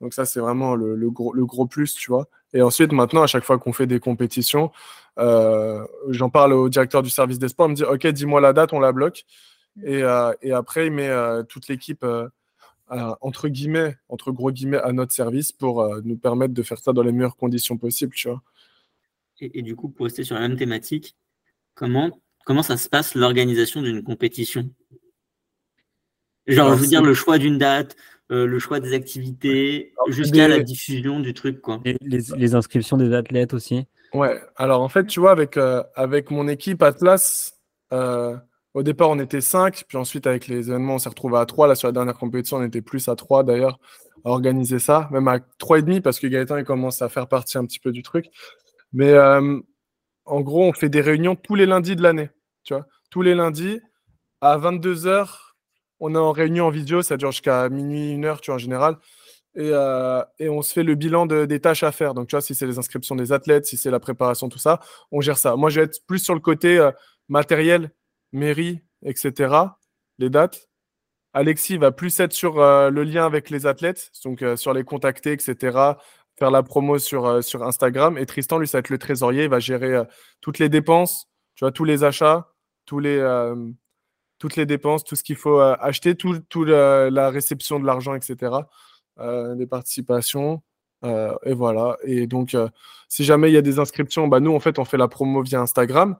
Donc 0.00 0.14
ça, 0.14 0.24
c'est 0.24 0.40
vraiment 0.40 0.74
le, 0.74 1.10
gros, 1.10 1.32
le, 1.32 1.46
gros, 1.46 1.66
plus, 1.66 1.94
tu 1.94 2.10
vois. 2.10 2.26
Et 2.52 2.60
ensuite, 2.60 2.92
maintenant, 2.92 3.22
à 3.22 3.26
chaque 3.26 3.44
fois 3.44 3.58
qu'on 3.58 3.72
fait 3.72 3.86
des 3.86 4.00
compétitions, 4.00 4.72
euh, 5.18 5.84
j'en 6.08 6.28
parle 6.28 6.52
au 6.52 6.68
directeur 6.68 7.02
du 7.02 7.10
service 7.10 7.38
des 7.38 7.48
sports, 7.48 7.68
me 7.68 7.74
dit, 7.74 7.84
OK, 7.84 8.06
dis-moi 8.08 8.40
la 8.40 8.52
date, 8.52 8.72
on 8.72 8.80
la 8.80 8.92
bloque. 8.92 9.24
Et, 9.84 10.02
euh, 10.02 10.32
et 10.42 10.52
après, 10.52 10.88
il 10.88 10.92
met 10.92 11.08
euh, 11.08 11.44
toute 11.44 11.68
l'équipe, 11.68 12.04
entre 13.20 13.48
guillemets, 13.48 13.96
entre 14.08 14.32
gros 14.32 14.50
guillemets, 14.50 14.78
à 14.78 14.92
notre 14.92 15.12
service 15.12 15.52
pour 15.52 15.88
nous 16.04 16.16
permettre 16.16 16.54
de 16.54 16.62
faire 16.62 16.78
ça 16.78 16.92
dans 16.92 17.02
les 17.02 17.12
meilleures 17.12 17.36
conditions 17.36 17.78
possibles, 17.78 18.14
tu 18.14 18.28
vois. 18.28 18.42
Et, 19.40 19.62
du 19.62 19.74
coup, 19.74 19.88
pour 19.88 20.04
rester 20.04 20.24
sur 20.24 20.34
la 20.36 20.42
même 20.42 20.56
thématique, 20.56 21.16
comment, 21.74 22.20
comment 22.44 22.62
ça 22.62 22.76
se 22.76 22.88
passe 22.88 23.14
l'organisation 23.14 23.82
d'une 23.82 24.02
compétition? 24.02 24.70
Genre, 26.46 26.74
je 26.74 26.80
veux 26.80 26.86
dire, 26.86 27.02
le 27.02 27.14
choix 27.14 27.38
d'une 27.38 27.58
date, 27.58 27.96
euh, 28.30 28.46
le 28.46 28.58
choix 28.58 28.80
des 28.80 28.94
activités, 28.94 29.94
jusqu'à 30.08 30.48
la 30.48 30.60
diffusion 30.60 31.20
du 31.20 31.34
truc. 31.34 31.60
Quoi. 31.60 31.80
Les, 32.00 32.54
inscriptions 32.54 32.96
des 32.96 33.12
athlètes 33.12 33.54
aussi. 33.54 33.84
Ouais, 34.12 34.40
alors 34.56 34.82
en 34.82 34.88
fait, 34.88 35.06
tu 35.06 35.20
vois, 35.20 35.32
avec, 35.32 35.56
euh, 35.56 35.82
avec 35.94 36.30
mon 36.30 36.48
équipe 36.48 36.82
Atlas, 36.82 37.58
euh, 37.92 38.36
au 38.74 38.82
départ, 38.82 39.10
on 39.10 39.18
était 39.18 39.40
5, 39.40 39.84
puis 39.86 39.98
ensuite, 39.98 40.26
avec 40.26 40.46
les 40.48 40.70
événements, 40.70 40.94
on 40.94 40.98
s'est 40.98 41.08
retrouvé 41.08 41.38
à 41.38 41.46
3. 41.46 41.68
Là, 41.68 41.74
sur 41.74 41.88
la 41.88 41.92
dernière 41.92 42.16
compétition, 42.16 42.58
on 42.58 42.62
était 42.62 42.82
plus 42.82 43.08
à 43.08 43.16
3 43.16 43.44
d'ailleurs, 43.44 43.78
à 44.24 44.30
organiser 44.30 44.78
ça, 44.78 45.08
même 45.10 45.28
à 45.28 45.38
3,5 45.58 46.00
parce 46.00 46.18
que 46.18 46.26
Gaëtan, 46.26 46.56
il 46.56 46.64
commence 46.64 47.02
à 47.02 47.08
faire 47.08 47.28
partie 47.28 47.58
un 47.58 47.66
petit 47.66 47.80
peu 47.80 47.92
du 47.92 48.02
truc. 48.02 48.26
Mais 48.92 49.14
en 50.24 50.40
gros, 50.40 50.64
on 50.64 50.72
fait 50.72 50.88
des 50.88 51.00
réunions 51.00 51.36
tous 51.36 51.54
les 51.54 51.66
lundis 51.66 51.96
de 51.96 52.02
l'année, 52.02 52.30
tous 53.10 53.22
les 53.22 53.34
lundis 53.34 53.80
à 54.40 54.58
22h 54.58 55.52
on 56.04 56.16
est 56.16 56.18
en 56.18 56.32
réunion 56.32 56.66
en 56.66 56.70
vidéo, 56.70 57.00
ça 57.00 57.16
dure 57.16 57.30
jusqu'à 57.30 57.68
minuit, 57.68 58.10
une 58.10 58.24
heure, 58.24 58.40
tu 58.40 58.50
vois, 58.50 58.56
en 58.56 58.58
général. 58.58 58.96
Et, 59.54 59.70
euh, 59.72 60.22
on 60.40 60.60
se 60.60 60.72
fait 60.72 60.82
le 60.82 60.96
bilan 60.96 61.26
des 61.26 61.60
tâches 61.60 61.84
à 61.84 61.92
faire. 61.92 62.12
Donc, 62.12 62.26
tu 62.26 62.34
vois, 62.34 62.40
si 62.40 62.56
c'est 62.56 62.66
les 62.66 62.76
inscriptions 62.76 63.14
des 63.14 63.32
athlètes, 63.32 63.66
si 63.66 63.76
c'est 63.76 63.90
la 63.90 64.00
préparation, 64.00 64.48
tout 64.48 64.58
ça, 64.58 64.80
on 65.12 65.20
gère 65.20 65.38
ça. 65.38 65.54
Moi, 65.54 65.70
je 65.70 65.78
vais 65.78 65.86
être 65.86 66.00
plus 66.08 66.18
sur 66.18 66.34
le 66.34 66.40
côté 66.40 66.76
euh, 66.76 66.90
matériel, 67.28 67.92
mairie, 68.32 68.80
etc., 69.04 69.54
les 70.18 70.30
dates. 70.30 70.68
Alexis 71.32 71.78
va 71.78 71.92
plus 71.92 72.20
être 72.20 72.32
sur 72.32 72.60
euh, 72.60 72.90
le 72.90 73.04
lien 73.04 73.24
avec 73.24 73.50
les 73.50 73.66
athlètes, 73.66 74.10
donc 74.24 74.44
sur 74.56 74.74
les 74.74 74.84
contacter, 74.84 75.32
etc., 75.32 75.96
faire 76.38 76.50
la 76.50 76.62
promo 76.62 76.98
sur, 76.98 77.42
sur 77.42 77.62
Instagram. 77.62 78.18
Et 78.18 78.26
Tristan, 78.26 78.58
lui, 78.58 78.66
ça 78.66 78.78
va 78.78 78.80
être 78.80 78.90
le 78.90 78.98
trésorier, 78.98 79.44
il 79.44 79.50
va 79.50 79.60
gérer 79.60 80.02
toutes 80.40 80.58
les 80.58 80.68
dépenses, 80.68 81.28
tu 81.54 81.64
vois, 81.64 81.72
tous 81.72 81.84
les 81.84 82.04
achats, 82.04 82.52
tous 82.86 82.98
les 82.98 83.20
toutes 84.42 84.56
les 84.56 84.66
dépenses, 84.66 85.04
tout 85.04 85.14
ce 85.14 85.22
qu'il 85.22 85.36
faut 85.36 85.60
euh, 85.60 85.76
acheter, 85.78 86.16
tout, 86.16 86.64
la, 86.64 87.30
réception 87.30 87.78
de 87.78 87.86
l'argent, 87.86 88.16
etc. 88.16 88.52
Euh, 89.20 89.54
des 89.54 89.68
participations. 89.68 90.64
Euh, 91.04 91.32
et 91.44 91.54
voilà. 91.54 91.96
Et 92.02 92.26
donc, 92.26 92.56
si 93.08 93.22
jamais 93.22 93.50
il 93.50 93.54
y 93.54 93.56
a 93.56 93.62
des 93.62 93.78
inscriptions, 93.78 94.26
bah, 94.26 94.40
nous, 94.40 94.52
en 94.52 94.58
fait, 94.58 94.80
on 94.80 94.84
fait 94.84 94.96
la 94.96 95.06
promo 95.06 95.42
via 95.42 95.60
Instagram. 95.60 96.16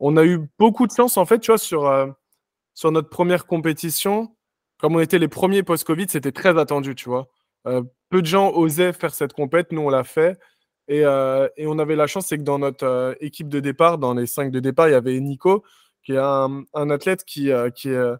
On 0.00 0.16
a 0.16 0.24
eu 0.24 0.40
beaucoup 0.58 0.86
de 0.86 0.92
chance, 0.92 1.16
en 1.16 1.24
fait, 1.26 1.38
tu 1.38 1.50
vois, 1.50 1.58
sur, 1.58 2.14
sur 2.74 2.90
notre 2.90 3.10
première 3.10 3.46
compétition. 3.46 4.34
Comme 4.78 4.96
on 4.96 5.00
était 5.00 5.18
les 5.18 5.28
premiers 5.28 5.62
post-Covid, 5.62 6.06
c'était 6.08 6.32
très 6.32 6.58
attendu, 6.58 6.94
tu 6.94 7.08
vois. 7.08 7.28
peu 7.64 8.22
de 8.22 8.26
gens 8.26 8.50
osaient 8.52 8.92
faire 8.92 9.14
cette 9.14 9.34
compète, 9.34 9.72
nous, 9.72 9.82
on 9.82 9.90
l'a 9.90 10.04
fait. 10.04 10.38
Et, 10.88 11.00
et, 11.00 11.66
on 11.66 11.78
avait 11.78 11.96
la 11.96 12.06
chance, 12.06 12.26
c'est 12.28 12.38
que 12.38 12.42
dans 12.42 12.58
notre 12.58 13.16
équipe 13.20 13.48
de 13.48 13.60
départ, 13.60 13.98
dans 13.98 14.14
les 14.14 14.26
cinq 14.26 14.50
de 14.50 14.58
départ, 14.58 14.88
il 14.88 14.92
y 14.92 14.94
avait 14.94 15.20
Nico, 15.20 15.62
qui 16.02 16.12
est 16.12 16.18
un, 16.18 16.90
athlète 16.90 17.24
qui, 17.24 17.50
euh, 17.50 17.70
qui 17.70 17.90
euh, 17.90 18.16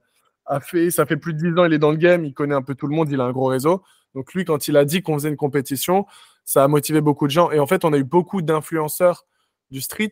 a 0.46 0.60
fait, 0.60 0.90
ça 0.90 1.06
fait 1.06 1.16
plus 1.16 1.34
de 1.34 1.38
10 1.38 1.58
ans, 1.58 1.64
il 1.64 1.72
est 1.72 1.78
dans 1.78 1.90
le 1.90 1.96
game, 1.96 2.24
il 2.24 2.34
connaît 2.34 2.54
un 2.54 2.62
peu 2.62 2.74
tout 2.74 2.86
le 2.86 2.94
monde, 2.94 3.10
il 3.10 3.20
a 3.20 3.24
un 3.24 3.32
gros 3.32 3.46
réseau. 3.46 3.82
Donc 4.14 4.34
lui, 4.34 4.44
quand 4.44 4.68
il 4.68 4.76
a 4.76 4.84
dit 4.84 5.02
qu'on 5.02 5.14
faisait 5.14 5.28
une 5.28 5.36
compétition, 5.36 6.06
ça 6.44 6.64
a 6.64 6.68
motivé 6.68 7.00
beaucoup 7.00 7.26
de 7.26 7.32
gens. 7.32 7.50
Et 7.50 7.60
en 7.60 7.66
fait, 7.66 7.84
on 7.84 7.92
a 7.92 7.98
eu 7.98 8.04
beaucoup 8.04 8.42
d'influenceurs 8.42 9.26
du 9.70 9.80
street 9.80 10.10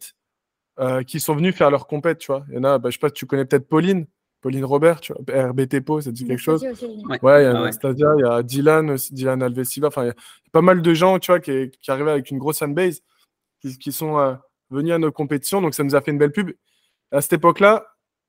euh, 0.81 1.03
qui 1.03 1.21
sont 1.21 1.35
venus 1.35 1.55
faire 1.55 1.71
leur 1.71 1.87
compète, 1.87 2.19
tu 2.19 2.33
vois. 2.33 2.45
Il 2.49 2.55
y 2.55 2.59
en 2.59 2.64
a, 2.64 2.79
bah, 2.79 2.91
je 2.91 2.95
sais 2.95 3.01
pas, 3.01 3.11
tu 3.11 3.27
connais 3.27 3.45
peut-être 3.45 3.69
Pauline, 3.69 4.07
Pauline 4.41 4.64
Robert, 4.64 5.01
tu 5.01 5.12
vois, 5.12 5.49
RBT 5.49 5.81
Po, 5.81 6.01
ça 6.01 6.11
dit 6.11 6.27
quelque 6.27 6.41
chose? 6.41 6.62
Ouais, 7.23 7.43
il 7.43 7.45
y 7.45 7.47
a 7.47 7.62
ah 7.62 7.73
Stadia, 7.73 8.14
il 8.19 8.21
y 8.21 8.29
a 8.29 8.43
Dylan 8.43 8.91
aussi, 8.91 9.12
Dylan 9.12 9.43
Alvesiva, 9.43 9.88
enfin, 9.88 10.05
il 10.05 10.07
y, 10.09 10.11
a 10.11 10.14
pas 10.53 10.62
mal 10.62 10.83
de 10.83 10.95
gens, 10.95 11.19
tu 11.19 11.31
vois, 11.33 11.41
qui, 11.41 11.71
qui 11.81 11.91
arrivaient 11.91 12.12
avec 12.12 12.31
une 12.31 12.38
grosse 12.38 12.59
fanbase, 12.59 13.03
qui, 13.61 13.77
qui 13.79 13.93
sont 13.93 14.38
venus 14.71 14.93
à 14.93 14.99
nos 14.99 15.12
compétitions, 15.12 15.61
donc 15.61 15.75
ça 15.75 15.83
nous 15.83 15.95
a 15.95 16.01
fait 16.01 16.11
une 16.11 16.19
belle 16.19 16.33
pub 16.33 16.53
à 17.11 17.21
cette 17.21 17.35
époque-là, 17.35 17.85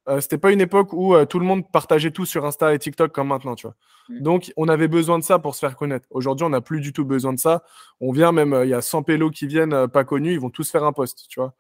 euh, 0.08 0.22
c'était 0.22 0.38
pas 0.38 0.52
une 0.52 0.62
époque 0.62 0.94
où 0.94 1.14
euh, 1.14 1.26
tout 1.26 1.40
le 1.40 1.46
monde 1.46 1.70
partageait 1.72 2.12
tout 2.12 2.26
sur 2.26 2.46
Insta 2.46 2.74
et 2.74 2.80
TikTok 2.80 3.12
comme 3.12 3.28
maintenant, 3.28 3.56
tu 3.56 3.68
vois. 3.68 3.76
Mm. 4.10 4.22
Donc, 4.22 4.54
on 4.58 4.68
avait 4.68 4.88
besoin 4.88 5.20
de 5.20 5.24
ça 5.24 5.38
pour 5.38 5.54
se 5.54 5.60
faire 5.60 5.76
connaître. 5.76 6.08
Aujourd'hui, 6.10 6.46
on 6.46 6.50
n'a 6.50 6.62
plus 6.62 6.82
du 6.82 6.94
tout 6.94 7.06
besoin 7.06 7.32
de 7.32 7.40
ça. 7.40 7.64
On 8.00 8.12
vient 8.12 8.32
même, 8.32 8.54
euh, 8.54 8.66
il 8.66 8.70
y 8.70 8.74
a 8.74 8.82
100 8.82 9.04
pélos 9.04 9.30
qui 9.30 9.46
viennent 9.46 9.88
pas 9.88 10.04
connus, 10.04 10.34
ils 10.34 10.40
vont 10.40 10.50
tous 10.50 10.72
faire 10.72 10.84
un 10.84 10.94
post, 10.94 11.28
tu 11.30 11.40
vois. 11.40 11.54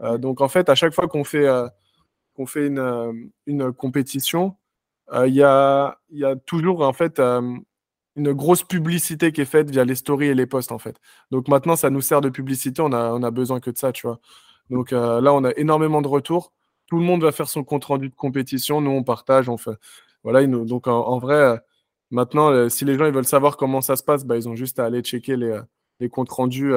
Mm. 0.00 0.18
donc, 0.18 0.40
en 0.40 0.48
fait, 0.48 0.68
à 0.68 0.74
chaque 0.74 0.94
fois 0.94 1.08
qu'on 1.08 1.24
fait, 1.24 1.46
qu'on 2.34 2.46
fait 2.46 2.66
une, 2.66 3.30
une 3.46 3.72
compétition, 3.72 4.56
il 5.24 5.34
y, 5.34 5.42
a, 5.42 5.98
y 6.10 6.24
a 6.24 6.36
toujours, 6.36 6.82
en 6.82 6.92
fait, 6.92 7.20
une 7.20 8.32
grosse 8.32 8.62
publicité 8.62 9.32
qui 9.32 9.40
est 9.42 9.46
faite 9.46 9.70
via 9.70 9.84
les 9.84 9.94
stories 9.94 10.28
et 10.28 10.34
les 10.34 10.46
posts, 10.46 10.72
en 10.72 10.78
fait. 10.78 10.96
Donc, 11.30 11.48
maintenant, 11.48 11.76
ça 11.76 11.90
nous 11.90 12.00
sert 12.00 12.20
de 12.20 12.28
publicité. 12.30 12.82
On 12.82 12.92
a, 12.92 13.12
on 13.12 13.22
a 13.22 13.30
besoin 13.30 13.60
que 13.60 13.70
de 13.70 13.78
ça, 13.78 13.92
tu 13.92 14.06
vois. 14.06 14.20
Donc, 14.70 14.90
là, 14.90 15.32
on 15.32 15.44
a 15.44 15.52
énormément 15.56 16.02
de 16.02 16.08
retours 16.08 16.52
tout 16.86 16.98
le 16.98 17.04
monde 17.04 17.22
va 17.22 17.32
faire 17.32 17.48
son 17.48 17.64
compte 17.64 17.84
rendu 17.84 18.08
de 18.08 18.14
compétition. 18.14 18.80
Nous, 18.80 18.90
on 18.90 19.02
partage, 19.02 19.48
on. 19.48 19.56
Voilà, 20.22 20.44
donc 20.46 20.88
en, 20.88 21.18
vrai, 21.18 21.34
euh, 21.34 21.56
maintenant, 22.10 22.50
euh, 22.50 22.68
si 22.68 22.84
les 22.84 22.98
gens 22.98 23.06
ils 23.06 23.12
veulent 23.12 23.24
savoir 23.24 23.56
comment 23.56 23.80
ça 23.80 23.94
se 23.96 24.02
passe, 24.02 24.24
bah, 24.24 24.36
ils 24.36 24.48
ont 24.48 24.56
juste 24.56 24.80
à 24.80 24.84
aller 24.84 25.02
checker 25.02 25.36
les, 25.36 25.50
euh, 25.50 26.08
comptes 26.08 26.30
rendus 26.30 26.72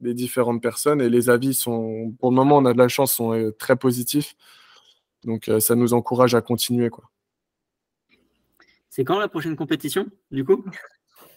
des 0.00 0.14
différentes 0.14 0.62
personnes. 0.62 1.00
Et 1.00 1.08
les 1.08 1.30
avis 1.30 1.54
sont, 1.54 2.14
pour 2.18 2.30
le 2.30 2.36
moment, 2.36 2.58
on 2.58 2.64
a 2.64 2.72
de 2.72 2.78
la 2.78 2.88
chance, 2.88 3.12
sont 3.14 3.52
très 3.58 3.76
positifs. 3.76 4.34
Donc 5.24 5.50
ça 5.58 5.74
nous 5.74 5.94
encourage 5.94 6.34
à 6.34 6.40
continuer. 6.40 6.90
Quoi. 6.90 7.04
C'est 8.88 9.04
quand 9.04 9.18
la 9.18 9.28
prochaine 9.28 9.56
compétition, 9.56 10.06
du 10.30 10.44
coup? 10.44 10.64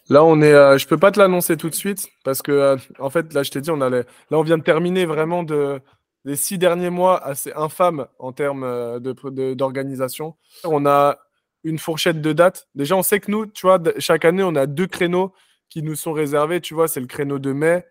Là, 0.09 0.23
on 0.23 0.41
est. 0.41 0.77
je 0.77 0.87
peux 0.87 0.97
pas 0.97 1.11
te 1.11 1.19
l'annoncer 1.19 1.57
tout 1.57 1.69
de 1.69 1.75
suite 1.75 2.09
parce 2.23 2.41
que, 2.41 2.75
en 2.99 3.09
fait, 3.09 3.33
là, 3.33 3.43
je 3.43 3.51
t'ai 3.51 3.61
dit, 3.61 3.71
on 3.71 3.81
allait. 3.81 4.05
Là, 4.29 4.37
on 4.39 4.43
vient 4.43 4.57
de 4.57 4.63
terminer 4.63 5.05
vraiment 5.05 5.43
de 5.43 5.81
les 6.25 6.35
six 6.35 6.57
derniers 6.57 6.89
mois 6.89 7.23
assez 7.23 7.51
infâmes 7.53 8.07
en 8.19 8.31
termes 8.31 8.63
euh, 8.63 8.99
d'organisation. 8.99 10.35
on 10.63 10.85
a 10.85 11.17
une 11.63 11.79
fourchette 11.79 12.21
de 12.21 12.33
dates. 12.33 12.67
Déjà, 12.75 12.95
on 12.95 13.03
sait 13.03 13.19
que 13.19 13.29
nous, 13.29 13.45
tu 13.45 13.65
vois, 13.65 13.79
chaque 13.97 14.25
année, 14.25 14.43
on 14.43 14.55
a 14.55 14.65
deux 14.65 14.87
créneaux 14.87 15.33
qui 15.69 15.83
nous 15.83 15.95
sont 15.95 16.13
réservés. 16.13 16.61
Tu 16.61 16.73
vois, 16.73 16.87
c'est 16.87 16.99
le 16.99 17.07
créneau 17.07 17.39
de 17.39 17.51
mai 17.51 17.85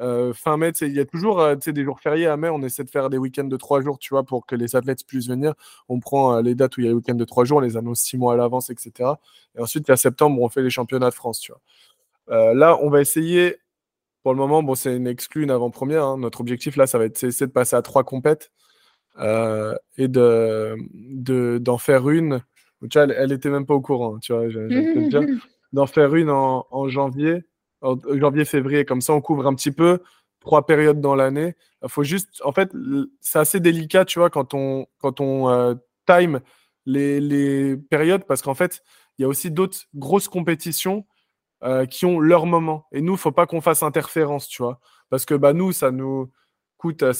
Euh, 0.00 0.32
fin 0.32 0.56
mai, 0.56 0.72
il 0.80 0.92
y 0.92 1.00
a 1.00 1.04
toujours 1.04 1.40
euh, 1.40 1.54
des 1.54 1.84
jours 1.84 2.00
fériés 2.00 2.26
à 2.26 2.36
mai. 2.36 2.48
On 2.48 2.62
essaie 2.62 2.84
de 2.84 2.90
faire 2.90 3.10
des 3.10 3.18
week-ends 3.18 3.44
de 3.44 3.56
trois 3.56 3.80
jours, 3.80 3.98
tu 3.98 4.10
vois, 4.10 4.24
pour 4.24 4.46
que 4.46 4.56
les 4.56 4.76
athlètes 4.76 5.06
puissent 5.06 5.28
venir. 5.28 5.54
On 5.88 6.00
prend 6.00 6.36
euh, 6.36 6.42
les 6.42 6.54
dates 6.54 6.76
où 6.76 6.80
il 6.80 6.84
y 6.84 6.86
a 6.86 6.90
les 6.90 6.96
week-ends 6.96 7.14
de 7.14 7.24
trois 7.24 7.44
jours, 7.44 7.58
on 7.58 7.60
les 7.60 7.76
annonce 7.76 8.00
six 8.00 8.16
mois 8.16 8.34
à 8.34 8.36
l'avance, 8.36 8.70
etc. 8.70 9.10
Et 9.56 9.60
ensuite, 9.60 9.88
à 9.90 9.96
septembre, 9.96 10.40
on 10.40 10.48
fait 10.48 10.62
les 10.62 10.70
championnats 10.70 11.10
de 11.10 11.14
France, 11.14 11.40
tu 11.40 11.52
vois. 11.52 12.54
là, 12.54 12.78
on 12.82 12.90
va 12.90 13.00
essayer, 13.00 13.56
pour 14.22 14.32
le 14.32 14.38
moment, 14.38 14.62
bon, 14.62 14.74
c'est 14.74 14.96
une 14.96 15.06
exclue, 15.06 15.44
une 15.44 15.50
avant-première. 15.50 16.04
Hein. 16.04 16.18
Notre 16.18 16.40
objectif, 16.40 16.76
là, 16.76 16.86
ça 16.86 16.98
va 16.98 17.04
être 17.04 17.22
essayer 17.22 17.46
de 17.46 17.52
passer 17.52 17.76
à 17.76 17.82
trois 17.82 18.04
compètes 18.04 18.50
et 19.18 20.08
de, 20.08 21.58
d'en 21.58 21.78
faire 21.78 22.08
une. 22.08 22.42
Tu 22.90 22.98
vois, 22.98 23.06
elle, 23.14 23.32
était 23.32 23.48
même 23.48 23.64
pas 23.64 23.74
au 23.74 23.80
courant, 23.80 24.18
tu 24.18 24.32
vois, 24.32 24.46
d'en 25.72 25.86
faire 25.86 26.14
une 26.14 26.30
en, 26.30 26.66
en 26.70 26.88
janvier 26.88 27.44
janvier-février. 27.84 28.84
Comme 28.84 29.00
ça, 29.00 29.12
on 29.12 29.20
couvre 29.20 29.46
un 29.46 29.54
petit 29.54 29.72
peu 29.72 30.00
trois 30.40 30.66
périodes 30.66 31.00
dans 31.00 31.14
l'année. 31.14 31.54
Il 31.82 31.88
faut 31.88 32.04
juste, 32.04 32.40
en 32.44 32.52
fait, 32.52 32.70
c'est 33.20 33.38
assez 33.38 33.60
délicat, 33.60 34.04
tu 34.04 34.18
vois, 34.18 34.30
quand 34.30 34.54
on, 34.54 34.86
quand 34.98 35.20
on 35.20 35.48
euh, 35.48 35.74
time 36.06 36.40
les, 36.86 37.20
les, 37.20 37.76
périodes, 37.76 38.24
parce 38.24 38.42
qu'en 38.42 38.54
fait, 38.54 38.82
il 39.18 39.22
y 39.22 39.24
a 39.24 39.28
aussi 39.28 39.50
d'autres 39.50 39.78
grosses 39.94 40.28
compétitions 40.28 41.06
euh, 41.62 41.86
qui 41.86 42.04
ont 42.04 42.20
leur 42.20 42.46
moment. 42.46 42.86
Et 42.92 43.00
nous, 43.00 43.12
il 43.12 43.16
ne 43.16 43.20
faut 43.20 43.32
pas 43.32 43.46
qu'on 43.46 43.60
fasse 43.60 43.82
interférence, 43.82 44.48
tu 44.48 44.62
vois, 44.62 44.80
parce 45.08 45.24
que 45.24 45.34
bah, 45.34 45.52
nous, 45.52 45.72
ça 45.72 45.90
nous, 45.90 46.30
coûte 46.84 47.02
à 47.02 47.12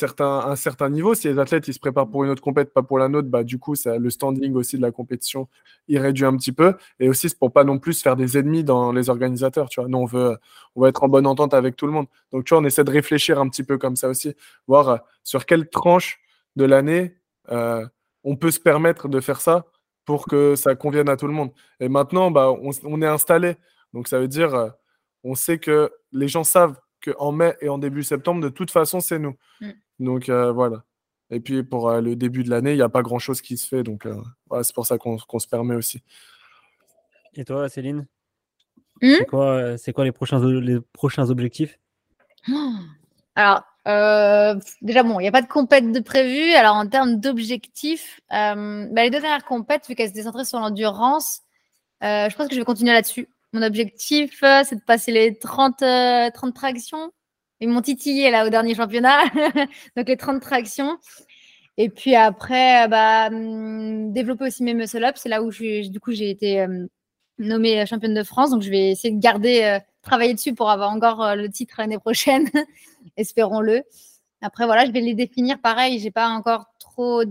un 0.50 0.56
certain 0.56 0.90
niveau. 0.90 1.14
Si 1.14 1.26
les 1.26 1.38
athlètes 1.38 1.66
ils 1.68 1.72
se 1.72 1.78
préparent 1.78 2.10
pour 2.10 2.22
une 2.22 2.30
autre 2.30 2.42
compétition, 2.42 2.74
pas 2.74 2.82
pour 2.82 2.98
la 2.98 3.08
nôtre, 3.08 3.28
bah, 3.28 3.44
du 3.44 3.58
coup, 3.58 3.74
ça, 3.74 3.96
le 3.96 4.10
standing 4.10 4.52
aussi 4.56 4.76
de 4.76 4.82
la 4.82 4.90
compétition, 4.90 5.48
il 5.88 5.98
réduit 5.98 6.26
un 6.26 6.36
petit 6.36 6.52
peu. 6.52 6.74
Et 7.00 7.08
aussi, 7.08 7.30
c'est 7.30 7.38
pour 7.38 7.50
pas 7.50 7.64
non 7.64 7.78
plus 7.78 8.02
faire 8.02 8.14
des 8.14 8.36
ennemis 8.36 8.62
dans 8.62 8.92
les 8.92 9.08
organisateurs. 9.08 9.70
Tu 9.70 9.80
vois. 9.80 9.88
Nous, 9.88 9.96
on 9.96 10.04
veut, 10.04 10.36
on 10.76 10.82
va 10.82 10.90
être 10.90 11.02
en 11.02 11.08
bonne 11.08 11.26
entente 11.26 11.54
avec 11.54 11.76
tout 11.76 11.86
le 11.86 11.92
monde. 11.92 12.06
Donc, 12.30 12.44
tu 12.44 12.50
vois, 12.52 12.62
on 12.62 12.66
essaie 12.66 12.84
de 12.84 12.90
réfléchir 12.90 13.40
un 13.40 13.48
petit 13.48 13.62
peu 13.62 13.78
comme 13.78 13.96
ça 13.96 14.10
aussi, 14.10 14.34
voir 14.66 14.88
euh, 14.90 14.96
sur 15.22 15.46
quelle 15.46 15.70
tranche 15.70 16.20
de 16.56 16.66
l'année 16.66 17.16
euh, 17.50 17.86
on 18.22 18.36
peut 18.36 18.50
se 18.50 18.60
permettre 18.60 19.08
de 19.08 19.18
faire 19.20 19.40
ça 19.40 19.64
pour 20.04 20.26
que 20.26 20.56
ça 20.56 20.74
convienne 20.74 21.08
à 21.08 21.16
tout 21.16 21.26
le 21.26 21.32
monde. 21.32 21.52
Et 21.80 21.88
maintenant, 21.88 22.30
bah, 22.30 22.50
on, 22.50 22.70
on 22.84 23.00
est 23.00 23.06
installé. 23.06 23.56
Donc, 23.94 24.08
ça 24.08 24.18
veut 24.20 24.28
dire, 24.28 24.54
euh, 24.54 24.68
on 25.22 25.34
sait 25.34 25.56
que 25.56 25.90
les 26.12 26.28
gens 26.28 26.44
savent 26.44 26.78
en 27.18 27.32
mai 27.32 27.56
et 27.60 27.68
en 27.68 27.78
début 27.78 28.02
septembre, 28.02 28.42
de 28.42 28.48
toute 28.48 28.70
façon, 28.70 29.00
c'est 29.00 29.18
nous. 29.18 29.36
Mm. 29.60 29.70
Donc 30.00 30.28
euh, 30.28 30.52
voilà. 30.52 30.84
Et 31.30 31.40
puis 31.40 31.62
pour 31.62 31.88
euh, 31.88 32.00
le 32.00 32.16
début 32.16 32.44
de 32.44 32.50
l'année, 32.50 32.72
il 32.72 32.76
n'y 32.76 32.82
a 32.82 32.88
pas 32.88 33.02
grand-chose 33.02 33.40
qui 33.40 33.56
se 33.56 33.68
fait. 33.68 33.82
Donc 33.82 34.06
euh, 34.06 34.20
c'est 34.62 34.74
pour 34.74 34.86
ça 34.86 34.98
qu'on 34.98 35.38
se 35.38 35.48
permet 35.48 35.74
aussi. 35.74 36.02
Et 37.34 37.44
toi, 37.44 37.68
Céline? 37.68 38.06
Hmm? 39.02 39.14
C'est 39.18 39.26
quoi, 39.26 39.76
quoi 39.94 40.04
les, 40.04 40.12
prochains, 40.12 40.60
les 40.60 40.80
prochains 40.92 41.30
objectifs? 41.30 41.78
Alors, 43.36 43.64
déjà, 44.82 45.02
bon, 45.02 45.18
il 45.18 45.24
n'y 45.24 45.28
a 45.28 45.32
pas 45.32 45.42
de 45.42 45.48
compète 45.48 45.90
de 45.90 45.98
prévu. 45.98 46.52
Alors, 46.52 46.76
en 46.76 46.86
termes 46.86 47.16
d'objectifs, 47.16 48.20
bah, 48.30 48.54
les 48.54 49.10
deux 49.10 49.20
dernières 49.20 49.44
compètes, 49.44 49.88
vu 49.88 49.96
qu'elles 49.96 50.10
se 50.10 50.14
décentrées 50.14 50.44
sur 50.44 50.60
l'endurance, 50.60 51.42
je 52.00 52.32
pense 52.36 52.46
que 52.46 52.54
je 52.54 52.60
vais 52.60 52.64
continuer 52.64 52.92
là-dessus. 52.92 53.28
Mon 53.54 53.62
objectif, 53.62 54.42
euh, 54.42 54.62
c'est 54.64 54.74
de 54.74 54.80
passer 54.82 55.12
les 55.12 55.38
30, 55.38 55.76
30 55.76 55.84
euh, 55.84 56.50
tractions. 56.52 57.12
Ils 57.60 57.68
m'ont 57.68 57.82
titillé 57.82 58.32
là 58.32 58.44
au 58.44 58.50
dernier 58.50 58.74
championnat. 58.74 59.20
Donc 59.96 60.08
les 60.08 60.16
30 60.16 60.42
tractions. 60.42 60.98
Et 61.76 61.88
puis 61.88 62.16
après, 62.16 62.84
euh, 62.84 62.88
bah, 62.88 63.28
hum, 63.28 64.12
développer 64.12 64.46
aussi 64.46 64.64
mes 64.64 64.74
muscle 64.74 65.04
ups. 65.04 65.20
C'est 65.20 65.28
là 65.28 65.40
où 65.44 65.52
je, 65.52 65.88
du 65.88 66.00
coup 66.00 66.10
j'ai 66.10 66.30
été 66.30 66.66
nommée 67.38 67.86
championne 67.86 68.14
de 68.14 68.24
France. 68.24 68.50
Donc 68.50 68.62
je 68.62 68.70
vais 68.70 68.90
essayer 68.90 69.14
de 69.14 69.20
garder, 69.20 69.78
travailler 70.02 70.34
dessus 70.34 70.54
pour 70.54 70.68
avoir 70.68 70.90
encore 70.90 71.36
le 71.36 71.48
titre 71.48 71.76
l'année 71.78 71.98
prochaine. 71.98 72.50
Espérons-le. 73.16 73.82
Après 74.40 74.66
voilà, 74.66 74.84
je 74.84 74.90
vais 74.90 75.00
les 75.00 75.14
définir. 75.14 75.60
Pareil, 75.60 76.00
j'ai 76.00 76.10
pas 76.10 76.28
encore 76.30 76.66
trop 76.80 77.22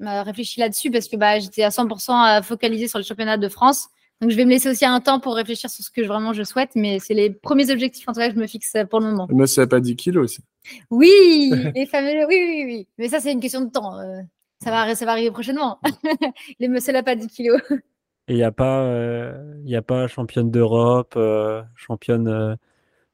réfléchi 0.00 0.60
là-dessus 0.60 0.90
parce 0.90 1.08
que 1.08 1.16
bah, 1.16 1.38
j'étais 1.38 1.62
à 1.62 1.70
100% 1.70 2.42
focalisée 2.42 2.88
sur 2.88 2.98
le 2.98 3.04
championnat 3.04 3.38
de 3.38 3.48
France. 3.48 3.88
Donc, 4.22 4.30
je 4.30 4.36
vais 4.36 4.44
me 4.44 4.50
laisser 4.50 4.70
aussi 4.70 4.84
un 4.84 5.00
temps 5.00 5.18
pour 5.18 5.34
réfléchir 5.34 5.68
sur 5.68 5.84
ce 5.84 5.90
que 5.90 6.00
vraiment 6.00 6.32
je 6.32 6.44
souhaite, 6.44 6.70
mais 6.76 7.00
c'est 7.00 7.12
les 7.12 7.28
premiers 7.28 7.72
objectifs 7.72 8.08
en 8.08 8.12
tout 8.12 8.20
cas 8.20 8.28
que 8.28 8.36
je 8.36 8.40
me 8.40 8.46
fixe 8.46 8.76
pour 8.88 9.00
le 9.00 9.06
moment. 9.06 9.26
Mais 9.30 9.48
ça 9.48 9.62
n'a 9.62 9.66
pas 9.66 9.80
10 9.80 9.96
kilos 9.96 10.22
aussi. 10.22 10.42
Oui, 10.90 11.50
les 11.74 11.86
fameux, 11.86 12.24
oui, 12.28 12.36
oui, 12.38 12.64
oui. 12.64 12.88
Mais 12.98 13.08
ça, 13.08 13.18
c'est 13.18 13.32
une 13.32 13.40
question 13.40 13.62
de 13.62 13.70
temps. 13.70 13.98
Euh, 13.98 14.20
ça, 14.62 14.70
va, 14.70 14.94
ça 14.94 15.04
va 15.06 15.10
arriver 15.10 15.32
prochainement. 15.32 15.80
les 16.60 16.68
muscle 16.68 16.94
up 16.94 17.08
à 17.08 17.16
10 17.16 17.26
kilos. 17.26 17.60
Et 18.28 18.34
il 18.34 18.36
n'y 18.36 18.44
a, 18.44 18.52
pas, 18.52 18.82
euh, 18.82 19.76
a 19.76 19.82
pas 19.82 20.06
championne 20.06 20.52
d'Europe, 20.52 21.14
euh, 21.16 21.60
championne 21.74 22.56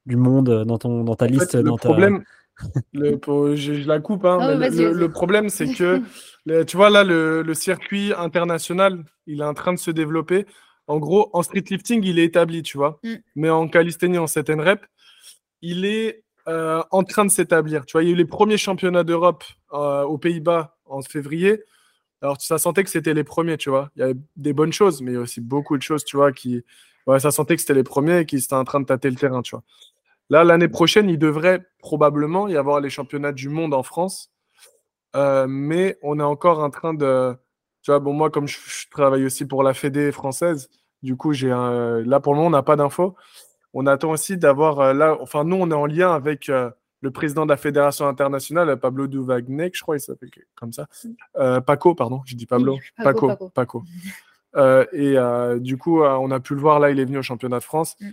du 0.05 0.17
monde 0.17 0.65
dans, 0.67 0.77
ton, 0.77 1.05
dans 1.05 1.15
ta 1.15 1.27
liste 1.27 1.55
Le 1.55 1.75
problème, 1.77 2.23
je, 2.93 3.89
la 3.89 4.01
coupe, 4.01 4.27
hein, 4.27 4.59
le, 4.59 5.07
problème, 5.07 5.49
c'est 5.49 5.73
que, 5.73 6.03
tu 6.65 6.77
vois, 6.77 6.91
là, 6.91 7.05
le, 7.05 7.41
le, 7.41 7.55
circuit 7.55 8.13
international, 8.15 9.03
il 9.27 9.41
est 9.41 9.45
en 9.45 9.55
train 9.55 9.73
de 9.73 9.79
se 9.79 9.91
développer. 9.91 10.45
En 10.89 10.99
gros, 10.99 11.31
en 11.33 11.43
street 11.43 11.65
lifting, 11.71 12.03
il 12.05 12.19
est 12.19 12.25
établi, 12.25 12.63
tu 12.63 12.79
vois. 12.79 12.99
Mm. 13.05 13.15
Mais 13.37 13.51
en 13.51 13.69
calisthénie, 13.69 14.19
en 14.19 14.27
7 14.27 14.51
rep, 14.59 14.87
il 15.63 15.85
est 15.85 16.25
euh, 16.49 16.83
en 16.91 17.05
train 17.05 17.25
de 17.25 17.31
s'établir. 17.31 17.85
Tu 17.85 17.93
vois, 17.93 18.03
il 18.03 18.07
y 18.07 18.11
a 18.11 18.15
eu 18.15 18.17
les 18.17 18.25
premiers 18.25 18.57
championnats 18.57 19.05
d'Europe 19.05 19.45
euh, 19.73 20.03
aux 20.03 20.19
Pays-Bas 20.19 20.77
en 20.87 21.03
février. 21.03 21.63
Alors, 22.23 22.41
ça 22.41 22.59
sentait 22.59 22.83
que 22.83 22.91
c'était 22.91 23.15
les 23.15 23.25
premiers, 23.25 23.59
tu 23.59 23.71
vois. 23.71 23.91
Il 23.97 24.01
y 24.01 24.03
avait 24.03 24.17
des 24.37 24.53
bonnes 24.53 24.73
choses, 24.73 25.03
mais 25.03 25.13
il 25.13 25.15
y 25.15 25.19
a 25.19 25.21
aussi 25.21 25.41
beaucoup 25.41 25.77
de 25.77 25.83
choses, 25.83 26.05
tu 26.05 26.17
vois, 26.17 26.33
qui. 26.33 26.65
Ouais, 27.07 27.21
ça 27.21 27.31
sentait 27.31 27.55
que 27.55 27.61
c'était 27.61 27.75
les 27.75 27.85
premiers 27.85 28.21
et 28.21 28.27
qu'ils 28.27 28.43
étaient 28.43 28.55
en 28.55 28.65
train 28.65 28.81
de 28.81 28.87
tâter 28.87 29.09
le 29.11 29.17
terrain, 29.17 29.43
tu 29.43 29.53
vois. 29.53 29.63
Là, 30.31 30.45
l'année 30.45 30.69
prochaine, 30.69 31.09
il 31.09 31.19
devrait 31.19 31.67
probablement 31.79 32.49
y 32.49 32.57
avoir 32.57 32.81
les 32.81 32.91
championnats 32.91 33.33
du 33.33 33.49
monde 33.49 33.73
en 33.73 33.83
France. 33.83 34.31
Euh, 35.17 35.47
mais 35.49 35.99
on 36.03 36.19
est 36.19 36.23
encore 36.25 36.61
en 36.61 36.71
train 36.71 36.95
de. 36.95 37.35
Tu 37.89 37.93
vois, 37.93 38.01
bon, 38.01 38.13
moi, 38.13 38.29
comme 38.29 38.47
je, 38.47 38.59
je 38.59 38.87
travaille 38.91 39.25
aussi 39.25 39.47
pour 39.47 39.63
la 39.63 39.73
Fédé 39.73 40.13
française, 40.13 40.69
du 41.03 41.17
coup, 41.17 41.33
j'ai 41.33 41.51
un... 41.51 42.03
là 42.03 42.21
pour 42.21 42.35
le 42.35 42.37
moment, 42.37 42.49
on 42.49 42.51
n'a 42.51 42.63
pas 42.63 42.77
d'infos. 42.77 43.17
On 43.73 43.87
attend 43.87 44.11
aussi 44.11 44.37
d'avoir 44.37 44.81
euh, 44.81 44.93
là, 44.93 45.17
enfin, 45.23 45.43
nous, 45.43 45.57
on 45.57 45.71
est 45.71 45.75
en 45.75 45.87
lien 45.87 46.15
avec 46.15 46.51
euh, 46.51 46.69
le 47.01 47.11
président 47.11 47.47
de 47.47 47.51
la 47.51 47.57
Fédération 47.57 48.07
internationale, 48.07 48.79
Pablo 48.79 49.07
Duvagnek, 49.07 49.75
je 49.75 49.81
crois, 49.81 49.97
il 49.97 50.01
s'appelle 50.01 50.29
comme 50.55 50.75
ça. 50.75 50.87
Euh, 51.39 51.63
Paco, 51.63 51.95
pardon, 51.95 52.21
je 52.27 52.37
dis 52.37 52.45
Pablo. 52.45 52.77
Paco, 53.03 53.33
Paco. 53.55 53.83
et 54.93 55.17
du 55.59 55.79
coup, 55.79 56.03
on 56.03 56.31
a 56.31 56.41
pu 56.41 56.57
le 56.57 56.61
voir 56.61 56.81
là, 56.81 56.91
il 56.91 57.01
est 57.01 57.07
venu 57.07 57.17
au 57.17 57.23
championnat 57.23 57.59
de 57.59 57.65
France. 57.65 57.97
Mm. 58.03 58.11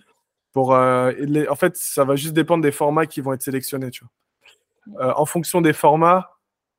Pour, 0.54 0.70
en 0.72 1.56
fait, 1.58 1.76
ça 1.76 2.06
va 2.06 2.16
juste 2.16 2.34
dépendre 2.34 2.64
des 2.64 2.72
formats 2.72 3.08
qui 3.08 3.20
vont 3.20 3.34
être 3.34 3.42
sélectionnés. 3.42 3.92
Tu 3.92 4.06
vois. 4.96 5.20
en 5.20 5.26
fonction 5.26 5.60
des 5.60 5.74
formats, 5.74 6.35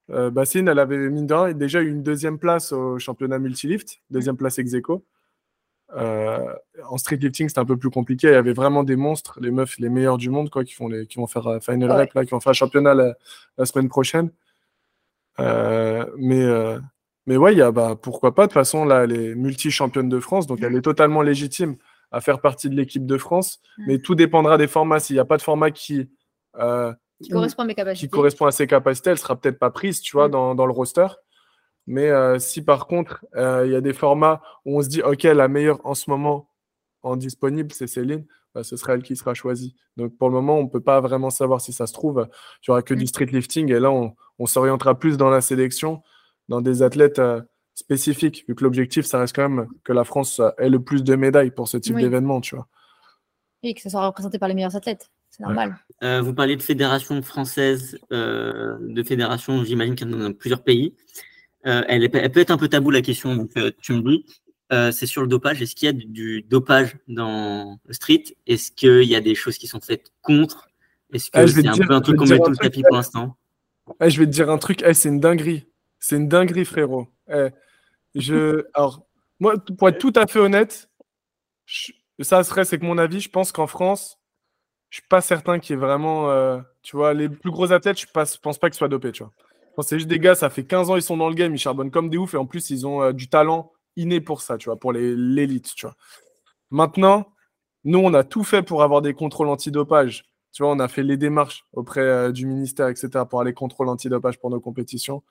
Bassine, 0.08 0.68
elle 0.68 0.78
avait 0.78 1.10
mine 1.10 1.26
de 1.26 1.52
déjà 1.52 1.80
eu 1.82 1.90
une 1.90 2.02
deuxième 2.02 2.38
place 2.38 2.72
au 2.72 2.98
championnat 2.98 3.38
multilift, 3.38 4.00
deuxième 4.10 4.36
place 4.36 4.58
ex 4.58 4.72
aequo. 4.74 5.04
Euh, 5.94 6.52
en 6.88 6.98
street 6.98 7.16
lifting, 7.16 7.48
c'était 7.48 7.60
un 7.60 7.64
peu 7.64 7.76
plus 7.76 7.90
compliqué. 7.90 8.28
Il 8.28 8.32
y 8.32 8.34
avait 8.34 8.52
vraiment 8.52 8.82
des 8.82 8.96
monstres, 8.96 9.38
les 9.40 9.50
meufs 9.50 9.78
les 9.78 9.88
meilleurs 9.88 10.18
du 10.18 10.30
monde, 10.30 10.50
quoi, 10.50 10.64
qui, 10.64 10.74
font 10.74 10.88
les, 10.88 11.06
qui 11.06 11.18
vont 11.18 11.26
faire 11.26 11.46
euh, 11.46 11.60
Final 11.60 11.92
Rep, 11.92 12.12
là, 12.14 12.24
qui 12.24 12.30
vont 12.30 12.40
faire 12.40 12.50
un 12.50 12.54
championnat 12.54 12.94
la, 12.94 13.66
semaine 13.66 13.88
prochaine. 13.88 14.30
Euh, 15.38 16.06
mais, 16.18 16.44
mais 17.26 17.36
ouais, 17.36 17.54
y 17.54 17.62
a, 17.62 17.70
bah, 17.70 17.96
pourquoi 18.00 18.34
pas. 18.34 18.42
De 18.42 18.48
toute 18.48 18.54
façon, 18.54 18.84
là, 18.84 19.04
elle 19.04 19.12
est 19.12 19.34
multi-championne 19.34 20.08
de 20.08 20.20
France, 20.20 20.46
donc 20.46 20.62
elle 20.62 20.74
est 20.74 20.82
totalement 20.82 21.22
légitime 21.22 21.76
à 22.12 22.20
faire 22.20 22.40
partie 22.40 22.70
de 22.70 22.74
l'équipe 22.74 23.06
de 23.06 23.18
France. 23.18 23.60
Mm. 23.78 23.84
Mais 23.86 23.98
tout 23.98 24.14
dépendra 24.14 24.58
des 24.58 24.68
formats. 24.68 25.00
S'il 25.00 25.14
n'y 25.14 25.20
a 25.20 25.24
pas 25.24 25.36
de 25.36 25.42
format 25.42 25.70
qui, 25.70 26.08
qui, 27.22 27.30
correspond 27.30 27.62
à 27.62 27.66
mes 27.66 27.74
capacités. 27.74 28.06
qui 28.06 28.10
correspond 28.10 28.46
à 28.46 28.52
ses 28.52 28.66
capacités, 28.66 29.10
elle 29.10 29.18
sera 29.18 29.36
peut-être 29.36 29.58
pas 29.58 29.70
prise, 29.70 30.00
tu 30.00 30.16
vois, 30.16 30.28
mm. 30.28 30.32
dans, 30.32 30.54
dans 30.54 30.66
le 30.66 30.72
roster. 30.72 31.06
Mais 31.86 32.10
euh, 32.10 32.38
si 32.38 32.62
par 32.62 32.86
contre, 32.86 33.24
euh, 33.36 33.64
il 33.66 33.72
y 33.72 33.76
a 33.76 33.80
des 33.80 33.92
formats 33.92 34.42
où 34.64 34.78
on 34.78 34.82
se 34.82 34.88
dit, 34.88 35.02
OK, 35.02 35.22
la 35.22 35.48
meilleure 35.48 35.84
en 35.84 35.94
ce 35.94 36.10
moment 36.10 36.50
en 37.02 37.16
disponible, 37.16 37.72
c'est 37.72 37.86
Céline, 37.86 38.26
bah, 38.54 38.64
ce 38.64 38.76
sera 38.76 38.94
elle 38.94 39.02
qui 39.02 39.14
sera 39.14 39.34
choisie. 39.34 39.76
Donc 39.96 40.16
pour 40.16 40.28
le 40.28 40.34
moment, 40.34 40.58
on 40.58 40.64
ne 40.64 40.68
peut 40.68 40.80
pas 40.80 41.00
vraiment 41.00 41.30
savoir 41.30 41.60
si 41.60 41.72
ça 41.72 41.86
se 41.86 41.92
trouve. 41.92 42.28
Il 42.62 42.70
n'y 42.70 42.72
aura 42.72 42.82
que 42.82 42.94
du 42.94 43.04
mm. 43.04 43.08
street 43.08 43.26
lifting 43.26 43.72
et 43.72 43.78
là, 43.78 43.90
on, 43.92 44.46
s'orientera 44.46 44.98
plus 44.98 45.16
dans 45.16 45.30
la 45.30 45.40
sélection, 45.40 46.02
dans 46.48 46.60
des 46.60 46.82
athlètes 46.82 47.20
euh, 47.20 47.40
spécifiques, 47.74 48.44
vu 48.48 48.54
que 48.54 48.64
l'objectif, 48.64 49.06
ça 49.06 49.20
reste 49.20 49.36
quand 49.36 49.48
même 49.48 49.68
que 49.84 49.92
la 49.92 50.04
France 50.04 50.40
ait 50.58 50.68
le 50.68 50.82
plus 50.82 51.04
de 51.04 51.14
médailles 51.14 51.52
pour 51.52 51.68
ce 51.68 51.76
type 51.76 51.96
d'événement, 51.96 52.40
tu 52.40 52.56
vois. 52.56 52.66
Et 53.62 53.74
que 53.74 53.80
ça 53.80 53.90
soit 53.90 54.06
représenté 54.06 54.38
par 54.38 54.48
les 54.48 54.54
meilleurs 54.54 54.76
athlètes. 54.76 55.10
C'est 55.36 55.42
normal. 55.42 55.76
vous 56.22 56.32
parlez 56.32 56.56
de 56.56 56.62
fédération 56.62 57.20
française, 57.22 57.98
de 58.10 59.02
fédération, 59.04 59.64
j'imagine 59.64 59.94
qu'il 59.94 60.10
y 60.10 60.14
en 60.14 60.20
a 60.20 60.22
dans 60.24 60.32
plusieurs 60.32 60.62
pays. 60.62 60.94
Euh, 61.66 61.82
elle, 61.88 62.08
peut 62.10 62.40
être 62.40 62.50
un 62.50 62.58
peu 62.58 62.68
tabou 62.68 62.90
la 62.90 63.02
question, 63.02 63.34
donc 63.34 63.50
euh, 63.56 63.72
tu 63.80 63.92
me 63.92 64.02
dis. 64.02 64.24
Euh, 64.72 64.90
c'est 64.90 65.06
sur 65.06 65.22
le 65.22 65.28
dopage. 65.28 65.62
Est-ce 65.62 65.74
qu'il 65.74 65.86
y 65.86 65.88
a 65.88 65.92
du, 65.92 66.42
dopage 66.42 66.96
dans 67.08 67.78
le 67.84 67.92
street? 67.92 68.24
Est-ce 68.46 68.72
qu'il 68.72 69.04
y 69.04 69.14
a 69.14 69.20
des 69.20 69.34
choses 69.34 69.58
qui 69.58 69.66
sont 69.66 69.80
faites 69.80 70.12
contre? 70.22 70.68
Est-ce 71.12 71.30
que 71.30 71.38
ah, 71.38 71.46
c'est 71.46 71.66
un 71.66 71.76
peu 71.76 71.94
un 71.94 72.00
truc 72.00 72.16
qu'on 72.16 72.26
met 72.26 72.38
tout 72.38 72.50
le 72.50 72.56
tapis 72.56 72.82
pour 72.82 72.96
l'instant? 72.96 73.36
Ah, 74.00 74.08
Je 74.08 74.18
vais 74.18 74.26
te 74.26 74.30
dire 74.30 74.50
un 74.50 74.58
truc, 74.58 74.82
eh, 74.84 74.94
c'est 74.94 75.08
une 75.08 75.20
dinguerie. 75.20 75.66
C'est 75.98 76.16
une 76.16 76.28
dinguerie, 76.28 76.64
frérot. 76.64 77.08
Eh, 77.32 77.48
je... 78.14 78.64
Alors, 78.74 79.06
moi, 79.38 79.54
pour 79.78 79.88
être 79.88 79.98
tout 79.98 80.12
à 80.16 80.26
fait 80.26 80.40
honnête, 80.40 80.88
ça 82.20 82.42
serait, 82.42 82.64
c'est 82.64 82.78
que 82.78 82.84
mon 82.84 82.98
avis, 82.98 83.20
je 83.20 83.28
pense 83.28 83.52
qu'en 83.52 83.68
France, 83.68 84.15
je 84.96 85.02
suis 85.02 85.08
pas 85.08 85.20
certain 85.20 85.58
qu'il 85.58 85.74
y 85.74 85.78
ait 85.78 85.80
vraiment. 85.80 86.30
euh, 86.30 86.58
tu 86.82 86.96
vois, 86.96 87.12
les 87.12 87.28
plus 87.28 87.50
gros 87.50 87.70
athlètes, 87.70 88.00
je 88.00 88.06
ne 88.06 88.12
pense 88.40 88.58
pas 88.58 88.70
qu'ils 88.70 88.78
soient 88.78 88.88
dopés. 88.88 89.12
Tu 89.12 89.22
vois. 89.22 89.32
C'est 89.82 89.98
juste 89.98 90.08
des 90.08 90.18
gars, 90.18 90.34
ça 90.34 90.48
fait 90.48 90.64
15 90.64 90.88
ans, 90.88 90.96
ils 90.96 91.02
sont 91.02 91.18
dans 91.18 91.28
le 91.28 91.34
game, 91.34 91.54
ils 91.54 91.58
charbonnent 91.58 91.90
comme 91.90 92.08
des 92.08 92.16
oufs 92.16 92.32
et 92.32 92.38
en 92.38 92.46
plus, 92.46 92.70
ils 92.70 92.86
ont 92.86 93.02
euh, 93.02 93.12
du 93.12 93.28
talent 93.28 93.72
inné 93.96 94.22
pour 94.22 94.40
ça, 94.40 94.56
tu 94.56 94.70
vois, 94.70 94.78
pour 94.78 94.94
l'élite. 94.94 95.70
Maintenant, 96.70 97.26
nous, 97.84 97.98
on 97.98 98.14
a 98.14 98.24
tout 98.24 98.42
fait 98.42 98.62
pour 98.62 98.82
avoir 98.82 99.02
des 99.02 99.12
contrôles 99.12 99.48
antidopage. 99.48 100.24
Tu 100.52 100.62
vois, 100.62 100.72
on 100.72 100.78
a 100.78 100.88
fait 100.88 101.02
les 101.02 101.18
démarches 101.18 101.66
auprès 101.74 102.00
euh, 102.00 102.32
du 102.32 102.46
ministère, 102.46 102.88
etc., 102.88 103.10
pour 103.28 103.42
aller 103.42 103.52
contrôler 103.52 103.90
antidopage 103.90 104.38
pour 104.38 104.48
nos 104.48 104.60
compétitions. 104.60 105.22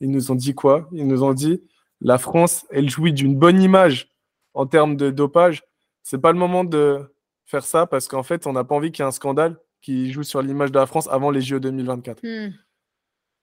Ils 0.00 0.10
nous 0.10 0.32
ont 0.32 0.34
dit 0.34 0.56
quoi? 0.56 0.88
Ils 0.90 1.06
nous 1.06 1.22
ont 1.22 1.34
dit 1.34 1.62
la 2.00 2.18
France, 2.18 2.66
elle 2.70 2.90
jouit 2.90 3.12
d'une 3.12 3.36
bonne 3.36 3.62
image 3.62 4.08
en 4.54 4.66
termes 4.66 4.96
de 4.96 5.10
dopage. 5.10 5.62
C'est 6.02 6.20
pas 6.20 6.32
le 6.32 6.38
moment 6.38 6.64
de 6.64 7.13
faire 7.46 7.64
ça 7.64 7.86
parce 7.86 8.08
qu'en 8.08 8.22
fait, 8.22 8.46
on 8.46 8.52
n'a 8.52 8.64
pas 8.64 8.74
envie 8.74 8.90
qu'il 8.92 9.02
y 9.02 9.04
ait 9.04 9.08
un 9.08 9.12
scandale 9.12 9.56
qui 9.80 10.12
joue 10.12 10.22
sur 10.22 10.40
l'image 10.42 10.72
de 10.72 10.78
la 10.78 10.86
France 10.86 11.08
avant 11.10 11.30
les 11.30 11.40
JO 11.42 11.58
2024. 11.60 12.20
Hmm. 12.22 12.50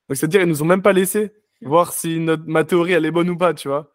Donc, 0.10 0.18
c'est-à-dire, 0.18 0.42
ils 0.42 0.48
nous 0.48 0.62
ont 0.64 0.66
même 0.66 0.82
pas 0.82 0.94
laissé 0.94 1.32
voir 1.62 1.94
si 1.94 2.20
notre, 2.20 2.44
ma 2.48 2.64
théorie, 2.64 2.94
elle 2.94 3.06
est 3.06 3.12
bonne 3.12 3.30
ou 3.30 3.38
pas, 3.38 3.54
tu 3.54 3.68
vois. 3.68 3.94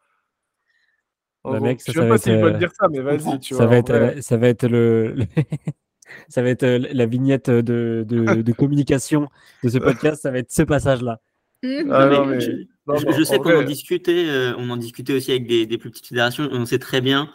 Bah, 1.44 1.60
mec, 1.60 1.80
ça, 1.80 1.92
je 1.92 1.98
sais 2.00 2.04
ça 2.04 2.08
pas 2.08 2.18
s'ils 2.18 2.36
veulent 2.36 2.54
euh, 2.54 2.58
dire 2.58 2.70
ça, 2.78 2.88
mais 2.90 3.00
vas-y, 3.00 3.38
tu 3.40 3.54
Ça 3.54 3.66
vois. 3.66 3.66
va 3.66 3.76
être, 3.78 3.92
vrai. 3.92 4.16
euh, 4.16 4.20
ça 4.22 4.36
va 4.36 4.48
être 4.48 4.66
le, 4.68 5.16
ça 6.28 6.42
va 6.42 6.48
être 6.50 6.64
euh, 6.64 6.78
la 6.92 7.06
vignette 7.06 7.50
de, 7.50 8.04
de, 8.06 8.42
de 8.42 8.52
communication 8.52 9.28
de 9.62 9.68
ce 9.68 9.78
podcast. 9.78 10.22
Ça 10.22 10.30
va 10.30 10.38
être 10.38 10.50
ce 10.50 10.62
passage-là. 10.62 11.20
Hmm. 11.62 11.90
Ah, 11.92 12.06
Non, 12.06 12.26
mais 12.26 12.40
je, 12.40 12.50
non, 12.86 12.96
je- 12.96 13.06
mais 13.06 13.12
je 13.12 13.22
sais 13.22 13.38
qu'on 13.38 13.56
en 13.58 13.62
discutait, 13.62 14.26
euh, 14.28 14.54
on 14.58 14.70
en 14.70 14.76
discutait 14.76 15.12
aussi 15.14 15.30
avec 15.30 15.46
des, 15.46 15.66
des 15.66 15.78
plus 15.78 15.90
petites 15.90 16.06
fédérations. 16.08 16.48
On 16.50 16.64
sait 16.66 16.78
très 16.80 17.00
bien 17.00 17.32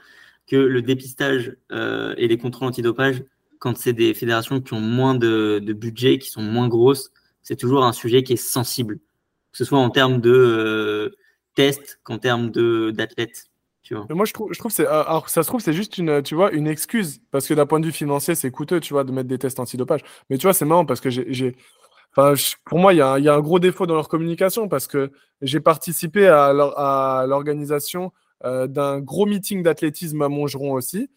que 0.52 0.58
le 0.58 0.82
dépistage 0.82 1.56
euh, 1.72 2.14
et 2.18 2.28
les 2.28 2.38
contrôles 2.38 2.68
antidopage, 2.68 3.24
quand 3.58 3.78
c'est 3.78 3.94
des 3.94 4.14
fédérations 4.14 4.60
qui 4.60 4.74
ont 4.74 4.82
moins 4.82 5.16
de, 5.16 5.62
budget, 5.72 6.18
qui 6.18 6.30
sont 6.30 6.42
moins 6.42 6.68
grosses, 6.68 7.12
c'est 7.42 7.56
toujours 7.56 7.86
un 7.86 7.94
sujet 7.94 8.22
qui 8.24 8.34
est 8.34 8.36
sensible, 8.36 8.98
que 8.98 9.58
ce 9.58 9.64
soit 9.64 9.80
en 9.80 9.90
termes 9.90 10.20
de 10.20 10.30
euh, 10.30 11.16
tests 11.56 12.02
qu'en 12.04 12.18
termes 12.18 12.52
d'athlètes. 12.92 13.46
Moi, 14.10 14.26
je 14.26 14.34
trouve, 14.34 14.54
je 14.54 14.60
trouve 14.60 14.72
c'est, 14.72 14.86
euh, 14.86 15.04
alors, 15.04 15.30
ça 15.30 15.42
se 15.42 15.48
trouve, 15.48 15.62
c'est 15.62 15.74
juste 15.74 15.98
une, 15.98 16.22
tu 16.22 16.36
vois, 16.36 16.52
une 16.52 16.68
excuse. 16.68 17.22
Parce 17.32 17.48
que 17.48 17.54
d'un 17.54 17.66
point 17.66 17.80
de 17.80 17.86
vue 17.86 17.92
financier, 17.92 18.36
c'est 18.36 18.52
coûteux, 18.52 18.82
tu 18.82 18.94
vois, 18.94 19.06
de 19.06 19.12
mettre 19.12 19.30
des 19.30 19.38
tests 19.38 19.60
antidopage. 19.60 20.02
Mais 20.30 20.38
tu 20.38 20.44
vois, 20.44 20.54
c'est 20.54 20.66
marrant 20.66 20.86
parce 20.86 21.00
que 21.00 21.10
j'ai, 21.10 21.56
pour 22.14 22.80
moi, 22.80 22.94
il 22.94 22.98
y 22.98 23.02
a, 23.02 23.14
un- 23.14 23.40
gros 23.40 23.60
défaut 23.60 23.86
dans 23.86 23.96
leur 23.96 24.10
communication 24.10 24.68
parce 24.68 24.88
que 24.88 25.12
j'ai 25.42 25.62
participé 25.62 26.28
à, 26.28 26.54
l'organisation 27.26 28.12
d'un 28.44 29.00
gros 29.00 29.26
meeting 29.26 29.62
d'athlétisme 29.62 30.22
à 30.22 30.30
Montgeron 30.30 30.74
aussi. 30.74 31.10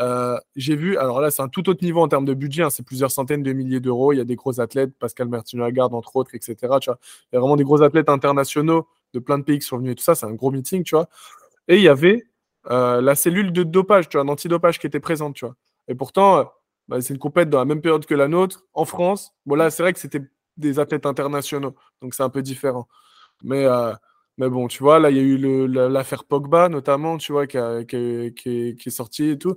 Euh, 0.00 0.38
j'ai 0.56 0.76
vu, 0.76 0.96
alors 0.96 1.20
là, 1.20 1.30
c'est 1.30 1.42
un 1.42 1.48
tout 1.48 1.68
autre 1.68 1.84
niveau 1.84 2.00
en 2.00 2.08
termes 2.08 2.24
de 2.24 2.34
budget, 2.34 2.62
hein, 2.62 2.70
c'est 2.70 2.84
plusieurs 2.84 3.10
centaines 3.10 3.42
de 3.42 3.52
milliers 3.52 3.80
d'euros. 3.80 4.12
Il 4.12 4.16
y 4.16 4.20
a 4.20 4.24
des 4.24 4.36
gros 4.36 4.60
athlètes, 4.60 4.92
Pascal 4.98 5.28
Martino-Lagarde, 5.28 5.94
entre 5.94 6.16
autres, 6.16 6.34
etc. 6.34 6.56
Il 6.62 7.34
y 7.34 7.36
a 7.36 7.40
vraiment 7.40 7.56
des 7.56 7.64
gros 7.64 7.82
athlètes 7.82 8.08
internationaux 8.08 8.86
de 9.12 9.18
plein 9.18 9.38
de 9.38 9.44
pays 9.44 9.58
qui 9.58 9.66
sont 9.66 9.78
venus 9.78 9.92
et 9.92 9.94
tout 9.96 10.04
ça. 10.04 10.14
C'est 10.14 10.26
un 10.26 10.32
gros 10.32 10.50
meeting, 10.50 10.82
tu 10.84 10.94
vois. 10.94 11.08
Et 11.68 11.76
il 11.76 11.82
y 11.82 11.88
avait 11.88 12.24
euh, 12.70 13.00
la 13.00 13.14
cellule 13.14 13.52
de 13.52 13.62
dopage, 13.62 14.08
tu 14.08 14.16
vois, 14.16 14.24
d'antidopage 14.24 14.78
qui 14.78 14.86
était 14.86 15.00
présente, 15.00 15.34
tu 15.34 15.44
vois. 15.44 15.56
Et 15.88 15.94
pourtant, 15.94 16.38
euh, 16.38 16.44
bah, 16.88 17.00
c'est 17.00 17.12
une 17.12 17.20
compète 17.20 17.50
dans 17.50 17.58
la 17.58 17.64
même 17.64 17.82
période 17.82 18.06
que 18.06 18.14
la 18.14 18.28
nôtre, 18.28 18.64
en 18.74 18.84
France. 18.84 19.34
Bon, 19.46 19.56
là, 19.56 19.70
c'est 19.70 19.82
vrai 19.82 19.92
que 19.92 19.98
c'était 19.98 20.22
des 20.56 20.78
athlètes 20.78 21.06
internationaux, 21.06 21.74
donc 22.00 22.14
c'est 22.14 22.22
un 22.22 22.30
peu 22.30 22.42
différent. 22.42 22.88
Mais, 23.42 23.64
euh, 23.66 23.92
mais 24.38 24.48
bon, 24.48 24.66
tu 24.68 24.82
vois, 24.82 24.98
là, 24.98 25.10
il 25.10 25.16
y 25.16 25.20
a 25.20 25.22
eu 25.22 25.66
l'affaire 25.68 26.24
Pogba, 26.24 26.68
notamment, 26.68 27.18
tu 27.18 27.32
vois, 27.32 27.46
qui, 27.46 27.58
a- 27.58 27.84
qui, 27.84 27.96
est- 27.96 28.34
qui 28.38 28.48
est, 28.68 28.74
qui 28.80 28.88
est 28.88 28.92
sortie 28.92 29.30
et 29.30 29.38
tout. 29.38 29.56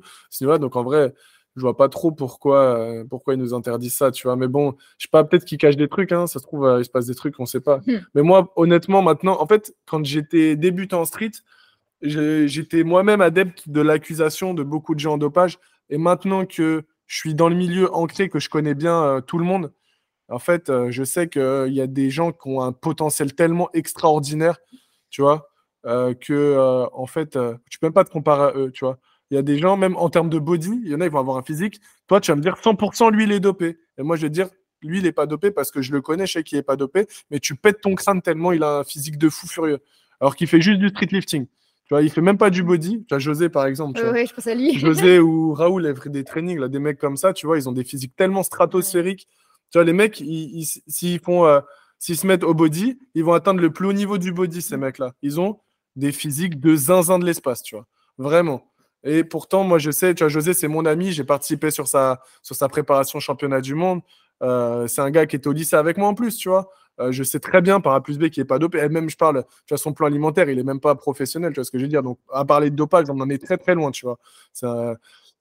Donc 0.60 0.76
en 0.76 0.84
vrai, 0.84 1.14
je 1.56 1.62
vois 1.62 1.78
pas 1.78 1.88
trop 1.90 2.12
pourquoi, 2.12 2.78
euh, 2.80 3.06
pourquoi 3.10 3.34
ils 3.36 3.40
nous 3.40 3.54
interdisent 3.54 3.94
ça, 3.96 4.12
tu 4.12 4.28
vois. 4.28 4.36
Mais 4.36 4.48
bon, 4.48 4.76
je 4.98 5.04
sais 5.06 5.10
pas, 5.12 5.24
peut-être 5.24 5.46
qu'ils 5.46 5.58
cachent 5.58 5.78
des 5.78 5.88
trucs, 5.88 6.12
hein, 6.12 6.28
ça 6.28 6.40
se 6.40 6.44
trouve, 6.46 6.66
euh, 6.66 6.80
il 6.82 6.86
se 6.86 6.90
passe 6.90 7.06
des 7.06 7.16
trucs, 7.16 7.40
on 7.40 7.46
sait 7.46 7.62
pas. 7.62 7.78
Hmm. 7.88 8.00
Mais 8.14 8.22
moi, 8.24 8.52
honnêtement, 8.58 9.02
maintenant, 9.02 9.42
en 9.42 9.48
fait, 9.48 9.74
quand 9.86 10.04
j'étais 10.06 10.56
débutant 10.58 11.02
en 11.02 11.06
street, 11.06 11.32
j'étais 12.02 12.84
moi-même 12.84 13.22
adepte 13.22 13.70
de 13.70 13.82
l'accusation 13.82 14.54
de 14.54 14.64
beaucoup 14.64 14.96
de 14.96 15.00
gens 15.00 15.14
en 15.14 15.18
dopage. 15.18 15.60
Et 15.90 15.98
maintenant 15.98 16.46
que 16.46 16.84
je 17.08 17.18
suis 17.18 17.36
dans 17.36 17.50
le 17.50 17.56
milieu 17.56 17.94
ancré, 17.94 18.30
que 18.30 18.40
je 18.40 18.50
connais 18.50 18.74
bien 18.74 19.02
euh, 19.04 19.22
tout 19.22 19.38
le 19.38 19.46
monde, 19.46 19.72
en 20.30 20.40
fait, 20.40 20.70
euh, 20.70 20.92
je 20.92 21.04
sais 21.04 21.28
qu'il 21.30 21.74
y 21.74 21.82
a 21.82 21.88
des 21.88 22.10
gens 22.10 22.32
qui 22.32 22.48
ont 22.50 22.62
un 22.62 22.72
potentiel 22.72 23.34
tellement 23.36 23.70
extraordinaire, 23.74 24.58
tu 25.10 25.22
vois, 25.22 25.50
euh, 25.86 26.14
que, 26.14 26.34
euh, 26.34 26.86
en 26.94 27.06
fait, 27.06 27.36
euh, 27.36 27.56
tu 27.70 27.80
peux 27.80 27.88
même 27.88 27.94
pas 27.94 28.04
te 28.04 28.10
comparer 28.10 28.44
à 28.52 28.54
eux, 28.58 28.72
tu 28.72 28.86
vois. 28.86 28.98
Il 29.32 29.36
y 29.36 29.38
a 29.38 29.42
des 29.42 29.58
gens, 29.58 29.76
même 29.78 29.96
en 29.98 30.10
termes 30.10 30.30
de 30.30 30.40
body, 30.40 30.82
il 30.84 30.92
y 30.92 30.96
en 30.96 31.02
a, 31.02 31.06
ils 31.06 31.12
vont 31.12 31.20
avoir 31.20 31.38
un 31.38 31.44
physique. 31.44 31.80
Toi, 32.08 32.22
tu 32.22 32.32
vas 32.32 32.36
me 32.36 32.42
dire 32.42 32.56
100% 32.58 33.12
lui, 33.12 33.24
il 33.24 33.32
est 33.32 33.40
dopé. 33.40 33.78
Et 33.98 34.04
moi, 34.04 34.16
je 34.18 34.24
vais 34.24 34.30
te 34.30 34.34
dire, 34.34 34.50
lui, 34.82 35.00
il 35.00 35.04
n'est 35.04 35.12
pas 35.12 35.26
dopé 35.26 35.52
parce 35.52 35.72
que 35.72 35.82
je 35.82 35.92
le 35.92 36.02
connais, 36.02 36.28
je 36.28 36.34
sais 36.34 36.44
qu'il 36.44 36.58
n'est 36.58 36.64
pas 36.64 36.76
dopé, 36.76 37.08
mais 37.32 37.40
tu 37.40 37.56
pètes 37.56 37.82
ton 37.82 37.96
crâne 37.96 38.22
tellement 38.22 38.52
il 38.52 38.62
a 38.64 38.80
un 38.80 38.84
physique 38.84 39.18
de 39.18 39.30
fou 39.30 39.48
furieux. 39.48 39.80
Alors 40.20 40.36
qu'il 40.36 40.48
fait 40.48 40.62
juste 40.62 40.80
du 40.80 40.90
street 40.90 41.08
lifting. 41.12 41.46
Tu 41.48 41.94
vois, 41.94 42.02
il 42.02 42.10
fait 42.10 42.22
même 42.22 42.38
pas 42.38 42.50
du 42.50 42.64
body. 42.64 43.00
Tu 43.00 43.06
vois, 43.10 43.20
José, 43.20 43.50
par 43.50 43.66
exemple. 43.66 43.94
tu 44.00 44.02
Ouais, 44.02 44.10
vois. 44.10 44.20
ouais, 44.20 44.26
je 44.26 44.34
pense 44.34 44.48
à 44.48 44.56
lui. 44.56 44.78
José 44.78 45.20
ou 45.20 45.54
Raoul, 45.54 45.94
ils 46.06 46.12
des 46.12 46.24
trainings, 46.24 46.60
là, 46.60 46.68
des 46.68 46.80
mecs 46.80 46.98
comme 47.00 47.18
ça, 47.18 47.34
tu 47.34 47.46
vois, 47.46 47.58
ils 47.58 47.68
ont 47.70 47.72
des 47.74 47.84
physiques 47.84 48.16
tellement 48.16 48.44
stratosphériques. 48.44 49.28
Tu 49.72 49.78
vois, 49.78 49.84
les 49.84 49.94
mecs, 49.94 50.16
s'ils 50.16 51.20
font, 51.20 51.46
euh, 51.46 51.60
s'ils 52.00 52.18
se 52.18 52.28
mettent 52.28 52.44
au 52.44 52.54
body, 52.54 53.00
ils 53.14 53.24
vont 53.24 53.34
atteindre 53.34 53.62
le 53.62 53.72
plus 53.72 53.88
haut 53.88 53.94
niveau 53.94 54.18
du 54.18 54.32
body, 54.32 54.62
ces 54.62 54.78
mecs-là. 54.78 55.14
Ils 55.22 55.40
ont 55.40 55.60
des 55.96 56.12
physiques 56.12 56.60
de 56.60 56.76
zinzin 56.76 57.20
de 57.20 57.26
l'espace, 57.26 57.64
tu 57.64 57.76
vois. 57.76 57.86
Vraiment. 58.18 58.72
Et 59.04 59.24
pourtant, 59.24 59.64
moi, 59.64 59.78
je 59.78 59.92
sais, 59.92 60.16
tu 60.16 60.24
vois, 60.24 60.30
José, 60.30 60.54
c'est 60.54 60.68
mon 60.68 60.86
ami, 60.86 61.12
j'ai 61.12 61.24
participé 61.24 61.72
sur 61.72 61.88
sa, 61.88 62.22
sur 62.42 62.56
sa 62.56 62.68
préparation 62.68 63.20
championnat 63.20 63.62
du 63.62 63.76
monde. 63.76 64.02
Euh, 64.44 64.88
c'est 64.88 65.02
un 65.02 65.12
gars 65.12 65.26
qui 65.26 65.36
était 65.36 65.48
au 65.48 65.54
lycée 65.54 65.76
avec 65.76 65.98
moi 65.98 66.08
en 66.10 66.16
plus, 66.16 66.38
tu 66.38 66.50
vois. 66.50 66.70
Euh, 67.00 67.12
je 67.12 67.24
sais 67.24 67.40
très 67.40 67.62
bien 67.62 67.82
par 67.82 67.94
A 67.94 68.02
plus 68.02 68.18
B 68.18 68.30
qu'il 68.30 68.42
n'est 68.42 68.48
pas 68.48 68.60
dopé. 68.60 68.80
Et 68.80 68.90
même, 68.90 69.10
je 69.10 69.18
parle, 69.18 69.44
tu 69.66 69.74
vois, 69.74 69.78
son 69.78 69.94
plan 69.94 70.08
alimentaire, 70.08 70.50
il 70.50 70.58
est 70.58 70.64
même 70.64 70.80
pas 70.80 70.96
professionnel, 70.96 71.52
tu 71.54 71.56
vois 71.56 71.66
ce 71.66 71.72
que 71.72 71.78
je 71.78 71.84
veux 71.84 71.90
dire. 71.90 72.04
Donc, 72.04 72.20
à 72.34 72.46
parler 72.46 72.70
de 72.70 72.76
dopage, 72.76 73.06
on 73.10 73.20
en 73.20 73.30
est 73.30 73.44
très, 73.44 73.58
très 73.58 73.76
loin, 73.76 73.92
tu 73.92 74.06
vois. 74.06 74.18
Ça, 74.54 74.96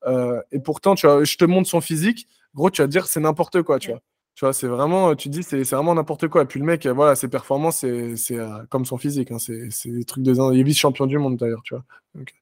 euh, 0.07 0.41
et 0.53 0.59
pourtant, 0.61 0.95
tu 0.95 1.07
vois, 1.07 1.25
je 1.25 1.37
te 1.37 1.45
montre 1.45 1.69
son 1.69 1.81
physique, 1.81 2.29
gros, 2.55 2.71
tu 2.71 2.83
vas 2.83 2.87
te 2.87 2.93
dire, 2.93 3.07
c'est 3.07 3.21
n'importe 3.21 3.63
quoi, 3.63 3.79
tu 3.79 3.91
vois. 3.91 4.01
Tu 4.35 4.45
vois, 4.45 4.53
c'est 4.53 4.67
vraiment, 4.67 5.15
tu 5.15 5.29
te 5.31 5.35
dis, 5.35 5.43
c'est 5.45 5.63
vraiment 5.63 5.95
n'importe 5.95 6.27
quoi. 6.29 6.43
Et 6.43 6.47
puis 6.47 6.59
le 6.59 6.67
mec, 6.67 6.87
voilà, 6.87 7.15
ses 7.15 7.29
performances, 7.29 7.85
c'est 8.17 8.37
euh, 8.39 8.65
comme 8.69 8.85
son 8.85 8.99
physique. 8.99 9.31
hein, 9.31 9.39
c'est 9.39 9.91
des 9.91 10.05
trucs 10.05 10.25
de 10.25 10.35
Il 10.53 10.61
est 10.61 10.63
vice-champion 10.65 11.07
du 11.07 11.19
monde 11.19 11.37
d'ailleurs, 11.37 11.63
tu 11.63 11.75
vois. 11.75 11.85
Donc, 12.15 12.35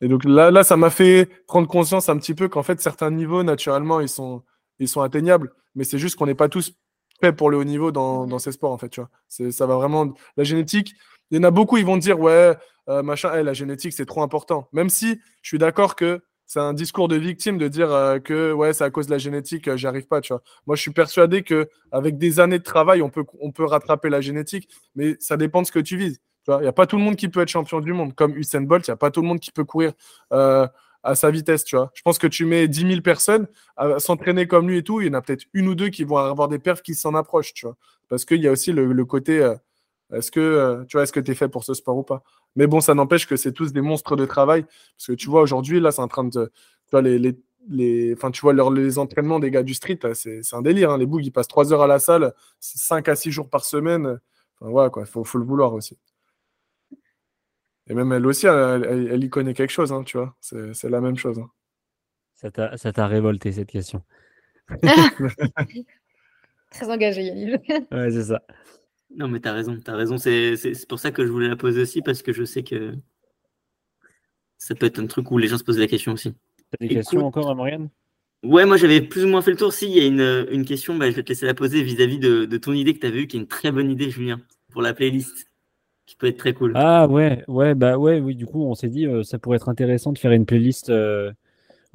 et 0.00 0.08
donc 0.08 0.24
là, 0.24 0.50
là, 0.50 0.64
ça 0.64 0.76
m'a 0.76 0.90
fait 0.90 1.26
prendre 1.46 1.68
conscience 1.68 2.08
un 2.08 2.18
petit 2.18 2.34
peu 2.34 2.48
qu'en 2.48 2.62
fait, 2.62 2.80
certains 2.80 3.10
niveaux, 3.10 3.42
naturellement, 3.42 4.00
ils 4.00 4.08
sont, 4.08 4.42
ils 4.78 4.88
sont 4.88 5.02
atteignables. 5.02 5.52
Mais 5.74 5.84
c'est 5.84 5.98
juste 5.98 6.16
qu'on 6.16 6.26
n'est 6.26 6.34
pas 6.34 6.48
tous 6.48 6.72
faits 7.20 7.36
pour 7.36 7.50
le 7.50 7.58
haut 7.58 7.64
niveau 7.64 7.92
dans, 7.92 8.26
dans 8.26 8.38
ces 8.38 8.52
sports, 8.52 8.72
en 8.72 8.78
fait, 8.78 8.88
tu 8.88 9.00
vois. 9.00 9.10
Ça 9.28 9.66
va 9.66 9.76
vraiment. 9.76 10.14
La 10.36 10.44
génétique, 10.44 10.94
il 11.30 11.36
y 11.36 11.40
en 11.40 11.44
a 11.44 11.50
beaucoup, 11.50 11.76
ils 11.76 11.86
vont 11.86 11.96
dire, 11.96 12.18
ouais, 12.18 12.56
euh, 12.88 13.02
machin, 13.02 13.30
eh, 13.34 13.42
la 13.42 13.52
génétique, 13.52 13.92
c'est 13.92 14.06
trop 14.06 14.22
important. 14.22 14.68
Même 14.72 14.90
si 14.90 15.20
je 15.42 15.48
suis 15.48 15.58
d'accord 15.58 15.96
que 15.96 16.22
c'est 16.46 16.60
un 16.60 16.74
discours 16.74 17.08
de 17.08 17.16
victime 17.16 17.58
de 17.58 17.68
dire 17.68 17.92
euh, 17.92 18.18
que 18.18 18.52
ouais, 18.52 18.72
c'est 18.72 18.84
à 18.84 18.90
cause 18.90 19.06
de 19.06 19.12
la 19.12 19.18
génétique, 19.18 19.68
euh, 19.68 19.76
j'y 19.76 19.86
arrive 19.86 20.06
pas, 20.06 20.20
tu 20.20 20.32
vois. 20.32 20.42
Moi, 20.66 20.76
je 20.76 20.82
suis 20.82 20.92
persuadé 20.92 21.42
que 21.42 21.68
avec 21.90 22.18
des 22.18 22.40
années 22.40 22.58
de 22.58 22.64
travail, 22.64 23.02
on 23.02 23.10
peut, 23.10 23.24
rattraper 23.64 24.10
la 24.10 24.20
génétique, 24.20 24.68
mais 24.94 25.16
ça 25.20 25.36
dépend 25.36 25.62
de 25.62 25.66
ce 25.66 25.72
que 25.72 25.78
tu 25.78 25.96
vises. 25.96 26.20
Il 26.46 26.58
n'y 26.60 26.66
a 26.66 26.72
pas 26.72 26.86
tout 26.86 26.98
le 26.98 27.02
monde 27.02 27.16
qui 27.16 27.28
peut 27.28 27.40
être 27.40 27.48
champion 27.48 27.80
du 27.80 27.94
monde. 27.94 28.14
Comme 28.14 28.36
Usain 28.36 28.60
Bolt, 28.60 28.86
il 28.86 28.90
n'y 28.90 28.94
a 28.94 28.96
pas 28.96 29.10
tout 29.10 29.22
le 29.22 29.28
monde 29.28 29.40
qui 29.40 29.50
peut 29.50 29.64
courir 29.64 29.92
euh, 30.32 30.68
à 31.02 31.14
sa 31.14 31.30
vitesse, 31.30 31.64
tu 31.64 31.76
vois. 31.76 31.90
Je 31.94 32.02
pense 32.02 32.18
que 32.18 32.26
tu 32.26 32.44
mets 32.44 32.68
10 32.68 32.86
000 32.88 33.00
personnes 33.00 33.46
à 33.78 33.98
s'entraîner 33.98 34.46
comme 34.46 34.68
lui 34.68 34.78
et 34.78 34.82
tout, 34.82 35.00
il 35.00 35.06
y 35.06 35.10
en 35.10 35.14
a 35.14 35.22
peut-être 35.22 35.46
une 35.54 35.68
ou 35.68 35.74
deux 35.74 35.88
qui 35.88 36.04
vont 36.04 36.18
avoir 36.18 36.48
des 36.48 36.58
perfs 36.58 36.82
qui 36.82 36.94
s'en 36.94 37.14
approchent, 37.14 37.54
tu 37.54 37.64
vois. 37.64 37.76
Parce 38.08 38.26
qu'il 38.26 38.42
y 38.42 38.48
a 38.48 38.52
aussi 38.52 38.72
le, 38.72 39.04
côté, 39.06 39.38
euh, 39.40 39.54
est-ce 40.12 40.30
que 40.30 40.84
tu 40.86 40.98
vois, 40.98 41.04
est-ce 41.04 41.12
que 41.12 41.20
tu 41.20 41.30
es 41.30 41.34
fait 41.34 41.48
pour 41.48 41.64
ce 41.64 41.72
sport 41.72 41.96
ou 41.96 42.02
pas? 42.02 42.22
Mais 42.56 42.66
bon, 42.66 42.80
ça 42.80 42.94
n'empêche 42.94 43.26
que 43.26 43.36
c'est 43.36 43.52
tous 43.52 43.72
des 43.72 43.80
monstres 43.80 44.16
de 44.16 44.24
travail. 44.26 44.62
Parce 44.96 45.06
que 45.08 45.12
tu 45.14 45.28
vois, 45.28 45.42
aujourd'hui, 45.42 45.80
là, 45.80 45.90
c'est 45.92 46.02
en 46.02 46.08
train 46.08 46.24
de. 46.24 46.30
Tu 46.30 46.90
vois, 46.92 47.02
les, 47.02 47.18
les, 47.18 47.36
les, 47.68 48.12
enfin, 48.14 48.30
tu 48.30 48.40
vois 48.42 48.52
leur- 48.52 48.70
les 48.70 48.98
entraînements 48.98 49.40
des 49.40 49.50
gars 49.50 49.62
du 49.62 49.74
street, 49.74 49.98
c'est 50.14 50.42
c'est 50.42 50.54
un 50.56 50.62
délire. 50.62 50.90
hein. 50.90 50.98
Les 50.98 51.06
bougs, 51.06 51.24
ils 51.24 51.32
passent 51.32 51.48
3 51.48 51.72
heures 51.72 51.82
à 51.82 51.86
la 51.86 51.98
salle, 51.98 52.32
5 52.60 53.08
à 53.08 53.16
6 53.16 53.30
jours 53.32 53.48
par 53.48 53.64
semaine. 53.64 54.20
Enfin, 54.60 54.70
voilà, 54.70 54.90
quoi, 54.90 55.02
il 55.02 55.08
faut, 55.08 55.24
faut 55.24 55.38
le 55.38 55.44
vouloir 55.44 55.72
aussi. 55.74 55.98
Et 57.86 57.94
même 57.94 58.12
elle 58.12 58.26
aussi, 58.26 58.46
elle, 58.46 58.84
elle- 58.88 59.08
elle 59.12 59.24
y 59.24 59.30
connaît 59.30 59.52
quelque 59.54 59.70
chose, 59.72 59.92
hein, 59.92 60.02
tu 60.04 60.16
vois. 60.16 60.34
C'est 60.40 60.72
c'est 60.74 60.88
la 60.88 61.00
même 61.00 61.16
chose. 61.16 61.38
hein. 61.38 61.50
Ça 62.34 62.50
t'a 62.50 62.76
ça 62.76 62.92
t'a 62.92 63.06
révolté 63.06 63.50
cette 63.52 63.68
question. 63.70 64.02
Très 66.70 66.90
engagé, 66.90 67.22
Yannick. 67.22 67.68
Ouais, 67.92 68.10
c'est 68.10 68.24
ça. 68.24 68.42
Non, 69.16 69.28
mais 69.28 69.40
t'as 69.40 69.52
raison, 69.52 69.78
t'as 69.82 69.94
raison. 69.96 70.16
C'est 70.18 70.56
pour 70.88 70.98
ça 70.98 71.10
que 71.12 71.24
je 71.24 71.30
voulais 71.30 71.48
la 71.48 71.56
poser 71.56 71.82
aussi, 71.82 72.02
parce 72.02 72.22
que 72.22 72.32
je 72.32 72.44
sais 72.44 72.62
que 72.62 72.94
ça 74.58 74.74
peut 74.74 74.86
être 74.86 74.98
un 74.98 75.06
truc 75.06 75.30
où 75.30 75.38
les 75.38 75.48
gens 75.48 75.58
se 75.58 75.64
posent 75.64 75.78
la 75.78 75.86
question 75.86 76.12
aussi. 76.12 76.32
T'as 76.70 76.76
des 76.80 76.86
Écoute. 76.86 76.96
questions 76.98 77.24
encore 77.26 77.50
à 77.50 77.54
Morgane 77.54 77.88
Ouais, 78.44 78.66
moi 78.66 78.76
j'avais 78.76 79.00
plus 79.00 79.24
ou 79.24 79.28
moins 79.28 79.40
fait 79.40 79.52
le 79.52 79.56
tour. 79.56 79.72
Si, 79.72 79.86
il 79.86 79.96
y 79.96 80.00
a 80.00 80.06
une, 80.06 80.46
une 80.50 80.64
question, 80.66 80.96
bah, 80.96 81.10
je 81.10 81.16
vais 81.16 81.22
te 81.22 81.30
laisser 81.30 81.46
la 81.46 81.54
poser 81.54 81.82
vis-à-vis 81.82 82.18
de, 82.18 82.44
de 82.44 82.56
ton 82.58 82.72
idée 82.72 82.92
que 82.94 82.98
tu 83.00 83.06
avais 83.06 83.20
eue, 83.22 83.26
qui 83.26 83.36
est 83.36 83.40
une 83.40 83.46
très 83.46 83.72
bonne 83.72 83.90
idée, 83.90 84.10
Julien, 84.10 84.40
pour 84.70 84.82
la 84.82 84.92
playlist, 84.92 85.46
qui 86.06 86.16
peut 86.16 86.26
être 86.26 86.36
très 86.38 86.52
cool. 86.52 86.72
Ah 86.74 87.06
ouais, 87.08 87.42
ouais, 87.48 87.74
bah 87.74 87.96
ouais, 87.96 88.20
oui, 88.20 88.34
du 88.34 88.44
coup, 88.46 88.62
on 88.64 88.74
s'est 88.74 88.88
dit, 88.90 89.06
euh, 89.06 89.22
ça 89.22 89.38
pourrait 89.38 89.56
être 89.56 89.70
intéressant 89.70 90.12
de 90.12 90.18
faire 90.18 90.32
une 90.32 90.44
playlist 90.44 90.90
euh, 90.90 91.32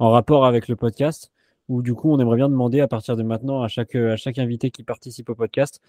en 0.00 0.10
rapport 0.10 0.44
avec 0.44 0.66
le 0.66 0.74
podcast. 0.76 1.30
où 1.68 1.82
du 1.82 1.94
coup, 1.94 2.10
on 2.12 2.18
aimerait 2.18 2.36
bien 2.38 2.48
demander 2.48 2.80
à 2.80 2.88
partir 2.88 3.16
de 3.16 3.22
maintenant 3.22 3.62
à 3.62 3.68
chaque, 3.68 3.94
à 3.94 4.16
chaque 4.16 4.38
invité 4.38 4.72
qui 4.72 4.82
participe 4.82 5.28
au 5.30 5.36
podcast, 5.36 5.80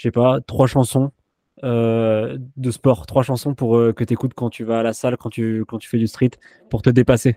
je 0.00 0.04
sais 0.08 0.10
pas, 0.10 0.40
trois 0.40 0.66
chansons 0.66 1.12
euh, 1.62 2.38
de 2.56 2.70
sport, 2.70 3.04
trois 3.04 3.22
chansons 3.22 3.54
pour 3.54 3.76
euh, 3.76 3.92
que 3.92 4.02
tu 4.02 4.14
écoutes 4.14 4.32
quand 4.32 4.48
tu 4.48 4.64
vas 4.64 4.78
à 4.78 4.82
la 4.82 4.94
salle, 4.94 5.18
quand 5.18 5.28
tu, 5.28 5.66
quand 5.68 5.76
tu 5.76 5.90
fais 5.90 5.98
du 5.98 6.06
street, 6.06 6.30
pour 6.70 6.80
te 6.80 6.88
dépasser. 6.88 7.36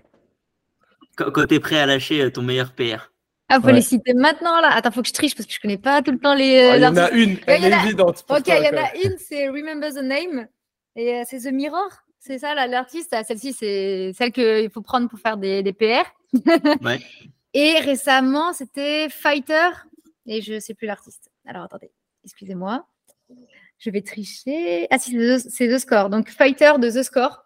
Quand, 1.16 1.30
quand 1.30 1.44
tu 1.46 1.56
es 1.56 1.60
prêt 1.60 1.78
à 1.78 1.84
lâcher 1.84 2.22
euh, 2.22 2.30
ton 2.30 2.40
meilleur 2.40 2.72
PR. 2.72 3.12
Ah, 3.50 3.60
faut 3.60 3.66
Ouais. 3.66 3.74
les 3.74 3.82
citer 3.82 4.14
maintenant 4.14 4.62
là. 4.62 4.70
Attends, 4.72 4.90
faut 4.92 5.02
que 5.02 5.08
je 5.08 5.12
triche 5.12 5.34
parce 5.34 5.46
que 5.46 5.52
je 5.52 5.60
connais 5.60 5.76
pas 5.76 6.00
tout 6.00 6.10
le 6.10 6.18
temps 6.18 6.34
les. 6.34 6.58
Ah, 6.70 6.76
Il 6.78 6.82
y 6.82 6.86
en 6.86 6.96
a 6.96 7.10
une, 7.10 7.36
elle 7.46 7.60
il 7.60 7.64
y 7.64 7.66
en 7.66 7.70
est 7.76 7.80
a- 7.80 7.84
évidente. 7.84 8.24
pour 8.26 8.38
Ok, 8.38 8.44
il 8.48 8.54
y 8.54 8.68
en 8.74 8.82
a 8.82 8.94
une, 9.04 9.18
c'est 9.18 9.48
Remember 9.50 9.90
the 9.92 10.02
Name. 10.02 10.46
Et 10.96 11.16
euh, 11.16 11.22
c'est 11.28 11.40
The 11.40 11.52
Mirror. 11.52 11.90
C'est 12.18 12.38
ça, 12.38 12.54
là, 12.54 12.66
l'artiste? 12.66 13.12
Ah, 13.14 13.22
Celle-ci, 13.24 13.52
c'est 13.52 14.12
celle 14.14 14.32
qu'il 14.32 14.70
faut 14.70 14.80
prendre 14.80 15.10
pour 15.10 15.18
faire 15.18 15.36
des, 15.36 15.62
des 15.62 15.74
PR. 15.74 16.04
Ouais. 16.82 16.98
Et 17.52 17.78
récemment, 17.80 18.54
c'était 18.54 19.10
Fighter. 19.10 19.68
Et 20.26 20.40
je 20.40 20.58
sais 20.58 20.72
plus 20.72 20.86
l'artiste. 20.86 21.30
Alors, 21.46 21.64
attendez. 21.64 21.90
Excusez-moi. 22.24 22.86
Je 23.78 23.90
vais 23.90 24.02
tricher. 24.02 24.86
Ah, 24.90 24.98
si, 24.98 25.12
c'est 25.12 25.18
The- 25.38 25.50
c'est 25.50 25.68
The 25.68 25.78
Score. 25.78 26.08
Donc, 26.10 26.30
Fighter 26.30 26.72
de 26.78 26.88
The 26.90 27.02
Score. 27.02 27.40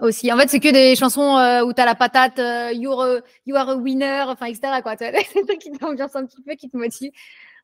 Aussi. 0.00 0.32
En 0.32 0.38
fait, 0.38 0.48
c'est 0.48 0.60
que 0.60 0.72
des 0.72 0.96
chansons 0.96 1.36
euh, 1.36 1.62
où 1.62 1.74
tu 1.74 1.80
as 1.82 1.84
la 1.84 1.94
patate, 1.94 2.38
euh, 2.38 2.72
you're 2.72 3.02
a- 3.02 3.20
you 3.44 3.54
are 3.56 3.68
a 3.68 3.76
winner, 3.76 4.24
enfin, 4.28 4.46
etc. 4.46 4.80
Quoi. 4.82 4.96
Trucs 5.48 5.58
qui 5.60 5.70
t'ambiancent 5.72 6.16
un 6.16 6.24
petit 6.24 6.40
peu, 6.42 6.54
qui 6.54 6.70
te 6.70 6.76
motivent. 6.76 7.12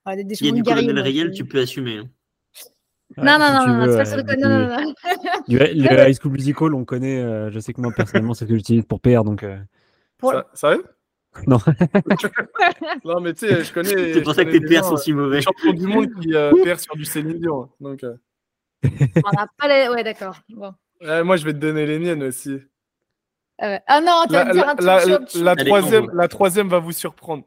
Voilà, 0.04 0.18
des, 0.22 0.24
des 0.24 0.36
Il 0.42 0.46
y 0.46 0.50
a 0.50 0.52
du 0.52 0.62
colonel 0.62 0.98
Riel, 1.00 1.28
c'est- 1.28 1.36
tu 1.38 1.46
peux 1.46 1.60
assumer. 1.60 1.98
hein. 1.98 2.08
Ouais, 3.16 3.24
non, 3.24 3.38
non, 3.38 3.46
si 3.46 3.52
non, 3.52 3.60
tu 3.62 3.68
non, 3.70 3.76
non, 3.76 3.86
veux, 3.86 3.92
c'est 3.92 3.96
pas 3.98 4.04
sur 4.04 4.18
euh, 4.18 4.22
le 4.26 4.36
Non, 4.36 4.48
non, 4.48 4.82
non. 4.82 4.94
du- 5.48 5.58
le 5.58 6.08
High 6.10 6.18
School 6.20 6.32
Musical, 6.32 6.74
on 6.74 6.84
connaît, 6.84 7.20
euh, 7.22 7.50
je 7.52 7.58
sais 7.60 7.72
que 7.72 7.80
moi 7.80 7.92
personnellement, 7.96 8.34
c'est 8.34 8.44
ce 8.46 8.50
que 8.50 8.56
j'utilise 8.56 8.84
pour 8.84 9.00
PR, 9.00 9.22
donc 9.24 9.42
euh, 9.44 9.56
Pour- 10.18 10.32
Ça- 10.32 10.46
Sérieux 10.54 10.84
Non. 11.46 11.58
non, 13.04 13.20
mais 13.20 13.34
tu 13.34 13.46
sais, 13.46 13.64
je 13.64 13.72
connais. 13.72 14.14
C'est 14.14 14.22
pour 14.22 14.34
ça 14.34 14.44
que 14.44 14.50
tes 14.50 14.60
PR 14.60 14.76
gens, 14.82 14.82
sont 14.84 14.94
euh, 14.94 14.96
si 14.98 15.12
mauvais. 15.12 15.40
champions 15.42 15.72
du 15.72 15.86
monde 15.86 16.08
qui 16.20 16.34
euh, 16.34 16.52
perd 16.64 16.80
sur 16.80 16.96
du 16.96 17.04
Céline 17.04 17.38
Dion. 17.38 17.68
Donc, 17.80 18.02
euh, 18.04 18.14
On 18.84 19.30
a 19.38 19.46
pas 19.58 19.68
les... 19.68 19.88
Ouais, 19.88 20.04
d'accord. 20.04 20.36
Bon. 20.48 20.72
moi, 21.24 21.36
je 21.36 21.44
vais 21.44 21.52
te 21.52 21.58
donner 21.58 21.86
les 21.86 21.98
miennes 21.98 22.22
aussi. 22.22 22.58
Ah. 23.58 23.80
Ah 23.86 24.00
non, 24.00 24.22
tu 24.26 24.32
vas 24.34 24.44
La, 24.44 24.44
me 24.44 24.52
dire 24.52 24.64
la- 24.64 24.70
un 24.72 25.24
truc 25.24 25.42
la- 25.42 25.56
troisième, 25.56 26.10
la 26.12 26.28
troisième 26.28 26.68
va 26.68 26.78
vous 26.78 26.92
surprendre. 26.92 27.44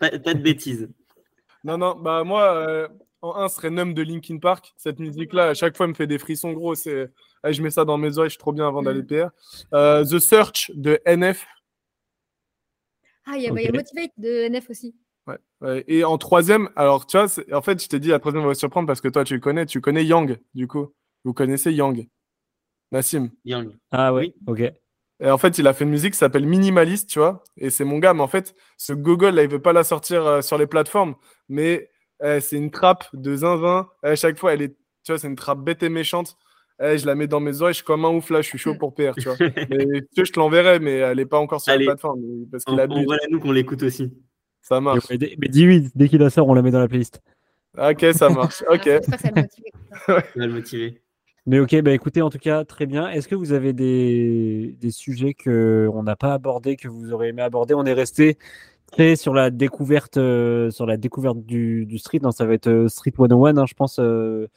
Pas, 0.00 0.10
pas 0.18 0.34
de 0.34 0.42
bêtises. 0.42 0.88
Non, 1.64 1.76
non, 1.76 1.96
bah 1.96 2.24
moi, 2.24 2.54
euh, 2.54 2.88
en 3.20 3.34
un, 3.36 3.48
serait 3.48 3.70
Numb 3.70 3.92
de 3.94 4.02
Linkin 4.02 4.38
Park. 4.38 4.72
Cette 4.76 4.98
musique-là, 5.00 5.48
à 5.48 5.54
chaque 5.54 5.76
fois, 5.76 5.84
elle 5.84 5.90
me 5.90 5.94
fait 5.96 6.06
des 6.06 6.18
frissons 6.18 6.52
gros. 6.52 6.74
C'est... 6.74 7.10
Je 7.44 7.62
mets 7.62 7.70
ça 7.70 7.84
dans 7.84 7.98
mes 7.98 8.16
oreilles, 8.16 8.30
je 8.30 8.34
suis 8.34 8.38
trop 8.38 8.52
bien 8.52 8.66
avant 8.66 8.82
d'aller 8.82 9.02
Mm. 9.02 9.06
PR. 9.06 9.28
Euh, 9.74 10.04
The 10.04 10.18
Search 10.18 10.70
de 10.74 10.98
NF. 11.04 11.46
Ah, 13.30 13.36
il 13.36 13.42
y 13.42 13.46
a, 13.46 13.52
bah, 13.52 13.60
il 13.60 13.64
y 13.64 13.66
a 13.66 13.70
Ok. 13.70 13.76
Motivate 13.76 14.12
de 14.16 14.48
NF 14.48 14.70
aussi. 14.70 14.94
Ouais, 15.26 15.38
ouais. 15.60 15.84
Et 15.86 16.04
en 16.04 16.16
troisième, 16.16 16.70
alors 16.76 17.06
tu 17.06 17.18
vois, 17.18 17.26
en 17.52 17.62
fait, 17.62 17.82
je 17.82 17.88
t'ai 17.88 18.00
dit, 18.00 18.08
la 18.08 18.18
troisième 18.18 18.42
va 18.42 18.48
vous 18.48 18.54
surprendre 18.54 18.86
parce 18.86 19.00
que 19.00 19.08
toi, 19.08 19.24
tu 19.24 19.34
le 19.34 19.40
connais. 19.40 19.66
Tu 19.66 19.80
connais 19.80 20.04
Yang, 20.04 20.38
du 20.54 20.66
coup. 20.66 20.88
Vous 21.24 21.34
connaissez 21.34 21.72
Yang. 21.72 22.08
Nassim? 22.90 23.30
Young. 23.44 23.76
ah 23.90 24.14
ouais, 24.14 24.34
ok. 24.46 24.62
Et 25.20 25.30
en 25.30 25.36
fait, 25.38 25.58
il 25.58 25.66
a 25.66 25.74
fait 25.74 25.84
une 25.84 25.90
musique 25.90 26.12
qui 26.12 26.18
s'appelle 26.18 26.46
Minimaliste, 26.46 27.10
tu 27.10 27.18
vois. 27.18 27.42
Et 27.56 27.70
c'est 27.70 27.84
mon 27.84 27.98
gars, 27.98 28.14
mais 28.14 28.22
en 28.22 28.28
fait, 28.28 28.54
ce 28.76 28.92
Gogol, 28.92 29.34
là, 29.34 29.42
il 29.42 29.50
veut 29.50 29.60
pas 29.60 29.72
la 29.72 29.84
sortir 29.84 30.24
euh, 30.24 30.40
sur 30.42 30.56
les 30.58 30.66
plateformes. 30.66 31.16
Mais 31.48 31.90
euh, 32.22 32.40
c'est 32.40 32.56
une 32.56 32.70
trappe 32.70 33.04
de 33.12 33.36
zinzin. 33.36 33.88
À 34.02 34.14
chaque 34.14 34.38
fois, 34.38 34.54
elle 34.54 34.62
est, 34.62 34.76
tu 35.04 35.12
vois, 35.12 35.18
c'est 35.18 35.26
une 35.26 35.36
trappe 35.36 35.58
bête 35.58 35.82
et 35.82 35.88
méchante. 35.88 36.36
Eh, 36.80 36.98
je 36.98 37.06
la 37.06 37.14
mets 37.14 37.26
dans 37.26 37.40
mes 37.40 37.60
oreilles, 37.60 37.74
je 37.74 37.78
suis 37.78 37.84
comme 37.84 38.04
un 38.04 38.10
ouf 38.10 38.30
là, 38.30 38.40
je 38.40 38.46
suis 38.46 38.58
chaud 38.58 38.74
pour 38.74 38.94
PR, 38.94 39.12
tu 39.16 39.28
vois. 39.28 39.36
mais 39.70 40.00
tu 40.00 40.06
sais, 40.16 40.24
je 40.24 40.32
te 40.32 40.38
l'enverrai, 40.38 40.78
mais 40.78 40.98
elle 40.98 41.18
est 41.18 41.26
pas 41.26 41.38
encore 41.38 41.60
sur 41.60 41.72
Allez. 41.72 41.84
la 41.84 41.92
plateforme. 41.92 42.20
Parce 42.50 42.64
On, 42.68 42.78
on 42.78 43.04
voit 43.04 43.16
nous 43.30 43.40
qu'on 43.40 43.52
l'écoute 43.52 43.82
aussi. 43.82 44.12
Ça 44.62 44.80
marche. 44.80 45.06
mais 45.10 45.48
dis-oui, 45.48 45.88
dès 45.94 46.08
qu'il 46.08 46.20
la 46.20 46.30
sort, 46.30 46.46
on 46.48 46.54
la 46.54 46.62
met 46.62 46.70
dans 46.70 46.78
la 46.80 46.88
playlist. 46.88 47.20
Ok, 47.76 48.04
ça 48.12 48.28
marche. 48.28 48.62
Ok. 48.70 48.84
Ça 48.84 49.16
va 49.16 49.30
le 49.34 49.42
motiver. 49.42 49.72
Ça 50.06 50.14
va 50.14 50.46
le 50.46 50.52
motiver. 50.52 51.02
Mais 51.46 51.60
ok, 51.60 51.80
bah 51.80 51.92
écoutez, 51.92 52.20
en 52.20 52.28
tout 52.28 52.38
cas, 52.38 52.64
très 52.64 52.84
bien. 52.84 53.08
Est-ce 53.08 53.26
que 53.26 53.34
vous 53.34 53.52
avez 53.52 53.72
des, 53.72 54.76
des 54.78 54.90
sujets 54.90 55.32
qu'on 55.32 56.02
n'a 56.02 56.14
pas 56.14 56.34
abordés, 56.34 56.76
que 56.76 56.88
vous 56.88 57.12
aurez 57.12 57.28
aimé 57.28 57.40
aborder? 57.40 57.72
On 57.72 57.86
est 57.86 57.94
resté 57.94 58.36
très 58.92 59.16
sur 59.16 59.32
la 59.32 59.50
découverte, 59.50 60.18
euh, 60.18 60.70
sur 60.70 60.84
la 60.84 60.98
découverte 60.98 61.38
du, 61.38 61.86
du 61.86 61.98
street. 61.98 62.20
Non, 62.22 62.32
ça 62.32 62.44
va 62.44 62.52
être 62.54 62.68
euh, 62.68 62.88
Street 62.88 63.12
101, 63.16 63.56
hein, 63.56 63.64
je 63.66 63.74
pense, 63.74 63.98
euh, 63.98 64.48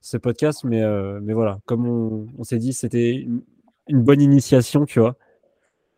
ce 0.00 0.16
podcast. 0.16 0.64
Mais, 0.64 0.82
euh, 0.82 1.20
mais 1.22 1.32
voilà, 1.34 1.58
comme 1.66 1.86
on, 1.86 2.26
on 2.38 2.44
s'est 2.44 2.58
dit, 2.58 2.72
c'était 2.72 3.12
une, 3.14 3.42
une 3.88 4.02
bonne 4.02 4.20
initiation, 4.20 4.84
tu 4.86 5.00
vois, 5.00 5.16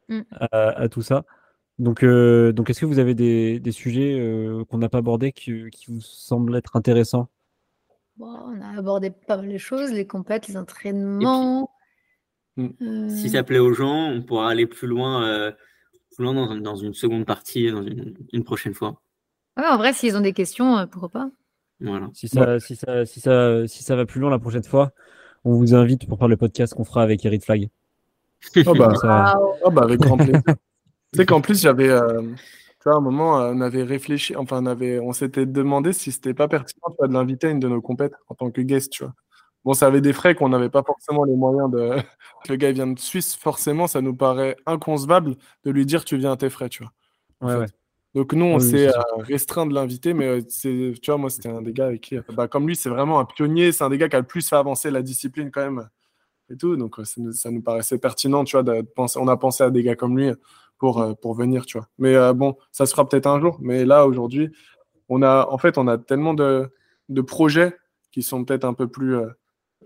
Mm. 0.08 0.20
à, 0.32 0.68
à 0.80 0.88
tout 0.88 1.02
ça. 1.02 1.24
Donc, 1.78 2.02
euh, 2.04 2.52
donc 2.52 2.68
est-ce 2.68 2.80
que 2.80 2.86
vous 2.86 2.98
avez 2.98 3.14
des, 3.14 3.60
des 3.60 3.72
sujets 3.72 4.18
euh, 4.18 4.64
qu'on 4.64 4.78
n'a 4.78 4.88
pas 4.88 4.98
abordés 4.98 5.32
qui, 5.32 5.70
qui 5.70 5.86
vous 5.92 6.00
semblent 6.00 6.54
être 6.56 6.76
intéressants? 6.76 7.28
Bon, 8.16 8.26
on 8.26 8.60
a 8.60 8.78
abordé 8.78 9.10
pas 9.10 9.36
mal 9.36 9.48
de 9.48 9.58
choses, 9.58 9.90
les 9.92 10.06
compètes, 10.06 10.48
les 10.48 10.56
entraînements. 10.56 11.70
Mm. 12.56 12.68
Euh, 12.82 13.08
Si 13.08 13.30
ça 13.30 13.42
plaît 13.42 13.58
aux 13.60 13.72
gens, 13.72 14.10
on 14.10 14.22
pourra 14.22 14.50
aller 14.50 14.66
plus 14.66 14.86
loin, 14.88 15.24
euh, 15.26 15.52
plus 16.14 16.24
loin 16.24 16.34
dans, 16.34 16.56
dans 16.56 16.76
une 16.76 16.94
seconde 16.94 17.24
partie, 17.24 17.70
dans 17.70 17.82
une, 17.82 18.14
une 18.32 18.44
prochaine 18.44 18.74
fois. 18.74 19.00
ouais, 19.56 19.64
en 19.66 19.76
vrai, 19.78 19.92
s'ils 19.92 20.16
ont 20.16 20.20
des 20.20 20.34
questions, 20.34 20.86
pourquoi 20.88 21.08
pas 21.08 21.30
Voilà. 21.82 22.08
Si 22.14 22.28
ça, 22.28 22.60
si, 22.60 22.76
ça, 22.76 23.04
si, 23.04 23.20
ça, 23.20 23.66
si 23.66 23.82
ça 23.82 23.96
va 23.96 24.06
plus 24.06 24.20
loin 24.20 24.30
la 24.30 24.38
prochaine 24.38 24.62
fois, 24.64 24.92
on 25.44 25.54
vous 25.54 25.74
invite 25.74 26.06
pour 26.08 26.18
faire 26.18 26.28
le 26.28 26.36
podcast 26.36 26.74
qu'on 26.74 26.84
fera 26.84 27.02
avec 27.02 27.24
Eric 27.24 27.44
Flag. 27.44 27.68
Oh, 28.66 28.74
bah, 28.74 28.94
ça- 28.94 29.34
Waouh. 29.36 29.54
oh, 29.64 29.70
bah, 29.70 29.82
avec 29.82 30.00
grand 30.00 30.16
plaisir. 30.16 30.40
tu 30.46 30.54
sais 31.16 31.26
qu'en 31.26 31.40
plus, 31.40 31.60
j'avais. 31.60 31.88
euh, 31.88 32.22
tu 32.22 32.84
vois, 32.88 32.94
à 32.94 32.96
un 32.96 33.00
moment, 33.00 33.40
euh, 33.40 33.52
on 33.54 33.60
avait 33.60 33.82
réfléchi, 33.82 34.34
enfin, 34.36 34.62
on, 34.62 34.66
avait, 34.66 34.98
on 34.98 35.12
s'était 35.12 35.46
demandé 35.46 35.92
si 35.92 36.10
c'était 36.12 36.34
pas 36.34 36.48
pertinent 36.48 36.88
tu 36.90 36.96
vois, 36.98 37.08
de 37.08 37.12
l'inviter 37.12 37.46
à 37.48 37.50
une 37.50 37.60
de 37.60 37.68
nos 37.68 37.80
compètes 37.80 38.14
en 38.28 38.34
tant 38.34 38.50
que 38.50 38.60
guest, 38.60 38.90
tu 38.92 39.04
vois. 39.04 39.14
Bon, 39.64 39.74
ça 39.74 39.86
avait 39.86 40.00
des 40.00 40.12
frais 40.12 40.34
qu'on 40.34 40.48
n'avait 40.48 40.70
pas 40.70 40.82
forcément 40.82 41.24
les 41.24 41.36
moyens 41.36 41.70
de. 41.70 41.96
le 42.48 42.56
gars, 42.56 42.70
il 42.70 42.74
vient 42.74 42.88
de 42.88 42.98
Suisse, 42.98 43.36
forcément, 43.36 43.86
ça 43.86 44.00
nous 44.00 44.14
paraît 44.14 44.56
inconcevable 44.66 45.36
de 45.64 45.70
lui 45.70 45.86
dire 45.86 46.04
tu 46.04 46.16
viens 46.16 46.32
à 46.32 46.36
tes 46.36 46.50
frais, 46.50 46.68
tu 46.68 46.82
vois. 46.82 46.92
Ouais, 47.48 47.54
fait. 47.54 47.60
ouais. 47.60 47.66
Donc 48.14 48.34
nous, 48.34 48.44
on 48.44 48.58
Oui, 48.58 48.62
c'est 48.62 48.88
euh, 48.88 49.00
restreint 49.18 49.66
de 49.66 49.74
l'inviter, 49.74 50.12
mais 50.12 50.26
euh, 50.26 50.40
c'est, 50.48 50.92
tu 51.00 51.10
vois, 51.10 51.18
moi, 51.18 51.30
c'était 51.30 51.48
un 51.48 51.62
des 51.62 51.72
gars 51.72 51.86
avec 51.86 52.02
qui, 52.02 52.16
euh, 52.16 52.22
bah, 52.34 52.46
comme 52.46 52.66
lui, 52.66 52.76
c'est 52.76 52.90
vraiment 52.90 53.18
un 53.20 53.24
pionnier, 53.24 53.72
c'est 53.72 53.84
un 53.84 53.90
des 53.90 53.98
gars 53.98 54.08
qui 54.08 54.16
a 54.16 54.20
le 54.20 54.26
plus 54.26 54.46
fait 54.46 54.56
avancer 54.56 54.90
la 54.90 55.02
discipline 55.02 55.50
quand 55.50 55.62
même 55.62 55.88
et 56.50 56.56
tout. 56.56 56.76
Donc 56.76 56.96
ça 57.04 57.50
nous, 57.50 57.62
paraissait 57.62 57.98
pertinent, 57.98 58.44
tu 58.44 58.56
vois, 58.56 58.62
de 58.62 58.82
penser, 58.82 59.18
on 59.18 59.28
a 59.28 59.36
pensé 59.36 59.64
à 59.64 59.70
des 59.70 59.82
gars 59.82 59.96
comme 59.96 60.18
lui 60.18 60.30
pour, 60.82 61.16
pour 61.20 61.34
venir, 61.34 61.64
tu 61.64 61.78
vois. 61.78 61.88
Mais 61.98 62.16
euh, 62.16 62.32
bon, 62.32 62.56
ça 62.72 62.86
se 62.86 62.90
fera 62.90 63.08
peut-être 63.08 63.28
un 63.28 63.40
jour. 63.40 63.56
Mais 63.60 63.84
là, 63.84 64.04
aujourd'hui, 64.04 64.50
on 65.08 65.22
a, 65.22 65.46
en 65.48 65.56
fait, 65.56 65.78
on 65.78 65.86
a 65.86 65.96
tellement 65.96 66.34
de, 66.34 66.68
de 67.08 67.20
projets 67.20 67.76
qui 68.10 68.22
sont 68.22 68.44
peut-être 68.44 68.64
un 68.64 68.74
peu 68.74 68.88
plus 68.88 69.16
euh, 69.16 69.28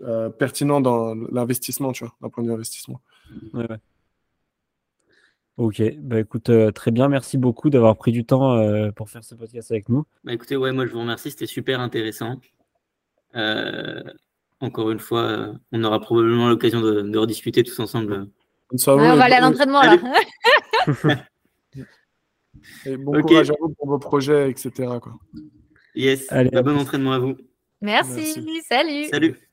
euh, 0.01 0.29
pertinents 0.29 0.81
dans 0.81 1.13
l'investissement, 1.31 1.91
tu 1.91 2.03
vois, 2.03 2.15
d'un 2.21 2.29
point 2.29 2.43
de 2.43 2.49
vue 2.49 2.55
investissement. 2.55 2.99
Ouais, 3.53 3.69
ouais. 3.69 3.77
Ok, 5.57 5.81
bah 5.97 6.19
écoute, 6.19 6.49
euh, 6.49 6.71
très 6.71 6.91
bien, 6.91 7.07
merci 7.07 7.37
beaucoup 7.37 7.71
d'avoir 7.71 7.97
pris 7.97 8.11
du 8.11 8.25
temps 8.25 8.53
euh, 8.57 8.91
pour 8.91 9.09
faire 9.09 9.23
ce 9.23 9.33
podcast 9.33 9.71
avec 9.71 9.89
nous. 9.89 10.05
Bah, 10.23 10.33
écoutez, 10.33 10.55
ouais, 10.55 10.71
moi 10.71 10.85
je 10.85 10.91
vous 10.91 10.99
remercie, 10.99 11.31
c'était 11.31 11.47
super 11.47 11.79
intéressant. 11.79 12.39
Euh, 13.35 14.03
encore 14.59 14.91
une 14.91 14.99
fois, 14.99 15.53
on 15.71 15.83
aura 15.83 15.99
probablement 15.99 16.47
l'occasion 16.47 16.79
de, 16.81 17.01
de 17.01 17.17
rediscuter 17.17 17.63
tous 17.63 17.79
ensemble. 17.79 18.27
Bonne 18.69 18.77
soirée, 18.77 19.01
Ouais, 19.01 19.11
on 19.11 19.15
va 19.15 19.23
aller 19.23 19.33
à 19.35 19.41
l'entraînement 19.41 19.81
là. 19.81 19.97
Et 22.85 22.97
bon 22.97 23.17
Ok. 23.17 23.27
courage 23.27 23.49
à 23.49 23.53
vous 23.59 23.69
pour 23.69 23.87
vos 23.87 23.99
projets, 23.99 24.49
etc. 24.51 24.71
Quoi. 25.01 25.13
Yes, 25.95 26.31
Allez, 26.31 26.51
bah, 26.51 26.61
bon 26.61 26.77
entraînement 26.77 27.13
à 27.13 27.19
vous. 27.19 27.35
Merci, 27.81 28.35
Merci. 28.37 28.61
salut. 28.61 29.05
Salut. 29.05 29.46